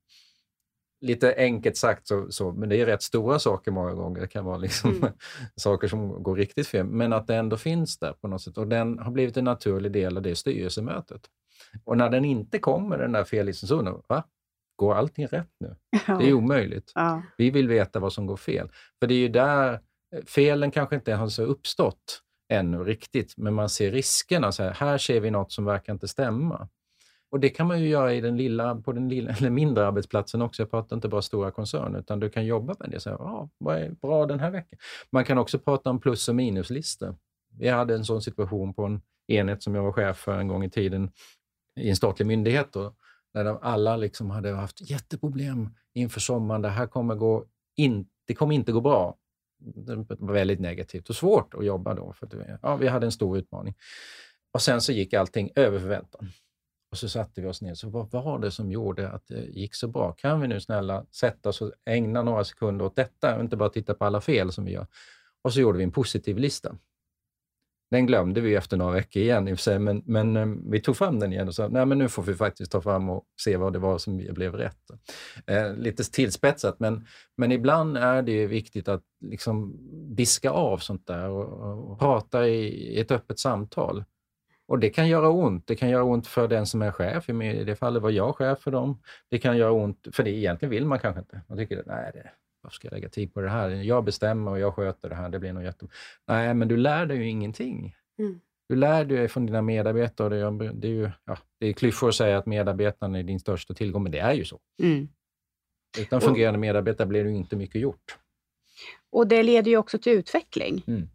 Lite 1.01 1.35
enkelt 1.37 1.77
sagt, 1.77 2.07
så, 2.07 2.31
så, 2.31 2.51
men 2.51 2.69
det 2.69 2.81
är 2.81 2.85
rätt 2.85 3.01
stora 3.01 3.39
saker 3.39 3.71
många 3.71 3.93
gånger. 3.93 4.21
Det 4.21 4.27
kan 4.27 4.45
vara 4.45 4.57
liksom 4.57 4.91
Mm. 4.91 5.13
saker 5.55 5.87
som 5.87 6.23
går 6.23 6.35
riktigt 6.35 6.67
fel, 6.67 6.85
men 6.85 7.13
att 7.13 7.27
det 7.27 7.35
ändå 7.35 7.57
finns 7.57 7.97
där 7.97 8.13
på 8.13 8.27
något 8.27 8.41
sätt. 8.41 8.57
Och 8.57 8.67
den 8.67 8.99
har 8.99 9.11
blivit 9.11 9.37
en 9.37 9.43
naturlig 9.43 9.91
del 9.91 10.17
av 10.17 10.23
det 10.23 10.35
styrelsemötet. 10.35 11.21
Och 11.83 11.97
när 11.97 12.09
den 12.09 12.25
inte 12.25 12.59
kommer, 12.59 12.97
den 12.97 13.11
där 13.11 13.23
fellistan, 13.23 13.67
så 13.67 13.75
undrar 13.75 14.01
va? 14.07 14.23
Går 14.75 14.95
allting 14.95 15.27
rätt 15.27 15.51
nu? 15.59 15.75
Det 16.19 16.29
är 16.29 16.33
omöjligt. 16.33 16.91
Ja. 16.95 17.23
Vi 17.37 17.49
vill 17.49 17.67
veta 17.67 17.99
vad 17.99 18.13
som 18.13 18.25
går 18.25 18.37
fel. 18.37 18.71
För 18.99 19.07
det 19.07 19.13
är 19.13 19.19
ju 19.19 19.29
där 19.29 19.79
felen 20.25 20.71
kanske 20.71 20.95
inte 20.95 21.13
har 21.13 21.27
så 21.27 21.43
uppstått 21.43 22.21
ännu 22.49 22.83
riktigt, 22.83 23.37
men 23.37 23.53
man 23.53 23.69
ser 23.69 23.91
riskerna. 23.91 24.51
Så 24.51 24.63
här, 24.63 24.71
här 24.71 24.97
ser 24.97 25.19
vi 25.19 25.31
något 25.31 25.51
som 25.51 25.65
verkar 25.65 25.93
inte 25.93 26.07
stämma. 26.07 26.69
Och 27.31 27.39
det 27.39 27.49
kan 27.49 27.67
man 27.67 27.81
ju 27.81 27.87
göra 27.87 28.13
i 28.13 28.21
den 28.21 28.37
lilla, 28.37 28.75
på 28.75 28.91
den 28.91 29.09
lilla, 29.09 29.31
eller 29.37 29.49
mindre 29.49 29.87
arbetsplatsen 29.87 30.41
också. 30.41 30.61
Jag 30.61 30.71
pratar 30.71 30.95
inte 30.95 31.07
bara 31.07 31.21
stora 31.21 31.51
koncerner, 31.51 31.99
utan 31.99 32.19
du 32.19 32.29
kan 32.29 32.45
jobba 32.45 32.75
med 32.79 32.89
det. 32.89 32.99
Så 32.99 33.09
här, 33.09 33.17
ah, 33.17 33.49
vad 33.57 33.77
är 33.77 33.89
bra 33.89 34.25
den 34.25 34.39
här 34.39 34.51
veckan? 34.51 34.79
Man 35.09 35.25
kan 35.25 35.37
också 35.37 35.59
prata 35.59 35.89
om 35.89 35.99
plus 35.99 36.29
och 36.29 36.35
minuslistor. 36.35 37.15
Vi 37.57 37.69
hade 37.69 37.95
en 37.95 38.05
sån 38.05 38.21
situation 38.21 38.73
på 38.73 38.85
en 38.85 39.01
enhet 39.27 39.63
som 39.63 39.75
jag 39.75 39.83
var 39.83 39.91
chef 39.91 40.17
för 40.17 40.39
en 40.39 40.47
gång 40.47 40.63
i 40.63 40.69
tiden 40.69 41.11
i 41.79 41.89
en 41.89 41.95
statlig 41.95 42.25
myndighet. 42.25 42.73
Då, 42.73 42.95
där 43.33 43.43
de 43.43 43.59
alla 43.61 43.97
liksom 43.97 44.29
hade 44.29 44.51
haft 44.51 44.89
jätteproblem 44.89 45.69
inför 45.93 46.19
sommaren. 46.19 46.61
Det 46.61 46.69
här 46.69 46.87
kommer, 46.87 47.15
gå 47.15 47.45
in, 47.75 48.07
det 48.27 48.33
kommer 48.33 48.55
inte 48.55 48.71
gå 48.71 48.81
bra. 48.81 49.17
Det 49.65 49.95
var 49.95 50.33
väldigt 50.33 50.59
negativt 50.59 51.09
och 51.09 51.15
svårt 51.15 51.53
att 51.53 51.65
jobba 51.65 51.93
då. 51.93 52.13
För 52.13 52.25
att, 52.25 52.31
det- 52.31 52.59
ja, 52.61 52.75
vi 52.75 52.87
hade 52.87 53.05
en 53.05 53.11
stor 53.11 53.37
utmaning. 53.37 53.75
Och 54.53 54.61
sen 54.61 54.81
så 54.81 54.91
gick 54.91 55.13
allting 55.13 55.49
över 55.55 55.79
förväntan. 55.79 56.27
Och 56.91 56.97
så 56.97 57.09
satte 57.09 57.41
vi 57.41 57.47
oss 57.47 57.61
ner. 57.61 57.73
Så 57.73 57.89
vad 57.89 58.11
var 58.11 58.39
det 58.39 58.51
som 58.51 58.71
gjorde 58.71 59.09
att 59.09 59.27
det 59.27 59.41
gick 59.45 59.75
så 59.75 59.87
bra? 59.87 60.11
Kan 60.11 60.41
vi 60.41 60.47
nu 60.47 60.59
snälla 60.61 61.05
sätta 61.11 61.49
oss 61.49 61.61
och 61.61 61.71
ägna 61.85 62.21
några 62.23 62.43
sekunder 62.43 62.85
åt 62.85 62.95
detta 62.95 63.35
och 63.35 63.41
inte 63.41 63.57
bara 63.57 63.69
titta 63.69 63.93
på 63.93 64.05
alla 64.05 64.21
fel 64.21 64.51
som 64.51 64.65
vi 64.65 64.71
gör? 64.71 64.87
Och 65.41 65.53
så 65.53 65.59
gjorde 65.61 65.77
vi 65.77 65.83
en 65.83 65.91
positiv 65.91 66.37
lista. 66.37 66.75
Den 67.91 68.05
glömde 68.05 68.41
vi 68.41 68.55
efter 68.55 68.77
några 68.77 68.93
veckor 68.93 69.21
igen 69.21 69.47
i 69.47 69.53
och 69.53 69.57
för 69.57 69.63
sig, 69.63 69.79
men, 69.79 70.01
men 70.05 70.37
eh, 70.37 70.45
vi 70.71 70.81
tog 70.81 70.97
fram 70.97 71.19
den 71.19 71.33
igen 71.33 71.47
och 71.47 71.55
sa 71.55 71.67
nej 71.67 71.85
men 71.85 71.97
nu 71.97 72.09
får 72.09 72.23
vi 72.23 72.33
faktiskt 72.33 72.71
ta 72.71 72.81
fram 72.81 73.09
och 73.09 73.23
se 73.41 73.57
vad 73.57 73.73
det 73.73 73.79
var 73.79 73.97
som 73.97 74.17
blev 74.17 74.55
rätt. 74.55 74.77
Eh, 75.47 75.75
lite 75.75 76.11
tillspetsat, 76.11 76.79
men, 76.79 77.05
men 77.37 77.51
ibland 77.51 77.97
är 77.97 78.21
det 78.21 78.47
viktigt 78.47 78.87
att 78.87 79.03
liksom 79.21 79.77
diska 80.15 80.51
av 80.51 80.77
sånt 80.77 81.07
där 81.07 81.29
och, 81.29 81.91
och 81.91 81.99
prata 81.99 82.47
i, 82.47 82.65
i 82.95 82.99
ett 82.99 83.11
öppet 83.11 83.39
samtal. 83.39 84.03
Och 84.67 84.79
det 84.79 84.89
kan 84.89 85.07
göra 85.07 85.29
ont. 85.29 85.67
Det 85.67 85.75
kan 85.75 85.89
göra 85.89 86.03
ont 86.03 86.27
för 86.27 86.47
den 86.47 86.65
som 86.65 86.81
är 86.81 86.91
chef. 86.91 87.29
I 87.29 87.63
det 87.63 87.75
fallet 87.75 88.03
var 88.03 88.09
jag 88.09 88.35
chef 88.35 88.59
för 88.59 88.71
dem. 88.71 89.01
Det 89.29 89.39
kan 89.39 89.57
göra 89.57 89.71
ont, 89.71 90.07
för 90.11 90.23
det 90.23 90.31
egentligen 90.31 90.69
vill 90.69 90.85
man 90.85 90.99
kanske 90.99 91.19
inte. 91.19 91.41
Man 91.47 91.57
tycker 91.57 91.79
att 91.79 91.85
nej, 91.85 92.11
det, 92.13 92.29
varför 92.63 92.75
ska 92.75 92.87
jag 92.87 92.93
lägga 92.93 93.09
tid 93.09 93.33
på 93.33 93.41
det 93.41 93.49
här? 93.49 93.69
Jag 93.69 94.03
bestämmer 94.03 94.51
och 94.51 94.59
jag 94.59 94.73
sköter 94.73 95.09
det 95.09 95.15
här. 95.15 95.29
Det 95.29 95.39
blir 95.39 95.53
nog 95.53 95.63
jätte... 95.63 95.87
Nej, 96.27 96.53
men 96.53 96.67
du 96.67 96.77
lär 96.77 97.05
dig 97.05 97.17
ju 97.17 97.29
ingenting. 97.29 97.95
Mm. 98.19 98.39
Du 98.69 98.75
lär 98.75 99.05
dig 99.05 99.27
från 99.27 99.45
dina 99.45 99.61
medarbetare. 99.61 100.51
Det 100.73 100.87
är, 100.87 100.91
ju 100.91 101.11
ja, 101.25 101.37
det 101.59 101.67
är 101.67 101.73
klyschor 101.73 102.09
att 102.09 102.15
säga 102.15 102.37
att 102.37 102.45
medarbetarna 102.45 103.19
är 103.19 103.23
din 103.23 103.39
största 103.39 103.73
tillgång, 103.73 104.03
men 104.03 104.11
det 104.11 104.19
är 104.19 104.33
ju 104.33 104.45
så. 104.45 104.59
Mm. 104.81 105.07
Utan 105.99 106.21
fungerande 106.21 106.59
medarbetare 106.59 107.07
blir 107.07 107.23
det 107.23 107.31
inte 107.31 107.55
mycket 107.55 107.81
gjort. 107.81 108.17
Och 109.09 109.27
det 109.27 109.43
leder 109.43 109.71
ju 109.71 109.77
också 109.77 109.97
till 109.97 110.13
utveckling. 110.13 110.83
Mm. 110.87 111.07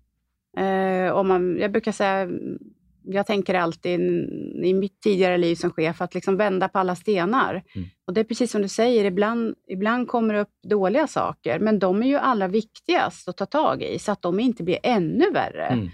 Eh, 0.56 1.12
om 1.12 1.28
man, 1.28 1.58
jag 1.58 1.72
brukar 1.72 1.92
säga 1.92 2.28
jag 3.12 3.26
tänker 3.26 3.54
alltid 3.54 4.00
i 4.64 4.74
mitt 4.74 5.00
tidigare 5.00 5.38
liv 5.38 5.54
som 5.54 5.70
chef 5.70 6.00
att 6.00 6.14
liksom 6.14 6.36
vända 6.36 6.68
på 6.68 6.78
alla 6.78 6.94
stenar. 6.96 7.62
Mm. 7.74 7.88
Och 8.06 8.14
Det 8.14 8.20
är 8.20 8.24
precis 8.24 8.50
som 8.50 8.62
du 8.62 8.68
säger, 8.68 9.04
ibland, 9.04 9.54
ibland 9.68 10.08
kommer 10.08 10.34
det 10.34 10.40
upp 10.40 10.54
dåliga 10.68 11.06
saker, 11.06 11.58
men 11.58 11.78
de 11.78 12.02
är 12.02 12.06
ju 12.06 12.16
allra 12.16 12.48
viktigast 12.48 13.28
att 13.28 13.36
ta 13.36 13.46
tag 13.46 13.82
i, 13.82 13.98
så 13.98 14.12
att 14.12 14.22
de 14.22 14.40
inte 14.40 14.62
blir 14.62 14.78
ännu 14.82 15.30
värre. 15.30 15.66
Mm. 15.66 15.88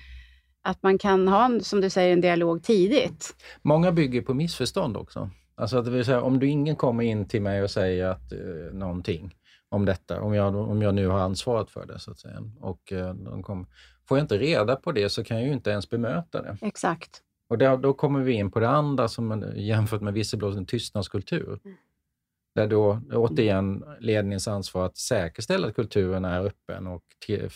Att 0.62 0.83
man 0.83 0.99
kan 0.99 1.29
ha, 1.29 1.61
som 1.61 1.81
du 1.81 1.91
säger, 1.91 2.12
en 2.12 2.21
dialog 2.21 2.62
tidigt. 2.62 3.35
Många 3.62 3.93
bygger 3.93 4.23
på 4.23 4.35
missförstånd 4.35 4.97
också. 4.97 5.31
Alltså 5.57 5.83
det 5.83 5.91
vill 5.91 6.05
säga, 6.05 6.23
om 6.23 6.39
du 6.39 6.49
ingen 6.49 6.77
kommer 6.77 7.05
in 7.05 7.29
till 7.29 7.43
mig 7.43 7.62
och 7.62 7.71
säger 7.71 8.07
att, 8.07 8.33
eh, 8.33 8.39
någonting 8.73 9.35
om 9.69 9.85
detta, 9.85 10.21
om 10.21 10.35
jag, 10.35 10.57
om 10.57 10.83
jag 10.83 10.95
nu 10.95 11.07
har 11.09 11.19
ansvaret 11.19 11.71
för 11.71 11.87
det, 11.87 11.99
så 11.99 12.11
att 12.11 12.19
säga, 12.19 12.43
och 12.61 12.93
eh, 12.93 13.15
de 13.15 13.43
kom, 13.43 13.67
Får 14.09 14.18
jag 14.18 14.24
inte 14.24 14.38
reda 14.38 14.76
på 14.76 14.92
det 14.92 15.09
så 15.09 15.24
kan 15.24 15.36
jag 15.36 15.46
ju 15.46 15.52
inte 15.52 15.70
ens 15.70 15.90
bemöta 15.90 16.42
det. 16.42 16.57
Exakt. 16.61 17.20
Och 17.48 17.59
där, 17.59 17.76
då 17.76 17.92
kommer 17.92 18.20
vi 18.20 18.32
in 18.32 18.50
på 18.50 18.61
det 18.61 18.68
andra 18.68 19.09
som 19.09 19.52
jämfört 19.57 20.00
med 20.00 20.14
visselblåsning, 20.14 20.66
tystnadskultur. 20.66 21.61
Mm. 21.64 21.76
Där 22.55 22.66
då 22.66 23.00
återigen 23.12 23.84
ledningens 24.00 24.48
ansvar 24.48 24.86
att 24.86 24.96
säkerställa 24.96 25.68
att 25.68 25.74
kulturen 25.74 26.24
är 26.24 26.40
öppen 26.40 26.86
och 26.86 27.02
till, 27.26 27.48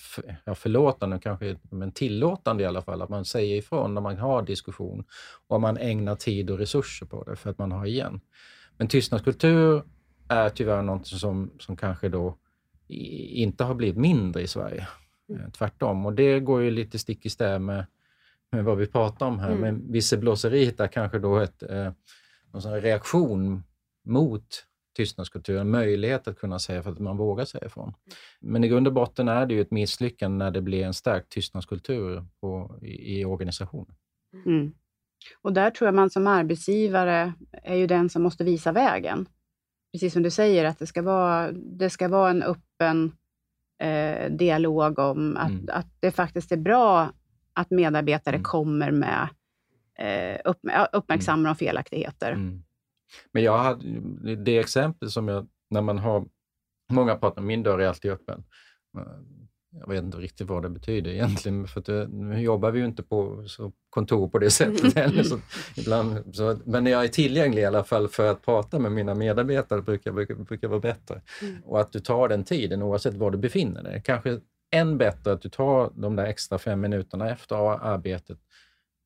ja, 0.45 0.55
förlåtande, 0.55 1.19
kanske, 1.23 1.57
men 1.63 1.93
tillåtande 1.93 2.63
i 2.63 2.67
alla 2.67 2.83
fall. 2.83 3.03
Att 3.03 3.09
man 3.09 3.25
säger 3.25 3.57
ifrån 3.57 3.95
när 3.95 4.01
man 4.01 4.19
har 4.19 4.43
diskussion 4.43 5.05
och 5.49 5.61
man 5.61 5.77
ägnar 5.77 6.15
tid 6.15 6.51
och 6.51 6.59
resurser 6.59 7.07
på 7.07 7.25
det 7.25 7.37
för 7.37 7.51
att 7.51 7.59
man 7.59 7.73
har 7.73 7.87
igen. 7.87 8.21
Men 8.77 8.89
tystnadskultur 8.89 9.83
är 10.29 10.49
tyvärr 10.49 10.83
något 10.83 11.07
som, 11.07 11.51
som 11.59 11.77
kanske 11.77 12.09
då 12.09 12.37
inte 12.89 13.65
har 13.65 13.75
blivit 13.75 13.97
mindre 13.97 14.43
i 14.43 14.47
Sverige. 14.47 14.89
Mm. 15.29 15.51
Tvärtom. 15.51 16.07
Och 16.07 16.13
det 16.13 16.41
går 16.41 16.63
ju 16.63 16.71
lite 16.71 16.99
stick 16.99 17.27
i 17.27 17.31
stäv 17.31 17.61
med, 17.61 17.87
med 18.53 18.65
vad 18.65 18.79
vi 18.79 18.87
pratar 18.87 19.27
om 19.27 19.39
här. 19.39 19.51
Mm. 19.51 19.61
Men 19.61 19.93
visselblåseriet 19.93 20.81
är 20.81 20.87
kanske 20.87 21.19
då 21.19 21.39
ett, 21.39 21.63
eh, 21.63 21.93
någon 22.53 22.81
reaktion 22.81 23.63
mot 24.05 24.65
tystnadskulturen, 24.97 25.71
möjlighet 25.71 26.29
att 26.29 26.39
kunna 26.39 26.59
säga 26.59 26.83
för 26.83 26.91
att 26.91 26.99
man 26.99 27.17
vågar 27.17 27.45
säga 27.45 27.67
ifrån. 27.67 27.95
Men 28.41 28.65
i 28.65 28.69
grund 28.69 28.87
och 28.87 28.93
botten 28.93 29.29
är 29.29 29.47
det 29.47 29.55
ju 29.55 29.61
ett 29.61 29.71
misslyckande 29.71 30.45
när 30.45 30.51
det 30.51 30.63
blir 30.63 30.85
en 30.85 30.95
stark 30.95 31.29
tystnadskultur 31.29 32.25
på, 32.41 32.79
i, 32.83 33.21
i 33.21 33.25
organisationen. 33.25 33.95
Mm. 34.47 34.73
Och 35.43 35.53
där 35.53 35.71
tror 35.71 35.87
jag 35.87 35.95
man 35.95 36.11
som 36.11 36.27
arbetsgivare 36.27 37.33
är 37.53 37.75
ju 37.75 37.87
den 37.87 38.11
som 38.11 38.23
måste 38.23 38.45
visa 38.45 38.73
vägen. 38.73 39.29
Precis 39.93 40.13
som 40.13 40.23
du 40.23 40.31
säger, 40.31 40.65
att 40.65 40.79
det 40.79 40.87
ska 40.87 41.03
vara, 41.03 41.53
det 41.53 41.91
ska 41.91 42.09
vara 42.09 42.31
en 42.31 42.43
öppen 42.43 43.13
eh, 43.79 44.31
dialog 44.31 44.99
om 44.99 45.37
att, 45.37 45.51
mm. 45.51 45.69
att 45.73 45.87
det 46.01 46.11
faktiskt 46.11 46.53
är 46.53 46.57
bra 46.57 47.13
att 47.53 47.71
medarbetare 47.71 48.37
mm. 48.37 48.45
kommer 48.45 48.91
med 48.91 49.29
eh, 49.99 50.41
upp, 50.45 50.59
uppmärksammar 50.93 51.39
mm. 51.41 51.51
om 51.51 51.57
felaktigheter. 51.57 52.33
Mm. 52.33 52.63
Men 53.33 53.43
jag 53.43 53.59
hade 53.59 54.37
det 54.37 54.59
exempel 54.59 55.11
som 55.11 55.29
jag, 55.29 55.49
när 55.71 55.83
man 55.83 55.99
har, 55.99 56.25
många 56.93 57.17
pratar 57.17 57.43
min 57.43 57.63
dörr 57.63 57.79
är 57.79 57.89
alltid 57.89 58.11
öppen. 58.11 58.45
Jag 59.71 59.89
vet 59.89 60.05
inte 60.05 60.19
riktigt 60.19 60.49
vad 60.49 60.63
det 60.63 60.69
betyder 60.69 61.11
egentligen, 61.11 61.67
för 61.67 61.81
det, 61.81 62.09
nu 62.09 62.41
jobbar 62.41 62.71
vi 62.71 62.79
ju 62.79 62.85
inte 62.85 63.03
på 63.03 63.45
så 63.47 63.73
kontor 63.91 64.29
på 64.29 64.39
det 64.39 64.51
sättet 64.51 64.95
heller. 64.95 65.23
Så 65.23 65.39
ibland, 65.77 66.35
så, 66.35 66.59
men 66.65 66.87
jag 66.87 67.05
är 67.05 67.09
tillgänglig 67.09 67.63
i 67.63 67.65
alla 67.65 67.85
fall 67.85 68.09
för 68.09 68.31
att 68.31 68.45
prata 68.45 68.79
med 68.79 68.93
mina 68.93 69.15
medarbetare, 69.15 69.83
brukar, 69.83 70.13
brukar, 70.13 70.35
brukar 70.35 70.69
vara 70.69 70.81
bättre. 70.81 71.21
Mm. 71.43 71.63
Och 71.65 71.81
att 71.81 71.93
du 71.93 72.01
tar 72.01 72.29
den 72.29 72.45
tiden 72.45 72.83
oavsett 72.83 73.15
var 73.15 73.31
du 73.31 73.39
befinner 73.39 73.83
dig. 73.83 74.03
Kanske 74.05 74.41
än 74.71 74.99
bättre 74.99 75.33
att 75.33 75.43
du 75.43 75.49
tar 75.49 75.91
de 75.95 76.17
där 76.17 76.25
extra 76.25 76.59
fem 76.59 76.81
minuterna 76.81 77.31
efter 77.31 77.57
arbetet, 77.87 78.39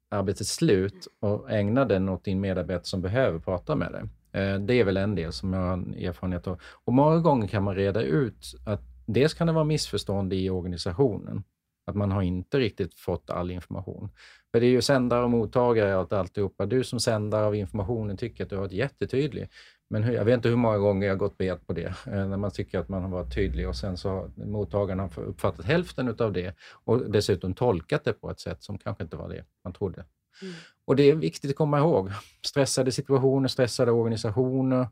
arbetets 0.09 0.55
slut 0.55 1.09
och 1.21 1.51
ägnar 1.51 1.85
den 1.85 2.09
åt 2.09 2.25
din 2.25 2.41
medarbetare 2.41 2.85
som 2.85 3.03
behöver 3.03 3.39
prata 3.39 3.77
med 3.77 3.93
dig. 3.93 4.03
Eh, 4.43 4.59
det 4.59 4.75
är 4.75 4.85
väl 4.85 4.97
en 4.97 5.15
del 5.15 5.33
som 5.33 5.53
jag 5.53 5.61
har 5.61 5.77
erfarenhet 5.77 6.47
av. 6.47 6.61
Och 6.85 6.93
många 6.93 7.19
gånger 7.19 7.49
kan 7.49 7.63
man 7.63 7.75
reda 7.75 8.03
ut 8.03 8.55
att 8.67 8.92
dels 9.07 9.35
kan 9.35 9.47
det 9.47 9.53
vara 9.53 9.65
missförstånd 9.65 10.33
i 10.33 10.51
organisationen, 10.51 11.45
att 11.87 11.97
man 11.97 12.13
har 12.13 12.23
inte 12.23 12.59
riktigt 12.59 12.95
fått 12.95 13.31
all 13.31 13.51
information. 13.51 14.09
För 14.53 14.61
det 14.61 14.67
är 14.67 14.71
ju 14.71 14.83
sändare 14.83 15.25
och 15.25 15.31
mottagare 15.31 15.97
och 15.97 16.13
alltihopa. 16.13 16.67
Du 16.67 16.85
som 16.85 17.01
sändare 17.01 17.47
av 17.47 17.55
informationen 17.55 18.17
tycker 18.17 18.45
att 18.45 18.51
du 18.51 18.57
har 18.57 18.63
varit 18.63 18.73
jättetydlig. 18.73 19.49
Men 19.91 20.13
jag 20.13 20.25
vet 20.25 20.35
inte 20.35 20.49
hur 20.49 20.57
många 20.57 20.79
gånger 20.79 21.07
jag 21.07 21.15
har 21.15 21.19
gått 21.19 21.39
bet 21.39 21.67
på 21.67 21.73
det, 21.73 21.95
eh, 22.07 22.27
när 22.29 22.37
man 22.37 22.51
tycker 22.51 22.79
att 22.79 22.89
man 22.89 23.03
har 23.03 23.09
varit 23.09 23.35
tydlig 23.35 23.69
och 23.69 23.77
sen 23.77 23.97
så 23.97 24.09
har 24.09 24.47
mottagarna 24.47 25.11
uppfattat 25.17 25.67
hälften 25.67 26.17
av 26.19 26.33
det 26.33 26.55
och 26.85 27.11
dessutom 27.11 27.55
tolkat 27.55 28.05
det 28.05 28.13
på 28.13 28.31
ett 28.31 28.41
sätt 28.41 28.63
som 28.63 28.79
kanske 28.79 29.05
inte 29.05 29.17
var 29.17 29.29
det 29.29 29.45
man 29.65 29.73
trodde. 29.73 30.05
Mm. 30.43 30.55
Och 30.85 30.97
det 30.97 31.03
är 31.03 31.15
viktigt 31.15 31.51
att 31.51 31.57
komma 31.57 31.79
ihåg. 31.79 32.11
Stressade 32.47 32.93
situationer, 32.93 33.49
stressade 33.49 33.93
organisationer, 33.93 34.87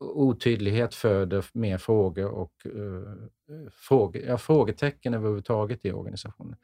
otydlighet 0.00 0.94
föder 0.94 1.44
mer 1.52 1.78
frågor 1.78 2.30
och 2.30 2.52
uh, 2.66 3.14
fråge, 3.72 4.20
ja, 4.26 4.38
frågetecken 4.38 5.14
överhuvudtaget 5.14 5.84
i 5.84 5.92
organisationen. 5.92 6.56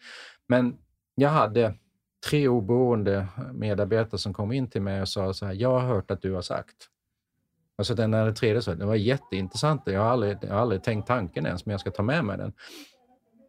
Men 0.48 0.78
jag 1.14 1.30
hade 1.30 1.74
tre 2.30 2.48
oberoende 2.48 3.26
medarbetare 3.52 4.18
som 4.18 4.34
kom 4.34 4.52
in 4.52 4.70
till 4.70 4.82
mig 4.82 5.00
och 5.00 5.08
sa 5.08 5.32
så 5.32 5.46
här, 5.46 5.54
jag 5.54 5.80
har 5.80 5.88
hört 5.88 6.10
att 6.10 6.22
du 6.22 6.32
har 6.32 6.42
sagt. 6.42 6.76
Alltså 7.78 7.94
den 7.94 8.10
där 8.10 8.32
tredje 8.32 8.62
sa, 8.62 8.74
det 8.74 8.86
var 8.86 8.94
jätteintressant, 8.94 9.82
jag 9.84 10.00
har, 10.00 10.10
aldrig, 10.10 10.38
jag 10.40 10.48
har 10.48 10.60
aldrig 10.60 10.82
tänkt 10.82 11.06
tanken 11.06 11.46
ens, 11.46 11.66
men 11.66 11.70
jag 11.70 11.80
ska 11.80 11.90
ta 11.90 12.02
med 12.02 12.24
mig 12.24 12.38
den. 12.38 12.52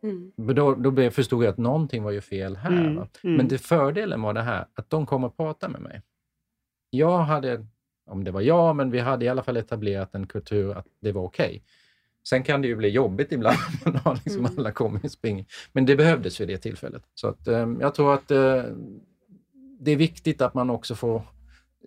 Mm. 0.03 0.55
Då, 0.55 0.75
då 0.75 1.11
förstod 1.11 1.43
jag 1.43 1.51
att 1.51 1.57
någonting 1.57 2.03
var 2.03 2.11
ju 2.11 2.21
fel 2.21 2.55
här. 2.55 2.71
Mm. 2.71 2.97
Mm. 2.97 3.07
Men 3.21 3.47
det 3.47 3.57
fördelen 3.57 4.21
var 4.21 4.33
det 4.33 4.41
här, 4.41 4.67
att 4.73 4.89
de 4.89 5.05
kom 5.05 5.23
och 5.23 5.37
pratade 5.37 5.73
med 5.73 5.81
mig. 5.81 6.01
Jag 6.89 7.17
hade 7.17 7.67
om 8.07 8.23
det 8.23 8.31
var 8.31 8.41
jag, 8.41 8.75
men 8.75 8.91
vi 8.91 8.99
hade 8.99 9.25
i 9.25 9.29
alla 9.29 9.43
fall 9.43 9.57
etablerat 9.57 10.15
en 10.15 10.27
kultur 10.27 10.77
att 10.77 10.87
det 11.01 11.11
var 11.11 11.21
okej. 11.21 11.47
Okay. 11.47 11.61
Sen 12.29 12.43
kan 12.43 12.61
det 12.61 12.67
ju 12.67 12.75
bli 12.75 12.89
jobbigt 12.89 13.31
ibland 13.31 13.57
när 13.85 14.13
liksom 14.13 14.45
mm. 14.45 14.51
alla 14.57 15.09
spring. 15.09 15.47
Men 15.71 15.85
det 15.85 15.95
behövdes 15.95 16.41
vid 16.41 16.47
det 16.47 16.57
tillfället. 16.57 17.03
Så 17.13 17.27
att, 17.27 17.47
eh, 17.47 17.73
jag 17.79 17.95
tror 17.95 18.13
att 18.13 18.31
eh, 18.31 18.63
det 19.79 19.91
är 19.91 19.95
viktigt 19.95 20.41
att 20.41 20.53
man 20.53 20.69
också 20.69 20.95
får 20.95 21.21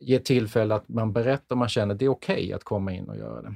ge 0.01 0.18
tillfälle 0.18 0.75
att 0.75 0.89
man 0.89 1.12
berättar 1.12 1.55
om 1.55 1.59
man 1.59 1.68
känner 1.68 1.95
att 1.95 1.99
det 1.99 2.05
är 2.05 2.09
okej 2.09 2.35
okay 2.35 2.53
att 2.53 2.64
komma 2.64 2.93
in 2.93 3.09
och 3.09 3.16
göra 3.16 3.43
det. 3.43 3.55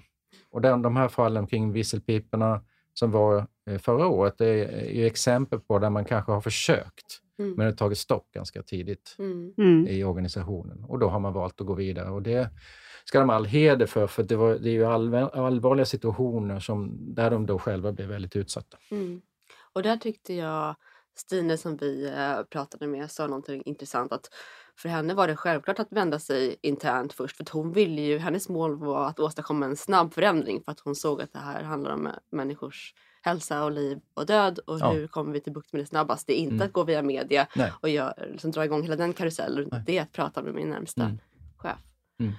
Och 0.50 0.60
den, 0.60 0.82
de 0.82 0.96
här 0.96 1.08
fallen 1.08 1.46
kring 1.46 1.72
visselpiporna 1.72 2.60
som 2.94 3.10
var 3.10 3.46
eh, 3.70 3.78
förra 3.78 4.06
året, 4.06 4.40
är 4.40 4.90
ju 4.90 5.06
exempel 5.06 5.60
på 5.60 5.78
där 5.78 5.90
man 5.90 6.04
kanske 6.04 6.32
har 6.32 6.40
försökt 6.40 7.20
Mm. 7.38 7.50
Men 7.50 7.58
det 7.58 7.72
har 7.72 7.76
tagit 7.76 7.98
stopp 7.98 8.32
ganska 8.32 8.62
tidigt 8.62 9.16
mm. 9.18 9.54
mm. 9.58 9.86
i 9.86 10.04
organisationen 10.04 10.84
och 10.84 10.98
då 10.98 11.08
har 11.08 11.20
man 11.20 11.32
valt 11.32 11.60
att 11.60 11.66
gå 11.66 11.74
vidare. 11.74 12.10
Och 12.10 12.22
det 12.22 12.50
ska 13.04 13.20
de 13.20 13.30
all 13.30 13.44
heder 13.44 13.86
för, 13.86 14.06
för 14.06 14.22
det, 14.22 14.36
var, 14.36 14.54
det 14.54 14.70
är 14.70 14.72
ju 14.72 14.84
allvarliga 14.84 15.86
situationer 15.86 16.60
som, 16.60 16.96
där 17.14 17.30
de 17.30 17.46
då 17.46 17.58
själva 17.58 17.92
blev 17.92 18.08
väldigt 18.08 18.36
utsatta. 18.36 18.78
Mm. 18.90 19.22
Och 19.72 19.82
där 19.82 19.96
tyckte 19.96 20.34
jag 20.34 20.74
Stine 21.16 21.58
som 21.58 21.76
vi 21.76 22.06
eh, 22.06 22.42
pratade 22.42 22.86
med 22.86 23.10
sa 23.10 23.26
någonting 23.26 23.62
intressant 23.64 24.12
att 24.12 24.28
för 24.76 24.88
henne 24.88 25.14
var 25.14 25.28
det 25.28 25.36
självklart 25.36 25.78
att 25.78 25.92
vända 25.92 26.18
sig 26.18 26.56
internt 26.62 27.12
först 27.12 27.36
för 27.36 27.44
att 27.44 27.48
hon 27.48 27.72
ville 27.72 28.02
ju, 28.02 28.18
hennes 28.18 28.48
mål 28.48 28.78
var 28.78 29.06
att 29.06 29.20
åstadkomma 29.20 29.66
en 29.66 29.76
snabb 29.76 30.14
förändring 30.14 30.62
för 30.64 30.72
att 30.72 30.80
hon 30.80 30.94
såg 30.94 31.22
att 31.22 31.32
det 31.32 31.38
här 31.38 31.62
handlar 31.62 31.90
om 31.90 32.08
människors 32.30 32.94
hälsa 33.24 33.64
och 33.64 33.72
liv 33.72 34.00
och 34.14 34.26
död 34.26 34.58
och 34.58 34.78
ja. 34.80 34.92
hur 34.92 35.06
kommer 35.06 35.32
vi 35.32 35.40
till 35.40 35.52
bukt 35.52 35.72
med 35.72 35.82
det 35.82 35.86
snabbast? 35.86 36.26
Det 36.26 36.32
är 36.32 36.38
inte 36.38 36.54
mm. 36.54 36.66
att 36.66 36.72
gå 36.72 36.84
via 36.84 37.02
media 37.02 37.46
Nej. 37.56 37.72
och 37.80 37.88
gör, 37.88 38.28
liksom, 38.32 38.50
dra 38.50 38.64
igång 38.64 38.82
hela 38.82 38.96
den 38.96 39.12
karusellen. 39.12 39.82
Det 39.86 39.98
är 39.98 40.02
att 40.02 40.12
prata 40.12 40.42
med 40.42 40.54
min 40.54 40.70
närmsta 40.70 41.02
mm. 41.02 41.18
chef. 41.56 41.78
Mm. 42.20 42.32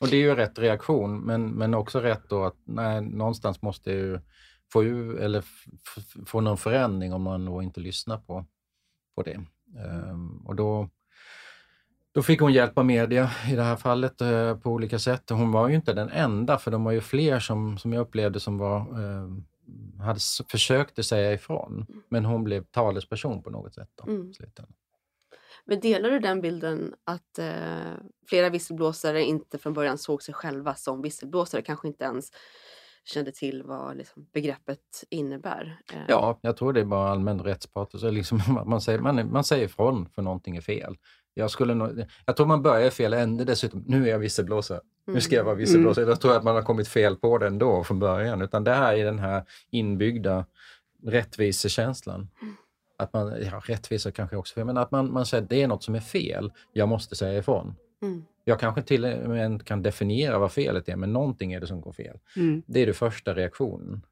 Och 0.00 0.08
det 0.08 0.16
är 0.16 0.20
ju 0.20 0.34
rätt 0.34 0.58
reaktion, 0.58 1.20
men, 1.20 1.50
men 1.50 1.74
också 1.74 2.00
rätt 2.00 2.28
då 2.28 2.44
att 2.44 2.56
nej, 2.64 3.00
någonstans 3.00 3.62
måste 3.62 3.90
ju 3.90 4.20
få, 4.72 4.84
ju, 4.84 5.18
eller 5.18 5.44
få 6.26 6.40
någon 6.40 6.58
förändring 6.58 7.12
om 7.12 7.22
man 7.22 7.44
då 7.44 7.62
inte 7.62 7.80
lyssnar 7.80 8.18
på, 8.18 8.44
på 9.14 9.22
det. 9.22 9.40
Um, 10.10 10.46
och 10.46 10.56
då, 10.56 10.88
då 12.12 12.22
fick 12.22 12.40
hon 12.40 12.52
hjälp 12.52 12.78
av 12.78 12.86
media 12.86 13.30
i 13.50 13.54
det 13.54 13.62
här 13.62 13.76
fallet 13.76 14.22
uh, 14.22 14.56
på 14.56 14.70
olika 14.70 14.98
sätt. 14.98 15.30
Hon 15.30 15.52
var 15.52 15.68
ju 15.68 15.74
inte 15.74 15.92
den 15.92 16.10
enda, 16.10 16.58
för 16.58 16.70
de 16.70 16.84
var 16.84 16.92
ju 16.92 17.00
fler 17.00 17.40
som, 17.40 17.78
som 17.78 17.92
jag 17.92 18.00
upplevde 18.00 18.40
som 18.40 18.58
var 18.58 19.00
uh, 19.00 19.38
hade 20.00 20.20
försökte 20.50 21.02
säga 21.02 21.32
ifrån, 21.32 21.86
men 22.08 22.24
hon 22.24 22.44
blev 22.44 22.64
talesperson 22.64 23.42
på 23.42 23.50
något 23.50 23.74
sätt. 23.74 23.90
Då, 23.94 24.10
mm. 24.10 24.32
Men 25.64 25.80
delar 25.80 26.10
du 26.10 26.18
den 26.18 26.40
bilden 26.40 26.94
att 27.04 27.38
eh, 27.38 27.94
flera 28.28 28.50
visselblåsare 28.50 29.22
inte 29.22 29.58
från 29.58 29.72
början 29.72 29.98
såg 29.98 30.22
sig 30.22 30.34
själva 30.34 30.74
som 30.74 31.02
visselblåsare, 31.02 31.62
kanske 31.62 31.88
inte 31.88 32.04
ens 32.04 32.30
kände 33.08 33.32
till 33.32 33.62
vad 33.62 33.96
liksom, 33.96 34.26
begreppet 34.32 35.04
innebär? 35.10 35.78
Eh. 35.92 36.00
Ja, 36.08 36.38
jag 36.42 36.56
tror 36.56 36.72
det 36.72 36.80
är 36.80 36.84
bara 36.84 37.10
allmän 37.10 37.40
rättspatos. 37.40 38.02
Liksom, 38.02 38.40
man, 38.66 38.80
säger, 38.80 38.98
man, 38.98 39.32
man 39.32 39.44
säger 39.44 39.64
ifrån 39.64 40.08
för 40.14 40.22
någonting 40.22 40.56
är 40.56 40.60
fel. 40.60 40.96
Jag, 41.34 41.50
skulle 41.50 41.74
nog, 41.74 42.04
jag 42.26 42.36
tror 42.36 42.46
man 42.46 42.62
börjar 42.62 42.86
i 42.86 42.90
fel 42.90 43.12
ände 43.12 43.44
dessutom. 43.44 43.84
Nu 43.86 44.04
är 44.04 44.10
jag 44.10 44.18
visselblåsare. 44.18 44.78
Mm. 44.78 45.14
Nu 45.14 45.20
ska 45.20 45.36
jag 45.36 45.44
vara 45.44 45.52
mm. 45.52 45.60
visselblåsare. 45.60 46.02
Mm. 46.02 46.10
Jag 46.10 46.20
tror 46.20 46.36
att 46.36 46.44
man 46.44 46.54
har 46.54 46.62
kommit 46.62 46.88
fel 46.88 47.16
på 47.16 47.38
det 47.38 47.46
ändå 47.46 47.84
från 47.84 47.98
början. 47.98 48.42
Utan 48.42 48.64
det 48.64 48.74
här 48.74 48.94
är 48.94 49.04
den 49.04 49.18
här 49.18 49.44
inbyggda 49.70 50.46
rättvisekänslan. 51.02 52.28
Mm 52.42 52.56
att 52.98 53.12
man, 53.12 53.42
ja, 53.42 53.62
rättvisa 53.64 54.12
kanske 54.12 54.36
också 54.36 54.54
fel, 54.54 54.64
men 54.64 54.76
att 54.76 54.90
man, 54.90 55.12
man 55.12 55.26
säger 55.26 55.42
att 55.42 55.50
det 55.50 55.62
är 55.62 55.68
något 55.68 55.82
som 55.82 55.94
är 55.94 56.00
fel, 56.00 56.52
jag 56.72 56.88
måste 56.88 57.16
säga 57.16 57.38
ifrån. 57.38 57.74
Mm. 58.02 58.24
Jag 58.48 58.60
kanske 58.60 58.82
till 58.82 59.04
och 59.04 59.30
med 59.30 59.46
inte 59.46 59.64
kan 59.64 59.82
definiera 59.82 60.38
vad 60.38 60.52
felet 60.52 60.88
är, 60.88 60.96
men 60.96 61.12
någonting 61.12 61.52
är 61.52 61.60
det 61.60 61.66
som 61.66 61.80
går 61.80 61.92
fel. 61.92 62.18
Mm. 62.36 62.62
Det 62.66 62.80
är 62.80 62.86
den 62.86 62.94
första 62.94 63.34
reaktionen. 63.34 64.02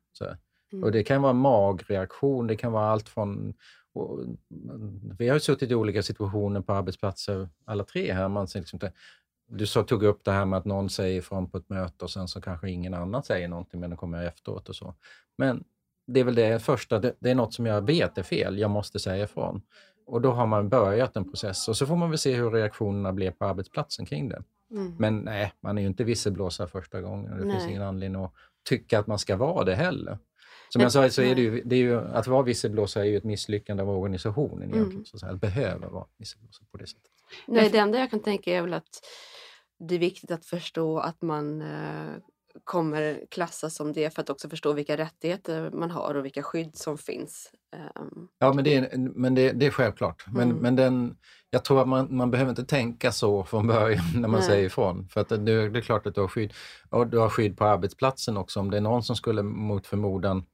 Mm. 0.73 0.85
Och 0.85 0.93
Det 0.93 1.05
kan 1.05 1.23
vara 1.23 1.31
en 1.31 1.37
magreaktion, 1.37 2.47
det 2.47 2.57
kan 2.57 2.73
vara 2.73 2.91
allt 2.91 3.09
från... 3.09 3.55
Och, 3.93 4.21
vi 5.19 5.29
har 5.29 5.39
suttit 5.39 5.71
i 5.71 5.75
olika 5.75 6.03
situationer 6.03 6.61
på 6.61 6.73
arbetsplatser, 6.73 7.49
alla 7.65 7.85
tre 7.85 8.13
här. 8.13 8.29
Man 8.29 8.47
liksom, 8.55 8.81
du 9.49 9.67
så 9.67 9.83
tog 9.83 10.03
upp 10.03 10.25
det 10.25 10.33
här 10.33 10.45
med 10.45 10.59
att 10.59 10.65
någon 10.65 10.91
säger 10.91 11.19
ifrån 11.19 11.51
på 11.51 11.59
ett 11.59 11.69
möte 11.69 12.05
och 12.05 12.11
sen 12.11 12.29
så 12.29 12.41
kanske 12.41 12.71
ingen 12.71 12.95
annan 12.95 13.23
säger 13.23 13.49
någonting, 13.49 13.81
men 13.81 13.91
det 13.91 13.97
kommer 13.97 14.27
efteråt 14.27 14.69
och 14.69 14.77
så. 14.77 14.95
Men 15.39 15.65
det 16.07 16.21
är 16.21 16.25
väl 16.25 16.35
det 16.35 16.63
första, 16.63 16.99
det, 16.99 17.15
det, 17.19 17.31
är 17.31 17.35
något 17.35 17.55
som 17.55 17.67
jag 17.67 17.83
vet 17.83 18.19
är 18.19 18.23
fel, 18.23 18.59
jag 18.59 18.71
måste 18.71 18.99
säga 18.99 19.25
ifrån. 19.25 19.63
Och 20.07 20.21
då 20.21 20.33
har 20.33 20.47
man 20.47 20.69
börjat 20.69 21.17
en 21.17 21.31
process 21.31 21.69
och 21.69 21.77
så 21.77 21.87
får 21.87 21.97
man 21.97 22.11
väl 22.11 22.19
se 22.19 22.35
hur 22.35 22.51
reaktionerna 22.51 23.13
blir 23.13 23.31
på 23.31 23.45
arbetsplatsen 23.45 24.07
kring 24.07 24.29
det. 24.29 24.43
Mm. 24.71 24.95
Men 24.99 25.19
nej, 25.19 25.53
man 25.61 25.79
är 25.79 25.83
ju 25.83 25.89
inte 25.89 26.05
visselblåsare 26.05 26.69
första 26.69 27.01
gången. 27.01 27.39
Det 27.39 27.45
nej. 27.45 27.57
finns 27.57 27.71
ingen 27.71 27.83
anledning 27.83 28.25
att 28.25 28.33
tycka 28.69 28.99
att 28.99 29.07
man 29.07 29.19
ska 29.19 29.37
vara 29.37 29.65
det 29.65 29.75
heller. 29.75 30.19
Som 30.69 30.83
jag 30.83 30.93
sa, 30.93 31.11
så 31.11 31.23
är 31.23 31.35
det 31.35 31.41
ju, 31.41 31.63
det 31.65 31.77
är 31.77 31.81
ju, 31.81 32.01
att 32.01 32.27
vara 32.27 32.43
visselblåsare 32.43 33.05
är 33.05 33.09
ju 33.09 33.17
ett 33.17 33.25
misslyckande 33.25 33.83
av 33.83 33.91
organisationen 33.91 34.63
mm. 34.63 34.75
egentligen. 34.75 35.05
Så 35.05 35.27
att 35.27 35.41
behöva 35.41 35.89
vara 35.89 36.07
visselblåsare 36.19 36.67
på 36.71 36.77
det 36.77 36.87
sättet. 36.87 37.11
Nej, 37.47 37.71
det 37.71 37.79
enda 37.79 37.99
jag 37.99 38.11
kan 38.11 38.21
tänka 38.21 38.51
är 38.51 38.63
väl 38.63 38.75
att 38.75 39.01
det 39.79 39.95
är 39.95 39.99
viktigt 39.99 40.31
att 40.31 40.47
förstå 40.47 40.99
att 40.99 41.23
man 41.23 41.63
eh, 41.63 42.17
kommer 42.65 43.27
klassas 43.31 43.75
som 43.75 43.93
det 43.93 44.15
för 44.15 44.23
att 44.23 44.31
också 44.31 44.49
förstå 44.49 44.73
vilka 44.73 44.97
rättigheter 44.97 45.71
man 45.71 45.91
har 45.91 46.15
och 46.15 46.25
vilka 46.25 46.43
skydd 46.43 46.77
som 46.77 46.99
finns. 46.99 47.51
Um, 48.01 48.29
ja, 48.39 48.53
men 48.53 48.65
det 48.65 48.75
är, 48.75 48.97
men 48.97 49.35
det, 49.35 49.53
det 49.53 49.67
är 49.67 49.71
självklart. 49.71 50.25
Men, 50.27 50.51
mm. 50.51 50.63
men 50.63 50.77
den, 50.77 51.17
jag 51.51 51.65
tror 51.65 51.81
att 51.81 51.89
man, 51.89 52.17
man 52.17 52.31
behöver 52.31 52.51
inte 52.51 52.65
tänka 52.65 53.13
så 53.13 53.45
från 53.45 53.67
början 53.67 54.05
när 54.15 54.29
man 54.29 54.41
Nej. 54.41 54.49
säger 54.49 54.67
ifrån. 54.67 55.09
För 55.09 55.21
att 55.21 55.29
det, 55.29 55.37
det, 55.69 55.79
är 55.79 55.81
klart 55.81 56.07
att 56.07 56.15
du 56.15 56.21
har 56.21 56.29
skydd. 56.29 56.53
Och 56.91 57.07
du 57.07 57.19
har 57.19 57.29
skydd 57.29 57.59
på 57.59 57.65
arbetsplatsen 57.65 58.37
också. 58.37 58.61
Om 58.61 58.71
det 58.71 58.77
är 58.77 58.81
någon 58.81 59.03
som 59.03 59.17
skulle 59.17 59.43
mot 59.43 59.87
förmodan 59.87 60.45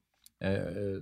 eh, 0.43 1.01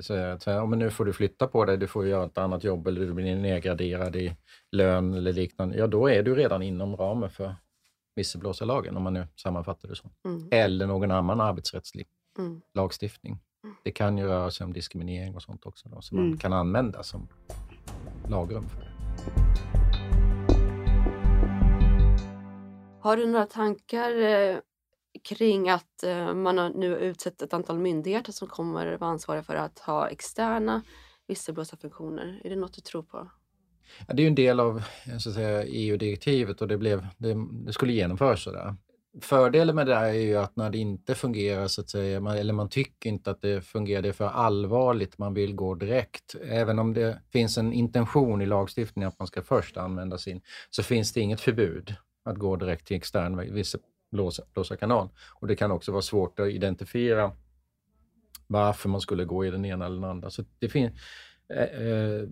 säga 0.00 0.32
att 0.32 0.46
ja, 0.46 0.66
men 0.66 0.78
nu 0.78 0.90
får 0.90 1.04
du 1.04 1.12
flytta 1.12 1.46
på 1.46 1.64
dig, 1.64 1.76
du 1.76 1.86
får 1.86 2.06
göra 2.06 2.24
ett 2.24 2.38
annat 2.38 2.64
jobb 2.64 2.86
eller 2.86 3.00
du 3.00 3.12
blir 3.12 3.36
nedgraderad 3.36 4.16
i 4.16 4.36
lön 4.72 5.14
eller 5.14 5.32
liknande. 5.32 5.78
Ja, 5.78 5.86
då 5.86 6.10
är 6.10 6.22
du 6.22 6.34
redan 6.34 6.62
inom 6.62 6.96
ramen 6.96 7.30
för 7.30 7.54
visselblåsarlagen, 8.18 8.96
om 8.96 9.02
man 9.02 9.14
nu 9.14 9.26
sammanfattar 9.36 9.88
det 9.88 9.96
så. 9.96 10.10
Mm. 10.24 10.48
Eller 10.50 10.86
någon 10.86 11.10
annan 11.10 11.40
arbetsrättslig 11.40 12.06
mm. 12.38 12.60
lagstiftning. 12.74 13.38
Mm. 13.64 13.76
Det 13.84 13.90
kan 13.90 14.18
ju 14.18 14.26
röra 14.26 14.50
sig 14.50 14.64
om 14.64 14.72
diskriminering 14.72 15.36
och 15.36 15.42
sånt 15.42 15.66
också, 15.66 15.88
då, 15.88 16.00
som 16.00 16.16
man 16.16 16.26
mm. 16.26 16.38
kan 16.38 16.52
använda 16.52 17.02
som 17.02 17.28
lagrum 18.28 18.68
för 18.68 18.80
det. 18.80 18.88
Har 23.00 23.16
du 23.16 23.26
några 23.26 23.46
tankar 23.46 24.20
eh, 24.20 24.58
kring 25.24 25.70
att 25.70 26.02
eh, 26.02 26.34
man 26.34 26.58
har 26.58 26.70
nu 26.70 26.96
utsett 26.96 27.42
ett 27.42 27.54
antal 27.54 27.78
myndigheter 27.78 28.32
som 28.32 28.48
kommer 28.48 28.96
vara 28.96 29.10
ansvariga 29.10 29.42
för 29.42 29.54
att 29.54 29.78
ha 29.78 30.08
externa 30.08 30.82
visselblåsarfunktioner? 31.26 32.40
Är 32.44 32.50
det 32.50 32.56
något 32.56 32.74
du 32.74 32.80
tror 32.80 33.02
på? 33.02 33.28
Ja, 34.06 34.14
det 34.14 34.22
är 34.22 34.24
ju 34.24 34.28
en 34.28 34.34
del 34.34 34.60
av 34.60 34.82
eh, 35.38 35.60
EU-direktivet 35.66 36.60
e 36.60 36.64
och 36.64 36.68
det, 36.68 36.78
blev, 36.78 37.06
det, 37.18 37.36
det 37.50 37.72
skulle 37.72 37.92
genomföras 37.92 38.42
sådär. 38.42 38.74
Fördelen 39.20 39.76
med 39.76 39.86
det 39.86 39.94
här 39.94 40.08
är 40.08 40.12
ju 40.12 40.36
att 40.36 40.56
när 40.56 40.70
det 40.70 40.78
inte 40.78 41.14
fungerar, 41.14 41.66
så 41.66 41.80
att 41.80 41.90
säga, 41.90 42.20
man, 42.20 42.36
eller 42.36 42.52
man 42.52 42.68
tycker 42.68 43.10
inte 43.10 43.30
att 43.30 43.42
det 43.42 43.60
fungerar, 43.60 44.02
det 44.02 44.08
är 44.08 44.12
för 44.12 44.28
allvarligt, 44.28 45.18
man 45.18 45.34
vill 45.34 45.54
gå 45.54 45.74
direkt. 45.74 46.34
Även 46.44 46.78
om 46.78 46.94
det 46.94 47.22
finns 47.32 47.58
en 47.58 47.72
intention 47.72 48.42
i 48.42 48.46
lagstiftningen 48.46 49.08
att 49.08 49.18
man 49.18 49.28
ska 49.28 49.42
först 49.42 49.76
använda 49.76 50.18
sin, 50.18 50.40
så 50.70 50.82
finns 50.82 51.12
det 51.12 51.20
inget 51.20 51.40
förbud 51.40 51.94
att 52.24 52.36
gå 52.36 52.56
direkt 52.56 52.86
till 52.86 52.96
extern 52.96 53.54
visselblåsarkanal. 53.54 55.08
Och 55.40 55.46
det 55.46 55.56
kan 55.56 55.70
också 55.70 55.92
vara 55.92 56.02
svårt 56.02 56.40
att 56.40 56.48
identifiera 56.48 57.32
varför 58.46 58.88
man 58.88 59.00
skulle 59.00 59.24
gå 59.24 59.46
i 59.46 59.50
den 59.50 59.64
ena 59.64 59.86
eller 59.86 60.00
den 60.00 60.10
andra. 60.10 60.30
Så 60.30 60.44
det 60.58 60.68
finns 60.68 60.92
eh, 61.54 61.62
eh 61.62 62.28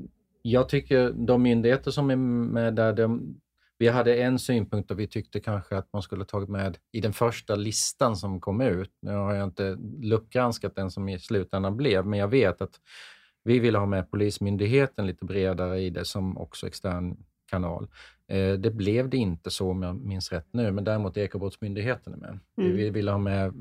jag 0.50 0.68
tycker 0.68 1.12
de 1.12 1.42
myndigheter 1.42 1.90
som 1.90 2.10
är 2.10 2.16
med 2.16 2.74
där, 2.74 2.92
de, 2.92 3.40
vi 3.78 3.88
hade 3.88 4.16
en 4.16 4.38
synpunkt 4.38 4.90
och 4.90 4.98
vi 4.98 5.06
tyckte 5.06 5.40
kanske 5.40 5.76
att 5.76 5.92
man 5.92 6.02
skulle 6.02 6.24
tagit 6.24 6.48
med 6.48 6.78
i 6.92 7.00
den 7.00 7.12
första 7.12 7.54
listan 7.54 8.16
som 8.16 8.40
kom 8.40 8.60
ut. 8.60 8.92
Nu 9.02 9.12
har 9.12 9.34
jag 9.34 9.44
inte 9.44 9.78
luppgranskat 10.00 10.76
den 10.76 10.90
som 10.90 11.08
i 11.08 11.18
slutändan 11.18 11.76
blev, 11.76 12.06
men 12.06 12.18
jag 12.18 12.28
vet 12.28 12.60
att 12.60 12.80
vi 13.44 13.58
ville 13.58 13.78
ha 13.78 13.86
med 13.86 14.10
Polismyndigheten 14.10 15.06
lite 15.06 15.24
bredare 15.24 15.80
i 15.80 15.90
det 15.90 16.04
som 16.04 16.38
också 16.38 16.66
extern 16.66 17.16
kanal. 17.50 17.88
Eh, 18.28 18.52
det 18.52 18.70
blev 18.70 19.08
det 19.08 19.16
inte 19.16 19.50
så 19.50 19.70
om 19.70 19.82
jag 19.82 19.96
minns 19.96 20.32
rätt 20.32 20.48
nu, 20.50 20.72
men 20.72 20.84
däremot 20.84 21.16
Ekobrottsmyndigheten 21.16 22.12
är 22.12 22.18
med. 22.18 22.38
Mm. 22.58 22.76
Vi 22.76 22.90
ville 22.90 23.10
ha 23.10 23.18
med 23.18 23.52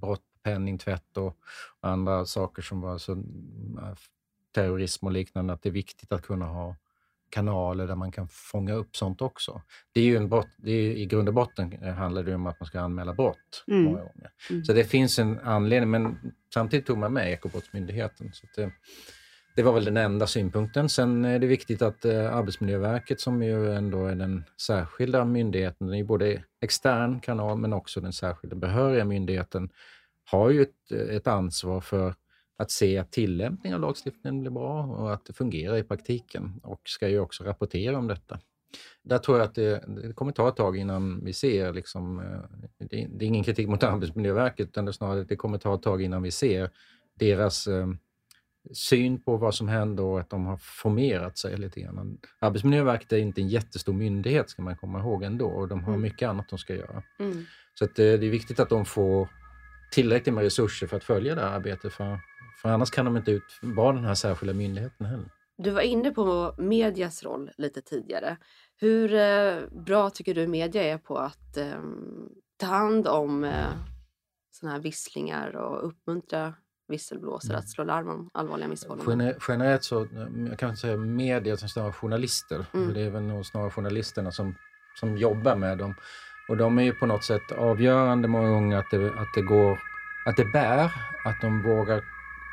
brott, 0.00 0.24
penningtvätt 0.42 1.16
och 1.16 1.36
andra 1.80 2.26
saker 2.26 2.62
som 2.62 2.80
var 2.80 2.98
så 2.98 3.22
terrorism 4.52 5.06
och 5.06 5.12
liknande, 5.12 5.52
att 5.52 5.62
det 5.62 5.68
är 5.68 5.72
viktigt 5.72 6.12
att 6.12 6.22
kunna 6.22 6.46
ha 6.46 6.76
kanaler 7.30 7.86
där 7.86 7.94
man 7.94 8.12
kan 8.12 8.28
fånga 8.28 8.72
upp 8.74 8.96
sånt 8.96 9.22
också. 9.22 9.62
Det 9.92 10.00
är 10.00 10.04
ju 10.04 10.16
en 10.16 10.28
brott, 10.28 10.48
det 10.56 10.72
är, 10.72 10.90
I 10.90 11.06
grund 11.06 11.28
och 11.28 11.34
botten 11.34 11.82
handlar 11.82 12.22
det 12.22 12.34
om 12.34 12.46
att 12.46 12.60
man 12.60 12.66
ska 12.66 12.80
anmäla 12.80 13.14
brott 13.14 13.64
mm. 13.68 13.84
många 13.84 13.98
gånger. 13.98 14.30
Mm. 14.50 14.64
Så 14.64 14.72
det 14.72 14.84
finns 14.84 15.18
en 15.18 15.38
anledning, 15.38 15.90
men 15.90 16.32
samtidigt 16.54 16.86
tog 16.86 16.98
man 16.98 17.12
med 17.12 17.32
Ekobrottsmyndigheten. 17.32 18.32
Så 18.32 18.46
det, 18.56 18.72
det 19.56 19.62
var 19.62 19.72
väl 19.72 19.84
den 19.84 19.96
enda 19.96 20.26
synpunkten. 20.26 20.88
Sen 20.88 21.24
är 21.24 21.38
det 21.38 21.46
viktigt 21.46 21.82
att 21.82 22.04
eh, 22.04 22.36
Arbetsmiljöverket, 22.36 23.20
som 23.20 23.42
ju 23.42 23.72
ändå 23.72 24.06
är 24.06 24.14
den 24.14 24.44
särskilda 24.60 25.24
myndigheten, 25.24 25.86
den 25.86 25.96
är 25.96 26.04
både 26.04 26.42
extern 26.60 27.20
kanal 27.20 27.58
men 27.58 27.72
också 27.72 28.00
den 28.00 28.12
särskilda 28.12 28.56
behöriga 28.56 29.04
myndigheten, 29.04 29.70
har 30.24 30.50
ju 30.50 30.62
ett, 30.62 30.92
ett 30.92 31.26
ansvar 31.26 31.80
för 31.80 32.14
att 32.60 32.70
se 32.70 32.98
att 32.98 33.12
tillämpningen 33.12 33.74
av 33.74 33.80
lagstiftningen 33.80 34.40
blir 34.40 34.50
bra 34.50 34.84
och 34.84 35.12
att 35.12 35.24
det 35.24 35.32
fungerar 35.32 35.76
i 35.76 35.82
praktiken 35.82 36.60
och 36.62 36.80
ska 36.84 37.08
ju 37.08 37.20
också 37.20 37.44
rapportera 37.44 37.98
om 37.98 38.06
detta. 38.06 38.38
Där 39.02 39.18
tror 39.18 39.38
jag 39.38 39.44
att 39.44 39.54
det, 39.54 39.84
det 39.86 40.12
kommer 40.12 40.32
ta 40.32 40.48
ett 40.48 40.56
tag 40.56 40.76
innan 40.76 41.24
vi 41.24 41.32
ser, 41.32 41.72
liksom, 41.72 42.20
eh, 42.20 42.58
det, 42.78 43.06
det 43.10 43.24
är 43.24 43.26
ingen 43.26 43.44
kritik 43.44 43.68
mot 43.68 43.82
Arbetsmiljöverket, 43.82 44.68
utan 44.68 44.84
det 44.84 44.92
snarare 44.92 45.20
att 45.20 45.28
det 45.28 45.36
kommer 45.36 45.58
ta 45.58 45.74
ett 45.74 45.82
tag 45.82 46.02
innan 46.02 46.22
vi 46.22 46.30
ser 46.30 46.70
deras 47.14 47.66
eh, 47.66 47.88
syn 48.72 49.22
på 49.22 49.36
vad 49.36 49.54
som 49.54 49.68
händer 49.68 50.02
och 50.02 50.20
att 50.20 50.30
de 50.30 50.46
har 50.46 50.56
formerat 50.56 51.38
sig 51.38 51.56
lite 51.56 51.80
grann. 51.80 52.18
Arbetsmiljöverket 52.38 53.12
är 53.12 53.16
inte 53.16 53.40
en 53.40 53.48
jättestor 53.48 53.92
myndighet 53.92 54.50
ska 54.50 54.62
man 54.62 54.76
komma 54.76 55.00
ihåg 55.00 55.22
ändå 55.22 55.46
och 55.46 55.68
de 55.68 55.84
har 55.84 55.92
mm. 55.92 56.02
mycket 56.02 56.28
annat 56.28 56.48
de 56.48 56.58
ska 56.58 56.74
göra. 56.74 57.02
Mm. 57.18 57.44
Så 57.74 57.84
eh, 57.84 57.90
det 57.94 58.04
är 58.04 58.30
viktigt 58.30 58.60
att 58.60 58.68
de 58.68 58.84
får 58.84 59.28
tillräckligt 59.90 60.34
med 60.34 60.44
resurser 60.44 60.86
för 60.86 60.96
att 60.96 61.04
följa 61.04 61.34
det 61.34 61.40
här 61.40 61.56
arbetet. 61.56 61.92
För 61.92 62.20
för 62.62 62.68
annars 62.68 62.90
kan 62.90 63.04
de 63.04 63.16
inte 63.16 63.30
ut, 63.30 63.58
vara 63.62 63.92
den 63.92 64.04
här 64.04 64.14
särskilda 64.14 64.54
myndigheten 64.54 65.06
heller. 65.06 65.30
Du 65.58 65.70
var 65.70 65.80
inne 65.80 66.10
på 66.10 66.54
medias 66.58 67.22
roll 67.22 67.50
lite 67.58 67.82
tidigare. 67.82 68.36
Hur 68.76 69.14
eh, 69.14 69.68
bra 69.70 70.10
tycker 70.10 70.34
du 70.34 70.46
media 70.46 70.82
är 70.82 70.98
på 70.98 71.18
att 71.18 71.56
eh, 71.56 71.82
ta 72.56 72.66
hand 72.66 73.06
om 73.08 73.44
eh, 73.44 73.66
såna 74.50 74.72
här 74.72 74.78
visslingar 74.78 75.56
och 75.56 75.86
uppmuntra 75.86 76.54
visselblåsare 76.88 77.52
mm. 77.52 77.58
att 77.58 77.68
slå 77.68 77.84
larm 77.84 78.08
om 78.08 78.30
allvarliga 78.34 78.68
missförhållanden? 78.68 79.34
generellt 79.48 79.84
så, 79.84 80.06
jag 80.48 80.58
kan 80.58 80.68
inte 80.68 80.80
säga 80.80 80.96
media 80.96 81.56
som 81.56 81.68
snarare 81.68 81.92
journalister. 81.92 82.66
Mm. 82.74 82.94
Det 82.94 83.00
är 83.00 83.10
väl 83.10 83.22
nog 83.22 83.46
snarare 83.46 83.70
journalisterna 83.70 84.32
som, 84.32 84.54
som 85.00 85.18
jobbar 85.18 85.56
med 85.56 85.78
dem 85.78 85.94
Och 86.48 86.56
de 86.56 86.78
är 86.78 86.82
ju 86.82 86.92
på 86.92 87.06
något 87.06 87.24
sätt 87.24 87.52
avgörande 87.52 88.28
många 88.28 88.50
gånger 88.50 88.78
att 88.78 88.90
det, 88.90 89.06
att 89.06 89.34
det 89.34 89.42
går, 89.42 89.78
att 90.26 90.36
det 90.36 90.44
bär, 90.44 90.84
att 91.24 91.40
de 91.40 91.62
vågar 91.62 92.02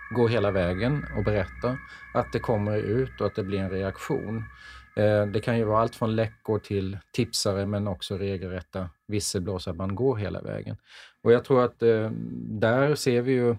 gå 0.09 0.27
hela 0.27 0.51
vägen 0.51 1.05
och 1.17 1.23
berätta, 1.23 1.77
att 2.13 2.33
det 2.33 2.39
kommer 2.39 2.77
ut 2.77 3.21
och 3.21 3.27
att 3.27 3.35
det 3.35 3.43
blir 3.43 3.59
en 3.59 3.69
reaktion. 3.69 4.43
Eh, 4.95 5.25
det 5.25 5.39
kan 5.39 5.57
ju 5.57 5.63
vara 5.63 5.81
allt 5.81 5.95
från 5.95 6.15
läckor 6.15 6.59
till 6.59 6.97
tipsare 7.11 7.65
men 7.65 7.87
också 7.87 8.17
regelrätta 8.17 8.89
visselblåsare, 9.07 9.75
man 9.75 9.95
går 9.95 10.15
hela 10.15 10.41
vägen. 10.41 10.77
Och 11.23 11.31
jag 11.31 11.45
tror 11.45 11.65
att 11.65 11.83
eh, 11.83 12.11
där 12.59 12.95
ser 12.95 13.21
vi 13.21 13.31
ju 13.31 13.55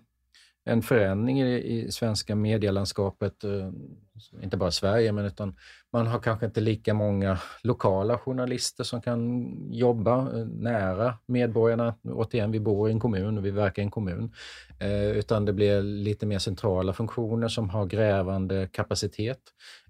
en 0.69 0.83
förändring 0.83 1.41
i, 1.41 1.57
i 1.57 1.93
svenska 1.93 2.35
medielandskapet, 2.37 3.45
eh, 3.45 3.71
inte 4.43 4.57
bara 4.57 4.71
Sverige, 4.71 5.13
men 5.13 5.25
utan 5.25 5.57
man 5.93 6.07
har 6.07 6.19
kanske 6.21 6.47
inte 6.47 6.61
lika 6.61 6.95
många 6.95 7.39
lokala 7.63 8.19
journalister 8.19 8.85
som 8.85 9.03
kan 9.03 9.49
jobba 9.73 10.19
eh, 10.19 10.47
nära 10.47 11.15
medborgarna. 11.27 11.95
Återigen, 12.05 12.51
vi 12.51 12.61
bor 12.61 12.89
i 12.89 12.93
en 12.93 13.01
kommun 13.01 13.39
och 13.39 13.47
vi 13.47 13.51
verkar 13.51 13.83
i 13.83 13.85
en 13.85 13.91
kommun. 13.91 14.33
Eh, 14.79 15.11
utan 15.11 15.45
det 15.45 15.53
blir 15.53 15.83
lite 15.83 16.27
mer 16.27 16.39
centrala 16.39 16.93
funktioner 16.93 17.49
som 17.49 17.71
har 17.71 17.87
grävande 17.87 18.69
kapacitet. 18.73 19.41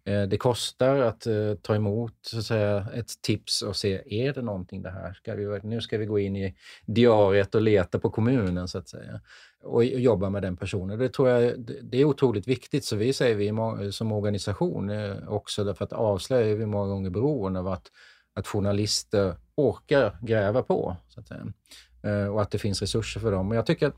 Eh, 0.09 0.23
det 0.23 0.37
kostar 0.37 0.97
att 0.97 1.27
eh, 1.27 1.55
ta 1.63 1.75
emot 1.75 2.15
så 2.23 2.39
att 2.39 2.45
säga, 2.45 2.87
ett 2.95 3.23
tips 3.23 3.63
och 3.63 3.77
se, 3.77 4.03
är 4.27 4.33
det 4.33 4.43
någonting 4.43 4.83
det 4.83 4.91
här? 4.91 5.13
Ska 5.13 5.35
vi, 5.35 5.61
nu 5.63 5.81
ska 5.81 5.99
vi 5.99 6.07
gå 6.07 6.19
in 6.19 6.37
i 6.37 6.55
diariet 6.87 7.55
och 7.55 7.63
leta 7.63 7.99
på 7.99 8.11
kommunen 8.11 8.69
så 8.69 8.79
att 8.79 8.89
säga 8.89 9.21
och 9.63 9.85
jobba 9.85 10.31
med 10.31 10.43
den 10.43 10.57
personen. 10.57 10.99
Det 10.99 11.09
tror 11.09 11.29
jag 11.29 11.61
det 11.83 12.01
är 12.01 12.05
otroligt 12.05 12.49
viktigt, 12.49 12.85
så 12.85 12.97
vi 12.97 13.13
säger 13.13 13.37
vi 13.37 13.93
som 13.93 14.13
organisation 14.13 14.91
eh, 14.91 15.29
också, 15.29 15.65
därför 15.65 15.85
att 15.85 15.93
avslöja 15.93 16.51
är 16.51 16.55
vi 16.55 16.67
många 16.67 16.89
gånger 16.89 17.11
beroende 17.11 17.61
av 17.61 17.69
att, 17.69 17.87
att 18.35 18.47
journalister 18.47 19.35
orkar 19.55 20.19
gräva 20.23 20.63
på, 20.63 20.97
så 21.09 21.21
att 21.21 21.29
säga. 21.29 22.33
och 22.33 22.43
att 22.43 22.51
det 22.51 22.59
finns 22.59 22.81
resurser 22.81 23.21
för 23.21 23.33
dem. 23.33 23.51
Och 23.51 23.57
jag 23.57 23.67
tycker 23.67 23.87
att 23.87 23.97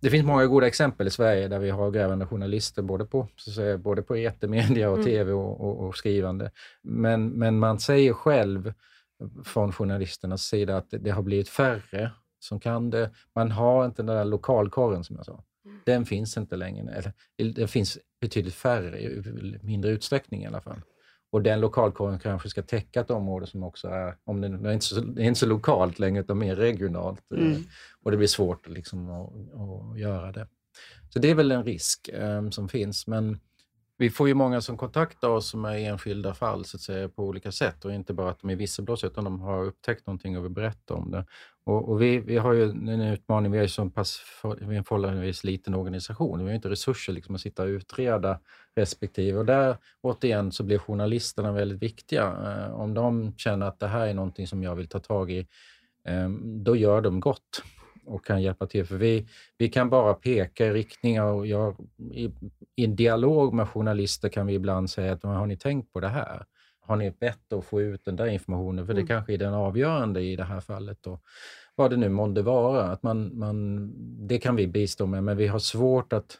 det 0.00 0.10
finns 0.10 0.26
många 0.26 0.46
goda 0.46 0.66
exempel 0.66 1.06
i 1.06 1.10
Sverige 1.10 1.48
där 1.48 1.58
vi 1.58 1.70
har 1.70 1.90
grävande 1.90 2.26
journalister 2.26 2.82
både 2.82 3.04
på, 3.04 3.28
så 3.36 3.50
säga, 3.50 3.78
både 3.78 4.02
på 4.02 4.14
etermedia 4.16 4.90
och 4.90 4.96
mm. 4.96 5.06
tv 5.06 5.32
och, 5.32 5.60
och, 5.60 5.86
och, 5.86 5.96
skrivande. 5.96 6.50
Men, 6.82 7.28
men 7.28 7.58
man 7.58 7.80
säger 7.80 8.12
själv 8.12 8.72
från 9.44 9.72
journalisternas 9.72 10.42
sida 10.42 10.76
att 10.76 10.90
det, 10.90 10.98
det, 10.98 11.10
har 11.10 11.22
blivit 11.22 11.48
färre 11.48 12.10
som 12.38 12.60
kan 12.60 12.90
det. 12.90 13.10
Man 13.34 13.50
har 13.50 13.84
inte 13.84 14.02
den 14.02 14.16
där 14.16 14.24
lokalkorren 14.24 15.04
som 15.04 15.16
jag 15.16 15.26
sa. 15.26 15.44
Mm. 15.64 15.80
Den 15.84 16.06
finns 16.06 16.36
inte 16.36 16.56
längre. 16.56 17.12
Eller, 17.38 17.52
den 17.52 17.68
finns 17.68 17.98
betydligt 18.20 18.54
färre, 18.54 19.00
i 19.00 19.58
mindre 19.62 19.90
utsträckning 19.90 20.42
i 20.42 20.46
alla 20.46 20.60
fall. 20.60 20.80
Och 21.32 21.42
den 21.42 21.60
lokalkåren 21.60 22.18
kanske 22.18 22.48
ska 22.48 22.62
täcka 22.62 23.00
ett 23.00 23.10
område 23.10 23.46
som 23.46 23.62
också 23.62 23.88
är, 23.88 24.16
om 24.24 24.40
det, 24.40 24.48
det 24.48 24.68
är 24.68 24.72
inte 24.72 24.86
så, 24.86 25.00
det 25.00 25.22
är 25.22 25.26
inte 25.26 25.40
så 25.40 25.46
lokalt 25.46 25.98
längre, 25.98 26.20
utan 26.20 26.38
mer 26.38 26.56
regionalt. 26.56 27.32
Eh, 27.34 27.46
mm. 27.46 27.62
Och 28.02 28.10
det 28.10 28.16
blir 28.16 28.28
svårt 28.28 28.68
liksom, 28.68 29.10
att, 29.10 29.32
att, 29.32 29.98
göra 29.98 30.32
det. 30.32 30.48
Så 31.08 31.18
det 31.18 31.30
är 31.30 31.34
väl 31.34 31.52
en 31.52 31.64
risk 31.64 32.10
um, 32.12 32.52
som 32.52 32.68
finns. 32.68 33.06
Men 33.06 33.40
vi 34.00 34.10
får 34.10 34.28
ju 34.28 34.34
många 34.34 34.60
som 34.60 34.76
kontaktar 34.76 35.28
oss 35.28 35.48
som 35.48 35.64
är 35.64 35.76
enskilda 35.76 36.34
fall 36.34 36.64
så 36.64 36.76
att 36.76 36.80
säga, 36.80 37.08
på 37.08 37.24
olika 37.24 37.52
sätt 37.52 37.84
och 37.84 37.92
inte 37.92 38.14
bara 38.14 38.30
att 38.30 38.40
de 38.40 38.50
är 38.50 38.56
visselblåsare 38.56 39.10
utan 39.10 39.24
de 39.24 39.40
har 39.40 39.64
upptäckt 39.64 40.06
någonting 40.06 40.38
och 40.38 40.44
vill 40.44 40.52
berätta 40.52 40.94
om 40.94 41.10
det. 41.10 41.24
Och, 41.64 41.88
och 41.88 42.02
vi, 42.02 42.18
vi 42.18 42.38
har 42.38 42.52
ju 42.52 42.62
en 42.70 43.00
utmaning, 43.00 43.52
vi 43.52 43.58
är, 43.58 43.66
som 43.66 43.90
pass, 43.90 44.22
vi 44.60 44.74
är 44.74 44.78
en 44.78 44.84
förhållandevis 44.84 45.44
liten 45.44 45.74
organisation, 45.74 46.38
vi 46.38 46.44
har 46.44 46.54
inte 46.54 46.68
resurser 46.68 47.12
liksom 47.12 47.34
att 47.34 47.40
sitta 47.40 47.62
och 47.62 47.66
utreda 47.66 48.40
respektive. 48.76 49.38
Och 49.38 49.46
där 49.46 49.76
återigen 50.00 50.52
så 50.52 50.62
blir 50.62 50.78
journalisterna 50.78 51.52
väldigt 51.52 51.82
viktiga. 51.82 52.24
Eh, 52.24 52.74
om 52.74 52.94
de 52.94 53.34
känner 53.36 53.66
att 53.66 53.80
det 53.80 53.88
här 53.88 54.06
är 54.06 54.14
någonting 54.14 54.46
som 54.46 54.62
jag 54.62 54.74
vill 54.74 54.88
ta 54.88 54.98
tag 54.98 55.30
i, 55.30 55.46
eh, 56.04 56.28
då 56.42 56.76
gör 56.76 57.00
de 57.00 57.20
gott 57.20 57.62
och 58.10 58.24
kan 58.24 58.42
hjälpa 58.42 58.66
till. 58.66 58.84
För 58.84 58.96
vi, 58.96 59.28
vi 59.58 59.68
kan 59.68 59.90
bara 59.90 60.14
peka 60.14 60.66
i 60.66 60.70
riktningar 60.70 61.24
och 61.24 61.46
jag, 61.46 61.76
i, 62.12 62.30
i 62.76 62.86
dialog 62.86 63.54
med 63.54 63.68
journalister 63.68 64.28
kan 64.28 64.46
vi 64.46 64.54
ibland 64.54 64.90
säga 64.90 65.12
att 65.12 65.22
har 65.22 65.46
ni 65.46 65.56
tänkt 65.56 65.92
på 65.92 66.00
det 66.00 66.08
här? 66.08 66.44
Har 66.80 66.96
ni 66.96 67.10
bett 67.10 67.52
att 67.52 67.64
få 67.64 67.80
ut 67.80 68.04
den 68.04 68.16
där 68.16 68.26
informationen? 68.26 68.86
För 68.86 68.92
mm. 68.92 69.04
det 69.04 69.08
kanske 69.08 69.34
är 69.34 69.38
den 69.38 69.54
avgörande 69.54 70.20
i 70.20 70.36
det 70.36 70.44
här 70.44 70.60
fallet. 70.60 71.06
Och 71.06 71.22
vad 71.74 71.90
det 71.90 71.96
nu 71.96 72.08
månde 72.08 72.42
vara. 72.42 72.84
Att 72.84 73.02
man, 73.02 73.38
man, 73.38 73.90
det 74.26 74.38
kan 74.38 74.56
vi 74.56 74.66
bistå 74.66 75.06
med, 75.06 75.24
men 75.24 75.36
vi 75.36 75.46
har 75.46 75.58
svårt 75.58 76.12
att 76.12 76.38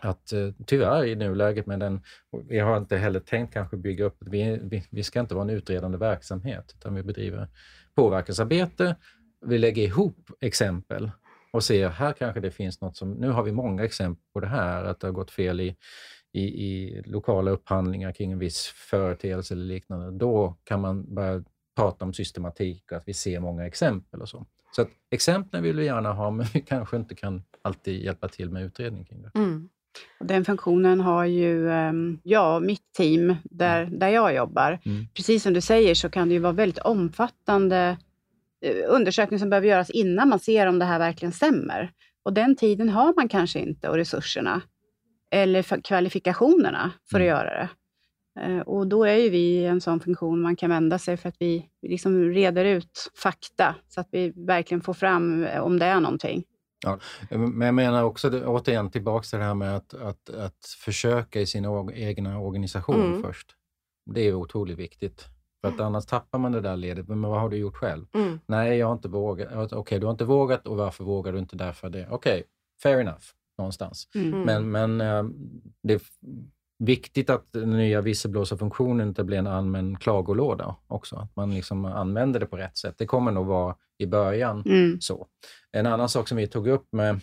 att 0.00 0.32
eh, 0.32 0.50
tyvärr 0.66 1.04
i 1.04 1.16
nuläget 1.16 1.66
med 1.66 1.80
den, 1.80 2.00
vi 2.48 2.58
har 2.58 2.76
inte 2.76 2.96
heller 2.96 3.20
tänkt 3.20 3.52
kanske 3.52 3.76
bygga 3.76 4.04
upp, 4.04 4.16
vi, 4.20 4.60
vi, 4.62 4.84
vi 4.90 5.02
ska 5.02 5.20
inte 5.20 5.34
vara 5.34 5.42
en 5.42 5.50
utredande 5.50 5.98
verksamhet, 5.98 6.74
utan 6.76 6.94
vi 6.94 7.02
bedriver 7.02 7.48
påverkansarbete 7.94 8.96
vi 9.46 9.58
lägger 9.58 9.82
ihop 9.82 10.30
exempel 10.40 11.10
och 11.52 11.64
ser 11.64 11.88
här 11.88 12.12
kanske 12.12 12.40
det 12.40 12.50
finns 12.50 12.80
något 12.80 12.96
som, 12.96 13.12
nu 13.12 13.30
har 13.30 13.42
vi 13.42 13.52
många 13.52 13.84
exempel 13.84 14.22
på 14.32 14.40
det 14.40 14.46
här, 14.46 14.84
att 14.84 15.00
det 15.00 15.06
har 15.06 15.12
gått 15.12 15.30
fel 15.30 15.60
i, 15.60 15.76
i, 16.32 16.42
i 16.42 17.02
lokala 17.06 17.50
upphandlingar 17.50 18.12
kring 18.12 18.32
en 18.32 18.38
viss 18.38 18.66
företeelse 18.66 19.54
eller 19.54 19.64
liknande. 19.64 20.10
Då 20.10 20.56
kan 20.64 20.80
man 20.80 21.14
börja 21.14 21.44
prata 21.76 22.04
om 22.04 22.12
systematik 22.12 22.92
och 22.92 22.96
att 22.96 23.08
vi 23.08 23.14
ser 23.14 23.40
många 23.40 23.66
exempel 23.66 24.22
och 24.22 24.28
så. 24.28 24.46
Så 24.76 24.82
att 24.82 24.88
exemplen 25.10 25.62
vill 25.62 25.76
vi 25.76 25.84
gärna 25.84 26.12
ha, 26.12 26.30
men 26.30 26.46
vi 26.54 26.60
kanske 26.60 26.96
inte 26.96 27.14
kan 27.14 27.42
alltid 27.62 28.04
hjälpa 28.04 28.28
till 28.28 28.50
med 28.50 28.62
utredning 28.62 29.04
kring 29.04 29.22
det. 29.22 29.30
Mm. 29.34 29.68
Den 30.20 30.44
funktionen 30.44 31.00
har 31.00 31.24
ju 31.24 31.70
ehm, 31.70 32.18
ja, 32.22 32.60
mitt 32.60 32.92
team 32.96 33.36
där, 33.44 33.82
mm. 33.82 33.98
där 33.98 34.08
jag 34.08 34.34
jobbar. 34.34 34.78
Mm. 34.84 35.06
Precis 35.14 35.42
som 35.42 35.52
du 35.52 35.60
säger 35.60 35.94
så 35.94 36.10
kan 36.10 36.28
det 36.28 36.34
ju 36.34 36.40
vara 36.40 36.52
väldigt 36.52 36.78
omfattande 36.78 37.96
undersökning 38.86 39.38
som 39.38 39.50
behöver 39.50 39.68
göras 39.68 39.90
innan 39.90 40.28
man 40.28 40.38
ser 40.38 40.66
om 40.66 40.78
det 40.78 40.84
här 40.84 40.98
verkligen 40.98 41.32
stämmer. 41.32 41.92
Och 42.22 42.32
den 42.32 42.56
tiden 42.56 42.88
har 42.88 43.14
man 43.16 43.28
kanske 43.28 43.58
inte 43.58 43.88
och 43.88 43.96
resurserna 43.96 44.62
eller 45.30 45.82
kvalifikationerna 45.82 46.92
för 47.10 47.20
att 47.20 47.22
mm. 47.22 47.28
göra 47.28 47.50
det. 47.50 47.68
Eh, 48.40 48.60
och 48.60 48.86
då 48.86 49.04
är 49.04 49.16
ju 49.16 49.30
vi 49.30 49.64
en 49.64 49.80
sån 49.80 50.00
funktion 50.00 50.40
man 50.40 50.56
kan 50.56 50.70
vända 50.70 50.98
sig 50.98 51.16
för 51.16 51.28
att 51.28 51.36
vi 51.38 51.66
liksom 51.82 52.24
reder 52.24 52.64
ut 52.64 53.10
fakta 53.22 53.74
så 53.88 54.00
att 54.00 54.08
vi 54.12 54.32
verkligen 54.36 54.80
får 54.80 54.94
fram 54.94 55.44
eh, 55.44 55.60
om 55.60 55.78
det 55.78 55.86
är 55.86 56.00
någonting. 56.00 56.44
Ja, 56.84 56.98
men 57.30 57.60
jag 57.60 57.74
menar 57.74 58.02
också 58.02 58.44
återigen 58.46 58.90
tillbaka 58.90 59.24
till 59.24 59.38
det 59.38 59.44
här 59.44 59.54
med 59.54 59.76
att, 59.76 59.94
att, 59.94 60.30
att 60.30 60.66
försöka 60.84 61.40
i 61.40 61.46
sin 61.46 61.64
egna 61.94 62.38
organisation 62.38 63.06
mm. 63.06 63.22
först. 63.22 63.54
Det 64.14 64.20
är 64.20 64.34
otroligt 64.34 64.78
viktigt. 64.78 65.24
För 65.60 65.68
att 65.68 65.80
annars 65.80 66.06
tappar 66.06 66.38
man 66.38 66.52
det 66.52 66.60
där 66.60 66.76
ledet. 66.76 67.08
Men 67.08 67.22
vad 67.22 67.40
har 67.40 67.48
du 67.48 67.56
gjort 67.56 67.76
själv? 67.76 68.06
Mm. 68.14 68.40
Nej, 68.46 68.78
jag 68.78 68.86
har 68.86 68.92
inte 68.92 69.08
vågat. 69.08 69.48
Okej, 69.52 69.78
okay, 69.78 69.98
du 69.98 70.06
har 70.06 70.10
inte 70.10 70.24
vågat 70.24 70.66
och 70.66 70.76
varför 70.76 71.04
vågar 71.04 71.32
du 71.32 71.38
inte 71.38 71.56
därför 71.56 71.90
det? 71.90 72.06
Okej, 72.10 72.32
okay, 72.32 72.42
fair 72.82 73.00
enough 73.00 73.24
någonstans. 73.58 74.08
Mm. 74.14 74.34
mm. 74.34 74.42
Men, 74.42 74.70
men 74.70 75.00
äh, 75.00 75.30
det 75.82 75.94
är 75.94 76.00
viktigt 76.78 77.30
att 77.30 77.52
den 77.52 77.70
nya 77.70 78.00
visselblåsarfunktionen 78.00 79.08
inte 79.08 79.24
blir 79.24 79.38
en 79.38 79.46
allmän 79.46 79.98
klagolåda 79.98 80.76
också. 80.86 81.16
Att 81.16 81.36
man 81.36 81.54
liksom 81.54 81.84
använder 81.84 82.40
det 82.40 82.46
på 82.46 82.56
rätt 82.56 82.76
sätt. 82.76 82.94
Det 82.98 83.06
kommer 83.06 83.32
nog 83.32 83.46
vara 83.46 83.76
i 83.98 84.06
början 84.06 84.62
mm. 84.66 85.00
så. 85.00 85.26
En 85.72 85.86
annan 85.86 86.08
sak 86.08 86.28
som 86.28 86.36
vi 86.36 86.46
tog 86.46 86.68
upp 86.68 86.88
med, 86.92 87.20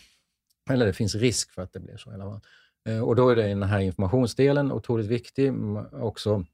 eller 0.70 0.86
det 0.86 0.94
finns 0.94 1.16
risk 1.16 1.52
för 1.52 1.62
att 1.62 1.74
det 1.74 1.80
blir 1.80 1.98
så 1.98 2.12
i 2.12 2.14
alla 2.14 2.24
fall. 2.24 2.42
Eh, 2.90 3.04
och 3.04 3.16
då 3.16 3.30
är 3.30 3.36
det 3.36 3.48
den 3.48 3.64
här 3.64 3.80
informationsdelen 3.80 4.72
otroligt 4.72 5.08
viktig. 5.08 5.54
Också 5.92 6.46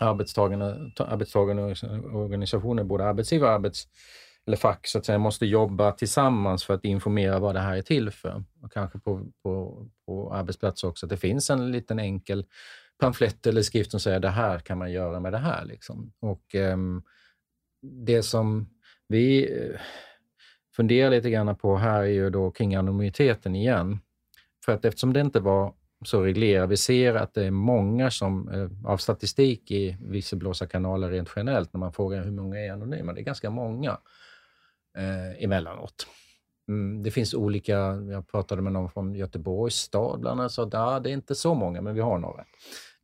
arbetstagarna, 0.00 0.90
arbetstagarorganisationer, 0.98 2.84
både 2.84 3.04
arbetsgivare 3.04 3.50
och 3.50 3.54
arbets, 3.54 3.88
eller 4.46 4.56
fack, 4.56 4.86
så 4.86 4.98
att 4.98 5.06
säga, 5.06 5.18
måste 5.18 5.46
jobba 5.46 5.92
tillsammans 5.92 6.64
för 6.64 6.74
att 6.74 6.84
informera 6.84 7.38
vad 7.38 7.54
det 7.54 7.60
här 7.60 7.76
är 7.76 7.82
till 7.82 8.10
för. 8.10 8.44
Och 8.62 8.72
kanske 8.72 8.98
på, 8.98 9.26
på, 9.42 9.86
på 10.06 10.34
arbetsplatser 10.34 10.88
också, 10.88 11.06
att 11.06 11.10
det 11.10 11.16
finns 11.16 11.50
en 11.50 11.72
liten 11.72 11.98
enkel 11.98 12.46
pamflett 13.00 13.46
eller 13.46 13.62
skrift 13.62 13.90
som 13.90 14.00
säger 14.00 14.20
det 14.20 14.28
här 14.28 14.58
kan 14.58 14.78
man 14.78 14.92
göra 14.92 15.20
med 15.20 15.32
det 15.32 15.38
här. 15.38 15.64
Liksom. 15.64 16.12
Och 16.20 16.54
um, 16.54 17.02
Det 17.82 18.22
som 18.22 18.68
vi 19.08 19.52
eh, 19.52 19.80
funderar 20.76 21.10
lite 21.10 21.30
grann 21.30 21.56
på 21.56 21.76
här 21.76 22.02
är 22.02 22.06
ju 22.06 22.30
då 22.30 22.50
kring 22.50 22.74
anonymiteten 22.74 23.56
igen. 23.56 23.98
För 24.64 24.72
att 24.72 24.84
eftersom 24.84 25.12
det 25.12 25.20
inte 25.20 25.40
var 25.40 25.74
så 26.04 26.22
reglerar. 26.22 26.66
Vi 26.66 26.76
ser 26.76 27.14
att 27.14 27.34
det 27.34 27.44
är 27.44 27.50
många 27.50 28.10
som, 28.10 28.48
eh, 28.48 28.90
av 28.90 28.96
statistik 28.96 29.70
i 29.70 29.96
visselblåsarkanaler 30.00 31.10
rent 31.10 31.30
generellt, 31.36 31.72
när 31.72 31.78
man 31.78 31.92
frågar 31.92 32.24
hur 32.24 32.30
många 32.30 32.58
är 32.58 32.72
anonyma, 32.72 33.12
det 33.12 33.20
är 33.20 33.24
ganska 33.24 33.50
många 33.50 33.98
eh, 34.96 35.44
emellanåt. 35.44 36.06
Mm, 36.68 37.02
det 37.02 37.10
finns 37.10 37.34
olika, 37.34 37.76
jag 37.94 38.28
pratade 38.28 38.62
med 38.62 38.72
någon 38.72 38.90
från 38.90 39.14
Göteborgs 39.14 39.74
stad 39.74 40.20
bland 40.20 40.40
annat, 40.40 40.52
sa 40.52 40.62
att 40.62 41.04
det 41.04 41.10
är 41.10 41.14
inte 41.14 41.34
så 41.34 41.54
många, 41.54 41.80
men 41.80 41.94
vi 41.94 42.00
har 42.00 42.18
några. 42.18 42.44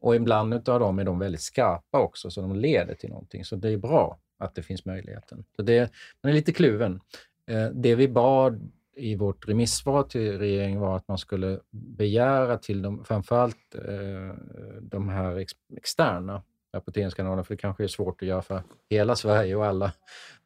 Och 0.00 0.16
ibland 0.16 0.68
av 0.68 0.80
dem 0.80 0.98
är 0.98 1.04
de 1.04 1.18
väldigt 1.18 1.40
skarpa 1.40 2.00
också, 2.00 2.30
så 2.30 2.40
de 2.40 2.56
leder 2.56 2.94
till 2.94 3.10
någonting. 3.10 3.44
Så 3.44 3.56
det 3.56 3.68
är 3.68 3.76
bra 3.76 4.18
att 4.38 4.54
det 4.54 4.62
finns 4.62 4.84
möjligheten. 4.84 5.44
Så 5.56 5.62
det, 5.62 5.92
man 6.22 6.30
är 6.30 6.34
lite 6.34 6.52
kluven. 6.52 7.00
Eh, 7.46 7.66
det 7.66 7.94
vi 7.94 8.08
bad 8.08 8.70
i 8.96 9.16
vårt 9.16 9.48
remissvar 9.48 10.02
till 10.02 10.38
regeringen 10.38 10.80
var 10.80 10.96
att 10.96 11.08
man 11.08 11.18
skulle 11.18 11.60
begära 11.70 12.58
till 12.58 12.82
de, 12.82 13.04
framförallt 13.04 13.74
eh, 13.74 14.34
de 14.80 15.08
här 15.08 15.36
ex, 15.36 15.52
externa 15.76 16.42
rapporteringskanalerna 16.76 17.44
för 17.44 17.54
det 17.54 17.60
kanske 17.60 17.84
är 17.84 17.88
svårt 17.88 18.22
att 18.22 18.28
göra 18.28 18.42
för 18.42 18.62
hela 18.90 19.16
Sverige 19.16 19.56
och 19.56 19.66
alla 19.66 19.84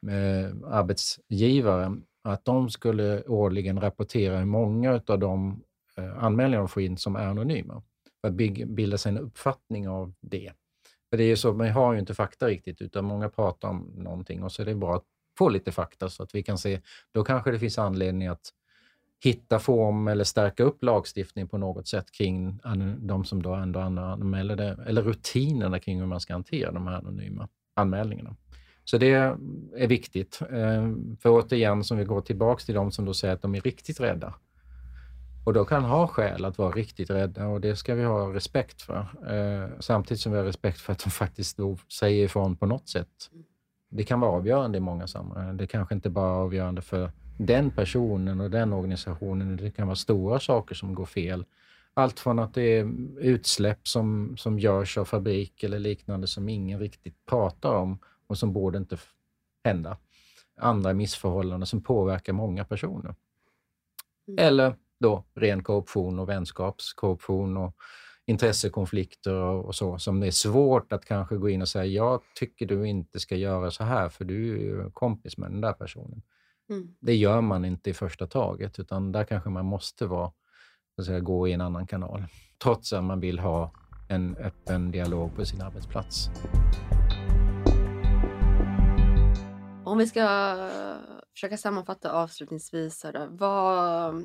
eh, 0.08 0.54
arbetsgivare, 0.66 1.96
att 2.24 2.44
de 2.44 2.70
skulle 2.70 3.22
årligen 3.22 3.80
rapportera 3.80 4.38
hur 4.38 4.44
många 4.44 5.00
av 5.06 5.18
de 5.18 5.62
eh, 5.96 6.24
anmälningar 6.24 6.58
de 6.58 6.68
får 6.68 6.82
in 6.82 6.96
som 6.96 7.16
är 7.16 7.26
anonyma, 7.26 7.82
för 8.20 8.28
att 8.28 8.34
bilda 8.68 8.98
sig 8.98 9.10
en 9.10 9.18
uppfattning 9.18 9.88
av 9.88 10.12
det. 10.20 10.52
För 11.10 11.16
det 11.16 11.24
är 11.24 11.28
ju 11.28 11.36
så, 11.36 11.52
man 11.52 11.70
har 11.70 11.92
ju 11.92 12.00
inte 12.00 12.14
fakta 12.14 12.46
riktigt, 12.46 12.82
utan 12.82 13.04
många 13.04 13.28
pratar 13.28 13.68
om 13.68 13.92
någonting 13.94 14.42
och 14.42 14.52
så 14.52 14.62
är 14.62 14.66
det 14.66 14.74
bra 14.74 14.96
att 14.96 15.04
få 15.38 15.48
lite 15.48 15.72
fakta 15.72 16.08
så 16.08 16.22
att 16.22 16.34
vi 16.34 16.42
kan 16.42 16.58
se, 16.58 16.80
då 17.12 17.24
kanske 17.24 17.50
det 17.50 17.58
finns 17.58 17.78
anledning 17.78 18.28
att 18.28 18.52
hitta 19.24 19.58
form 19.58 20.08
eller 20.08 20.24
stärka 20.24 20.62
upp 20.62 20.82
lagstiftning 20.82 21.48
på 21.48 21.58
något 21.58 21.88
sätt 21.88 22.12
kring 22.12 22.60
de 22.98 23.24
som 23.24 23.42
då 23.42 23.54
ändå 23.54 23.80
anmäler 23.80 24.56
det, 24.56 24.78
eller 24.86 25.02
rutinerna 25.02 25.78
kring 25.78 25.98
hur 25.98 26.06
man 26.06 26.20
ska 26.20 26.32
hantera 26.32 26.72
de 26.72 26.86
här 26.86 26.94
anonyma 26.94 27.48
anmälningarna. 27.74 28.36
Så 28.84 28.98
det 28.98 29.12
är 29.76 29.86
viktigt. 29.86 30.42
Eh, 30.50 30.92
för 31.20 31.30
återigen, 31.30 31.84
som 31.84 31.98
vi 31.98 32.04
går 32.04 32.20
tillbaka 32.20 32.64
till 32.64 32.74
de 32.74 32.92
som 32.92 33.04
då 33.04 33.14
säger 33.14 33.34
att 33.34 33.42
de 33.42 33.54
är 33.54 33.60
riktigt 33.60 34.00
rädda. 34.00 34.34
Och 35.44 35.52
då 35.52 35.64
kan 35.64 35.84
ha 35.84 36.06
skäl 36.06 36.44
att 36.44 36.58
vara 36.58 36.70
riktigt 36.70 37.10
rädda 37.10 37.46
och 37.46 37.60
det 37.60 37.76
ska 37.76 37.94
vi 37.94 38.04
ha 38.04 38.34
respekt 38.34 38.82
för. 38.82 38.98
Eh, 39.28 39.68
samtidigt 39.80 40.20
som 40.20 40.32
vi 40.32 40.38
har 40.38 40.44
respekt 40.44 40.80
för 40.80 40.92
att 40.92 41.04
de 41.04 41.10
faktiskt 41.10 41.56
då 41.56 41.76
säger 41.98 42.24
ifrån 42.24 42.56
på 42.56 42.66
något 42.66 42.88
sätt. 42.88 43.30
Det 43.90 44.04
kan 44.04 44.20
vara 44.20 44.30
avgörande 44.30 44.78
i 44.78 44.80
många 44.80 45.06
sammanhang. 45.06 45.56
Det 45.56 45.66
kanske 45.66 45.94
inte 45.94 46.10
bara 46.10 46.30
är 46.30 46.40
avgörande 46.40 46.82
för 46.82 47.10
den 47.38 47.70
personen 47.70 48.40
och 48.40 48.50
den 48.50 48.72
organisationen. 48.72 49.56
Det 49.56 49.70
kan 49.70 49.86
vara 49.86 49.96
stora 49.96 50.40
saker 50.40 50.74
som 50.74 50.94
går 50.94 51.06
fel. 51.06 51.44
Allt 51.94 52.20
från 52.20 52.38
att 52.38 52.54
det 52.54 52.62
är 52.78 52.92
utsläpp 53.18 53.88
som, 53.88 54.36
som 54.36 54.58
görs 54.58 54.98
av 54.98 55.04
fabrik 55.04 55.62
eller 55.62 55.78
liknande 55.78 56.26
som 56.26 56.48
ingen 56.48 56.80
riktigt 56.80 57.26
pratar 57.26 57.74
om 57.74 57.98
och 58.26 58.38
som 58.38 58.52
borde 58.52 58.78
inte 58.78 58.96
hända. 59.64 59.96
Andra 60.56 60.92
missförhållanden 60.92 61.66
som 61.66 61.82
påverkar 61.82 62.32
många 62.32 62.64
personer. 62.64 63.14
Mm. 64.28 64.46
Eller 64.46 64.74
då 65.00 65.24
ren 65.34 65.62
korruption 65.62 66.18
och 66.18 66.28
vänskapskorruption 66.28 67.56
och 67.56 67.76
intressekonflikter 68.30 69.34
och, 69.34 69.74
så, 69.74 69.98
som 69.98 70.20
det 70.20 70.26
är 70.26 70.30
svårt 70.30 70.92
att 70.92 71.04
kanske 71.04 71.36
gå 71.36 71.48
in 71.48 71.62
och 71.62 71.68
säga, 71.68 71.84
jag 71.84 72.20
tycker 72.34 72.66
du 72.66 72.88
inte 72.88 73.20
ska 73.20 73.36
göra 73.36 73.70
så 73.70 73.84
här, 73.84 74.08
för 74.08 74.24
du 74.24 74.52
är 74.52 74.62
ju 74.62 74.90
kompis 74.90 75.38
med 75.38 75.50
den 75.50 75.60
där 75.60 75.72
personen. 75.72 76.22
Mm. 76.70 76.94
Det 77.00 77.14
gör 77.14 77.40
man 77.40 77.64
inte 77.64 77.90
i 77.90 77.94
första 77.94 78.26
taget, 78.26 78.78
utan 78.78 79.12
där 79.12 79.24
kanske 79.24 79.50
man 79.50 79.64
måste 79.64 80.06
vara, 80.06 80.32
så 80.96 81.02
att 81.02 81.06
säga, 81.06 81.20
gå 81.20 81.48
i 81.48 81.52
en 81.52 81.60
annan 81.60 81.86
kanal, 81.86 82.24
trots 82.62 82.92
att 82.92 83.04
man 83.04 83.20
vill 83.20 83.38
ha 83.38 83.72
en 84.08 84.36
öppen 84.36 84.90
dialog 84.90 85.36
på 85.36 85.44
sin 85.44 85.62
arbetsplats. 85.62 86.30
Om 89.84 89.98
vi 89.98 90.06
ska 90.06 90.56
försöka 91.34 91.56
sammanfatta 91.56 92.12
avslutningsvis, 92.12 93.06
då, 93.14 93.26
vad, 93.30 94.24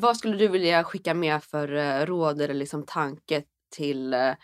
vad 0.00 0.16
skulle 0.16 0.36
du 0.36 0.48
vilja 0.48 0.84
skicka 0.84 1.14
med 1.14 1.42
för 1.42 1.74
eh, 1.74 2.06
råd 2.06 2.40
eller 2.40 2.54
liksom 2.54 2.82
tanke 2.82 3.42
till 3.76 4.14
eh, 4.14 4.34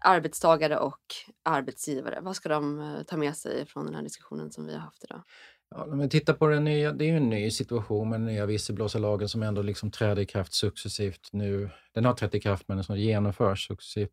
arbetstagare 0.00 0.78
och 0.78 1.00
arbetsgivare? 1.44 2.18
Vad 2.22 2.36
ska 2.36 2.48
de 2.48 2.80
eh, 2.80 3.02
ta 3.02 3.16
med 3.16 3.36
sig 3.36 3.66
från 3.66 3.86
den 3.86 3.94
här 3.94 4.02
diskussionen 4.02 4.52
som 4.52 4.66
vi 4.66 4.72
har 4.72 4.80
haft 4.80 5.04
idag? 5.04 5.22
Ja, 5.70 5.84
om 5.84 5.98
vi 5.98 6.08
tittar 6.08 6.34
på 6.34 6.46
den 6.46 6.64
nya, 6.64 6.92
det 6.92 7.04
är 7.04 7.08
ju 7.08 7.16
en 7.16 7.30
ny 7.30 7.50
situation 7.50 8.08
med 8.08 8.20
den 8.20 8.26
nya 8.26 8.46
visselblåsarlagen 8.46 9.28
som 9.28 9.42
ändå 9.42 9.62
liksom 9.62 9.90
träder 9.90 10.22
i 10.22 10.26
kraft 10.26 10.54
successivt 10.54 11.28
nu. 11.32 11.70
Den 11.94 12.04
har 12.04 12.14
trätt 12.14 12.34
i 12.34 12.40
kraft 12.40 12.64
men 12.68 12.76
den 12.76 12.84
som 12.84 12.98
genomförs 12.98 13.66
successivt. 13.66 14.10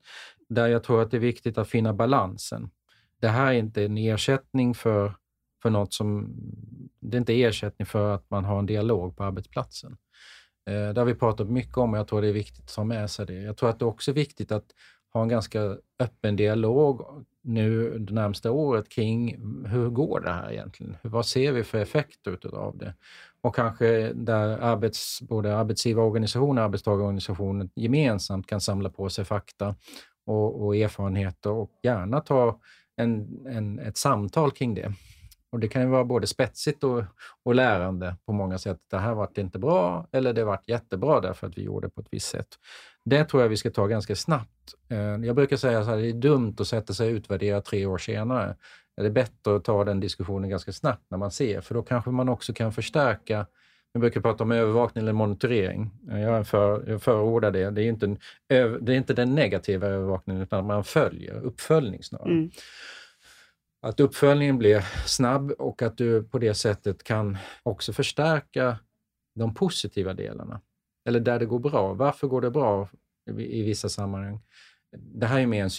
Där 0.49 0.67
jag 0.67 0.83
tror 0.83 1.01
att 1.01 1.11
det 1.11 1.17
är 1.17 1.21
viktigt 1.21 1.57
att 1.57 1.69
finna 1.69 1.93
balansen. 1.93 2.69
Det 3.21 3.27
här 3.27 3.47
är 3.47 3.57
inte 3.57 3.83
en 3.83 3.97
ersättning 3.97 4.73
för, 4.73 5.15
för 5.61 5.69
något 5.69 5.93
som... 5.93 6.35
Det 6.99 7.17
är 7.17 7.19
inte 7.19 7.41
ersättning 7.41 7.85
för 7.85 8.15
att 8.15 8.29
man 8.29 8.45
har 8.45 8.59
en 8.59 8.65
dialog 8.65 9.17
på 9.17 9.23
arbetsplatsen. 9.23 9.97
Eh, 10.65 10.89
det 10.93 11.01
har 11.01 11.05
vi 11.05 11.15
pratat 11.15 11.49
mycket 11.49 11.77
om 11.77 11.93
och 11.93 11.99
jag 11.99 12.07
tror 12.07 12.21
det 12.21 12.27
är 12.27 12.33
viktigt 12.33 12.63
att 12.63 12.75
ta 12.75 12.83
med 12.83 13.09
sig 13.09 13.25
det. 13.25 13.41
Jag 13.41 13.57
tror 13.57 13.69
att 13.69 13.79
det 13.79 13.85
också 13.85 14.11
är 14.11 14.15
viktigt 14.15 14.51
att 14.51 14.65
ha 15.13 15.21
en 15.21 15.29
ganska 15.29 15.77
öppen 15.99 16.35
dialog 16.35 17.25
nu 17.41 17.99
det 17.99 18.13
närmsta 18.13 18.51
året 18.51 18.89
kring 18.89 19.37
hur 19.65 19.89
går 19.89 20.19
det 20.19 20.29
här 20.29 20.51
egentligen? 20.51 20.97
Vad 21.01 21.25
ser 21.25 21.51
vi 21.51 21.63
för 21.63 21.77
effekter 21.77 22.55
av 22.55 22.77
det? 22.77 22.93
Och 23.41 23.55
kanske 23.55 24.13
där 24.13 24.47
arbets, 24.47 25.21
både 25.21 25.57
arbetsgivarorganisationer 25.57 26.61
och 26.61 26.65
arbetstagarorganisationer 26.65 27.69
gemensamt 27.75 28.47
kan 28.47 28.61
samla 28.61 28.89
på 28.89 29.09
sig 29.09 29.25
fakta 29.25 29.75
och, 30.25 30.65
och 30.65 30.75
erfarenheter 30.75 31.51
och 31.51 31.71
gärna 31.83 32.21
ta 32.21 32.59
en, 32.95 33.45
en, 33.47 33.79
ett 33.79 33.97
samtal 33.97 34.51
kring 34.51 34.73
det. 34.73 34.93
Och 35.51 35.59
Det 35.59 35.67
kan 35.67 35.81
ju 35.81 35.87
vara 35.87 36.03
både 36.03 36.27
spetsigt 36.27 36.83
och, 36.83 37.03
och 37.43 37.55
lärande 37.55 38.15
på 38.25 38.33
många 38.33 38.57
sätt. 38.57 38.77
Det 38.89 38.97
här 38.97 39.13
vart 39.13 39.37
inte 39.37 39.59
bra 39.59 40.07
eller 40.11 40.33
det 40.33 40.43
vart 40.43 40.67
jättebra 40.67 41.21
därför 41.21 41.47
att 41.47 41.57
vi 41.57 41.63
gjorde 41.63 41.87
det 41.87 41.91
på 41.91 42.01
ett 42.01 42.07
visst 42.11 42.29
sätt. 42.29 42.47
Det 43.05 43.25
tror 43.25 43.41
jag 43.41 43.49
vi 43.49 43.57
ska 43.57 43.69
ta 43.69 43.87
ganska 43.87 44.15
snabbt. 44.15 44.73
Eh, 44.89 44.97
jag 44.97 45.35
brukar 45.35 45.57
säga 45.57 45.79
att 45.79 45.87
det 45.87 46.07
är 46.07 46.13
dumt 46.13 46.55
att 46.59 46.67
sätta 46.67 46.93
sig 46.93 47.09
och 47.09 47.15
utvärdera 47.15 47.61
tre 47.61 47.85
år 47.85 47.97
senare. 47.97 48.55
Det 48.97 49.05
är 49.05 49.09
bättre 49.09 49.55
att 49.55 49.63
ta 49.63 49.83
den 49.83 49.99
diskussionen 49.99 50.49
ganska 50.49 50.73
snabbt 50.73 51.03
när 51.09 51.17
man 51.17 51.31
ser, 51.31 51.61
för 51.61 51.75
då 51.75 51.83
kanske 51.83 52.11
man 52.11 52.29
också 52.29 52.53
kan 52.53 52.73
förstärka 52.73 53.45
vi 53.95 53.99
brukar 53.99 54.21
prata 54.21 54.43
om 54.43 54.51
övervakning 54.51 55.01
eller 55.01 55.13
monitorering. 55.13 55.91
Eh, 56.11 56.21
jag, 56.21 56.47
för, 56.47 56.89
jag 56.89 57.01
förordar 57.01 57.51
det. 57.51 57.69
Det 57.69 57.83
är, 57.83 57.87
inte 57.87 58.05
en, 58.05 58.17
det 58.47 58.93
är 58.93 58.97
inte 58.97 59.13
den 59.13 59.35
negativa 59.35 59.87
övervakningen, 59.87 60.41
utan 60.41 60.65
man 60.65 60.83
följer, 60.83 61.41
uppföljning 61.41 62.03
snarare. 62.03 62.31
Mm. 62.31 62.51
Att 63.85 63.99
uppföljningen 63.99 64.57
blir 64.57 64.81
snabb 65.07 65.51
och 65.51 65.81
att 65.81 65.97
du 65.97 66.23
på 66.23 66.39
det 66.39 66.53
sättet 66.53 67.03
kan 67.03 67.37
också 67.63 67.93
förstärka 67.93 68.79
de 69.35 69.53
positiva 69.53 70.13
delarna. 70.13 70.61
Eller 71.05 71.19
där 71.19 71.39
det 71.39 71.45
går 71.45 71.59
bra. 71.59 71.93
Varför 71.93 72.27
går 72.27 72.41
det 72.41 72.51
bra 72.51 72.89
i 73.37 73.63
vissa 73.63 73.89
sammanhang? 73.89 74.39
Det 74.97 75.25
här 75.25 75.39
är 75.39 75.45
mer 75.45 75.63
en 75.63 75.69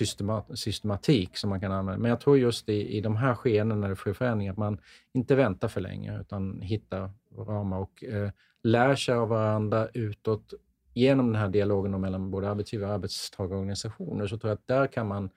systematik 0.56 1.36
som 1.36 1.50
man 1.50 1.60
kan 1.60 1.72
använda. 1.72 2.02
Men 2.02 2.08
jag 2.08 2.20
tror 2.20 2.38
just 2.38 2.68
i, 2.68 2.96
i 2.96 3.00
de 3.00 3.16
här 3.16 3.34
skeendena 3.34 3.80
när 3.80 3.88
det 3.88 3.96
sker 3.96 4.12
förändringar, 4.12 4.52
att 4.52 4.58
man 4.58 4.78
inte 5.12 5.34
väntar 5.34 5.68
för 5.68 5.80
länge 5.80 6.20
utan 6.20 6.60
hittar 6.60 7.10
ramar 7.38 7.78
och 7.78 8.04
eh, 8.04 8.30
lär 8.62 8.94
sig 8.94 9.14
av 9.14 9.28
varandra 9.28 9.88
utåt 9.94 10.54
genom 10.94 11.26
den 11.26 11.40
här 11.40 11.48
dialogen 11.48 12.00
mellan 12.00 12.30
både 12.30 12.50
arbetsgivare 12.50 12.88
och 12.88 12.94
arbetstagarorganisationer. 12.94 14.26
Så 14.26 14.38
tror 14.38 14.50
jag 14.50 14.56
att 14.56 14.66
där 14.66 14.86
kan 14.86 15.08
man 15.08 15.30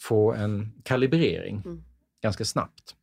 få 0.00 0.32
en 0.32 0.72
kalibrering. 0.82 1.62
Mm 1.64 1.82
ganska 2.22 2.44
snabbt. 2.44 2.94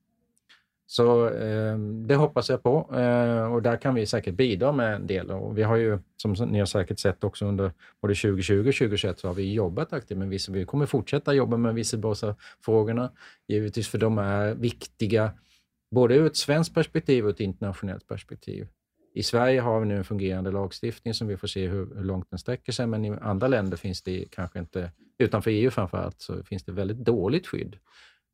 Så 0.88 1.30
eh, 1.30 1.78
det 1.78 2.16
hoppas 2.16 2.50
jag 2.50 2.64
på 2.64 2.96
eh, 2.96 3.54
och 3.54 3.62
där 3.62 3.78
kan 3.78 3.96
vi 3.96 4.06
säkert 4.06 4.36
bidra 4.36 4.72
med 4.72 4.96
en 4.96 5.08
del. 5.08 5.32
Och 5.32 5.58
vi 5.58 5.64
har 5.64 5.76
ju, 5.76 6.00
som 6.18 6.34
ni 6.34 6.60
har 6.60 6.66
säkert 6.66 7.00
sett 7.00 7.24
också 7.24 7.46
under 7.46 7.72
både 8.02 8.16
2020 8.16 8.60
och 8.60 8.76
2021, 8.76 9.20
så 9.20 9.28
har 9.28 9.34
vi 9.34 9.54
jobbat 9.54 9.94
aktivt 9.94 10.18
med 10.18 10.30
vissa. 10.30 10.52
Vi 10.52 10.66
kommer 10.66 10.86
fortsätta 10.86 11.34
jobba 11.34 11.58
med 11.58 11.76
visselblåsarfrågorna, 11.76 13.12
givetvis 13.48 13.88
för 13.88 13.98
de 13.98 14.18
är 14.18 14.54
viktiga 14.54 15.32
både 15.92 16.16
ur 16.16 16.26
ett 16.26 16.38
svenskt 16.38 16.74
perspektiv 16.74 17.26
och 17.26 17.32
ett 17.32 17.40
internationellt 17.40 18.08
perspektiv. 18.08 18.68
I 19.14 19.24
Sverige 19.24 19.62
har 19.62 19.80
vi 19.80 19.86
nu 19.86 19.98
en 19.98 20.04
fungerande 20.04 20.52
lagstiftning 20.52 21.14
som 21.14 21.28
vi 21.28 21.38
får 21.38 21.48
se 21.48 21.68
hur, 21.68 21.96
hur 21.96 22.04
långt 22.04 22.30
den 22.30 22.40
sträcker 22.40 22.72
sig, 22.72 22.88
men 22.88 23.06
i 23.06 23.18
andra 23.22 23.48
länder 23.48 23.78
finns 23.78 24.02
det 24.02 24.26
kanske 24.32 24.60
inte, 24.60 24.92
utanför 25.18 25.52
EU 25.52 25.72
framför 25.72 25.98
allt, 25.98 26.22
så 26.22 26.44
finns 26.44 26.64
det 26.64 26.72
väldigt 26.72 26.98
dåligt 26.98 27.48
skydd 27.48 27.78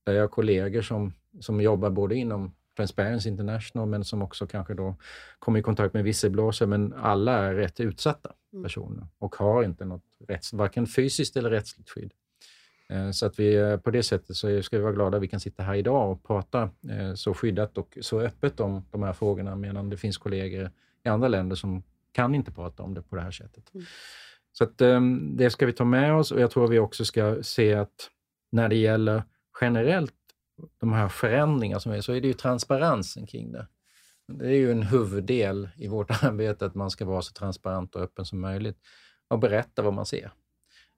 där 0.04 0.14
jag 0.14 0.24
har 0.24 0.28
kollegor 0.28 0.82
som, 0.82 1.14
som 1.40 1.62
jobbar 1.62 1.90
både 1.90 2.16
inom 2.16 2.54
Transparency 2.78 3.30
International, 3.30 3.88
men 3.88 4.04
som 4.04 4.22
också 4.22 4.48
kanske 4.48 4.74
då 4.74 4.96
kommer 5.40 5.60
i 5.60 5.64
kontakt 5.64 5.94
med 5.94 6.04
visselblåsare, 6.04 6.68
men 6.68 6.94
alla 6.94 7.38
är 7.38 7.54
rätt 7.54 7.80
utsatta 7.80 8.32
mm. 8.54 8.64
personer 8.64 9.08
och 9.18 9.36
har 9.36 9.64
inte 9.64 9.86
något 9.86 10.04
rätts, 10.28 10.54
varken 10.54 10.88
fysiskt 10.88 11.38
eller 11.38 11.50
rättsligt 11.50 11.90
skydd. 11.90 12.12
Eh, 12.92 13.12
så 13.12 13.26
att 13.26 13.40
vi 13.40 13.56
eh, 13.56 13.78
på 13.78 13.92
det 13.92 14.04
sättet 14.04 14.36
så 14.36 14.64
ska 14.64 14.78
vi 14.78 14.84
vara 14.84 14.94
glada 14.94 15.18
att 15.18 15.24
vi 15.24 15.28
kan 15.28 15.40
sitta 15.40 15.64
här 15.64 15.76
idag 15.76 16.12
och 16.12 16.24
prata 16.24 16.70
eh, 16.90 17.14
så 17.14 17.34
skyddat 17.34 17.78
och 17.78 17.98
så 18.02 18.22
öppet 18.22 18.60
om 18.60 18.86
de 18.92 19.04
här 19.04 19.14
frågorna, 19.14 19.56
medan 19.56 19.90
det 19.90 19.98
finns 19.98 20.18
kollegor 20.18 20.72
i 21.04 21.10
andra 21.10 21.28
länder 21.28 21.56
som 21.56 21.84
kan 22.12 22.36
inte 22.36 22.52
prata 22.52 22.84
om 22.84 22.94
det 22.94 23.02
på 23.02 23.16
det 23.16 23.22
här 23.22 23.32
sättet. 23.32 23.74
Mm. 23.74 23.86
Så 24.54 24.64
att 24.64 24.78
det 25.38 25.50
ska 25.50 25.66
vi 25.66 25.74
ta 25.74 25.86
med 25.86 26.14
oss 26.14 26.32
och 26.32 26.40
jag 26.40 26.52
tror 26.52 26.68
vi 26.68 26.80
också 26.80 27.06
ska 27.06 27.44
se 27.44 27.74
att 27.74 28.10
när 28.50 28.70
det 28.70 28.76
gäller 28.76 29.24
generellt 29.62 30.14
de 30.80 30.94
här 30.94 31.10
förändringarna 31.10 31.80
som 31.80 31.92
är, 31.92 32.02
så 32.02 32.14
är 32.14 32.22
det 32.22 32.28
ju 32.28 32.34
transparensen 32.34 33.28
kring 33.28 33.52
det. 33.52 33.68
Det 34.28 34.48
är 34.48 34.58
ju 34.58 34.72
en 34.72 34.84
huvuddel 34.84 35.70
i 35.76 35.88
vårt 35.88 36.24
arbete 36.24 36.66
att 36.66 36.76
man 36.76 36.92
ska 36.92 37.06
vara 37.06 37.22
så 37.22 37.34
transparent 37.34 37.96
och 37.96 38.02
öppen 38.02 38.26
som 38.26 38.42
möjligt 38.42 38.78
och 39.28 39.40
berätta 39.40 39.82
vad 39.82 39.94
man 39.94 40.06
ser. 40.06 40.32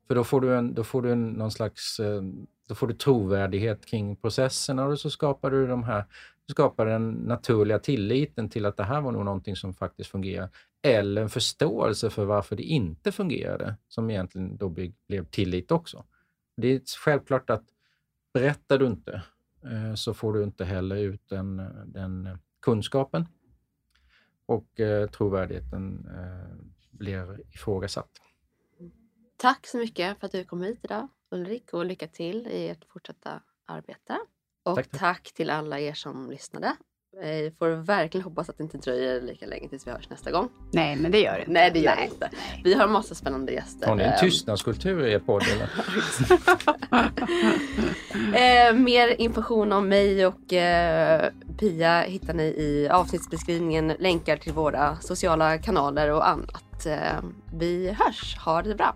För 0.07 0.15
då 0.15 0.23
får 0.23 0.41
du, 0.41 0.57
en, 0.57 0.73
då 0.73 0.83
får 0.83 1.01
du 1.01 1.11
en, 1.11 1.29
någon 1.29 1.51
slags 1.51 1.99
eh, 1.99 2.21
då 2.67 2.75
får 2.75 2.87
du 2.87 2.93
trovärdighet 2.93 3.85
kring 3.85 4.15
processerna 4.15 4.85
och 4.85 4.99
så 4.99 5.09
skapar 5.09 5.51
du 5.51 5.67
de 5.67 5.83
här, 5.83 6.05
du 6.45 6.51
skapar 6.51 6.85
den 6.85 7.11
naturliga 7.11 7.79
tilliten 7.79 8.49
till 8.49 8.65
att 8.65 8.77
det 8.77 8.83
här 8.83 9.01
var 9.01 9.11
nog 9.11 9.25
någonting 9.25 9.55
som 9.55 9.73
faktiskt 9.73 10.09
fungerar. 10.09 10.49
Eller 10.81 11.21
en 11.21 11.29
förståelse 11.29 12.09
för 12.09 12.25
varför 12.25 12.55
det 12.55 12.63
inte 12.63 13.11
fungerade, 13.11 13.75
som 13.87 14.09
egentligen 14.09 14.57
då 14.57 14.69
blev 14.69 15.25
tillit 15.31 15.71
också. 15.71 16.03
Det 16.57 16.67
är 16.67 16.81
självklart 17.05 17.49
att 17.49 17.63
berättar 18.33 18.77
du 18.77 18.87
inte 18.87 19.23
eh, 19.63 19.95
så 19.95 20.13
får 20.13 20.33
du 20.33 20.43
inte 20.43 20.65
heller 20.65 20.95
ut 20.95 21.29
den, 21.29 21.61
den 21.85 22.37
kunskapen 22.61 23.27
och 24.45 24.79
eh, 24.79 25.09
trovärdigheten 25.09 26.07
eh, 26.09 26.65
blir 26.91 27.41
ifrågasatt. 27.55 28.09
Tack 29.37 29.67
så 29.67 29.77
mycket 29.77 30.19
för 30.19 30.25
att 30.25 30.31
du 30.31 30.45
kom 30.45 30.61
hit 30.61 30.79
idag 30.83 31.07
Ulrik 31.31 31.73
och 31.73 31.85
lycka 31.85 32.07
till 32.07 32.47
i 32.47 32.69
ert 32.69 32.85
fortsatta 32.89 33.41
arbete. 33.65 34.19
Och 34.63 34.75
tack, 34.75 34.89
tack. 34.89 34.99
tack 34.99 35.33
till 35.33 35.49
alla 35.49 35.79
er 35.79 35.93
som 35.93 36.29
lyssnade. 36.29 36.75
Jag 37.21 37.53
får 37.59 37.67
verkligen 37.69 38.23
hoppas 38.23 38.49
att 38.49 38.57
det 38.57 38.63
inte 38.63 38.77
dröjer 38.77 39.21
lika 39.21 39.45
länge 39.45 39.69
tills 39.69 39.87
vi 39.87 39.91
hörs 39.91 40.09
nästa 40.09 40.31
gång. 40.31 40.49
Nej, 40.71 40.95
men 40.95 41.11
det 41.11 41.19
gör 41.19 41.33
det 41.33 41.39
inte. 41.39 41.51
Nej, 41.51 41.71
det 41.71 41.79
gör 41.79 41.95
det 41.95 42.05
inte. 42.05 42.29
Vi 42.63 42.73
har 42.73 42.87
massa 42.87 43.15
spännande 43.15 43.51
gäster. 43.51 43.87
Har 43.87 43.95
ni 43.95 44.03
en 44.03 44.19
tystnadskultur 44.19 45.05
i 45.05 45.13
er 45.13 45.19
podd? 45.19 45.43
eh, 48.35 48.73
mer 48.75 49.21
information 49.21 49.71
om 49.71 49.89
mig 49.89 50.25
och 50.25 50.53
eh, 50.53 51.29
Pia 51.59 52.01
hittar 52.01 52.33
ni 52.33 52.43
i 52.43 52.89
avsnittsbeskrivningen. 52.91 53.93
Länkar 53.99 54.37
till 54.37 54.53
våra 54.53 54.97
sociala 55.01 55.57
kanaler 55.57 56.11
och 56.11 56.29
annat. 56.29 56.85
Eh, 56.85 57.23
vi 57.53 57.95
hörs. 57.99 58.37
Ha 58.37 58.61
det 58.61 58.75
bra. 58.75 58.95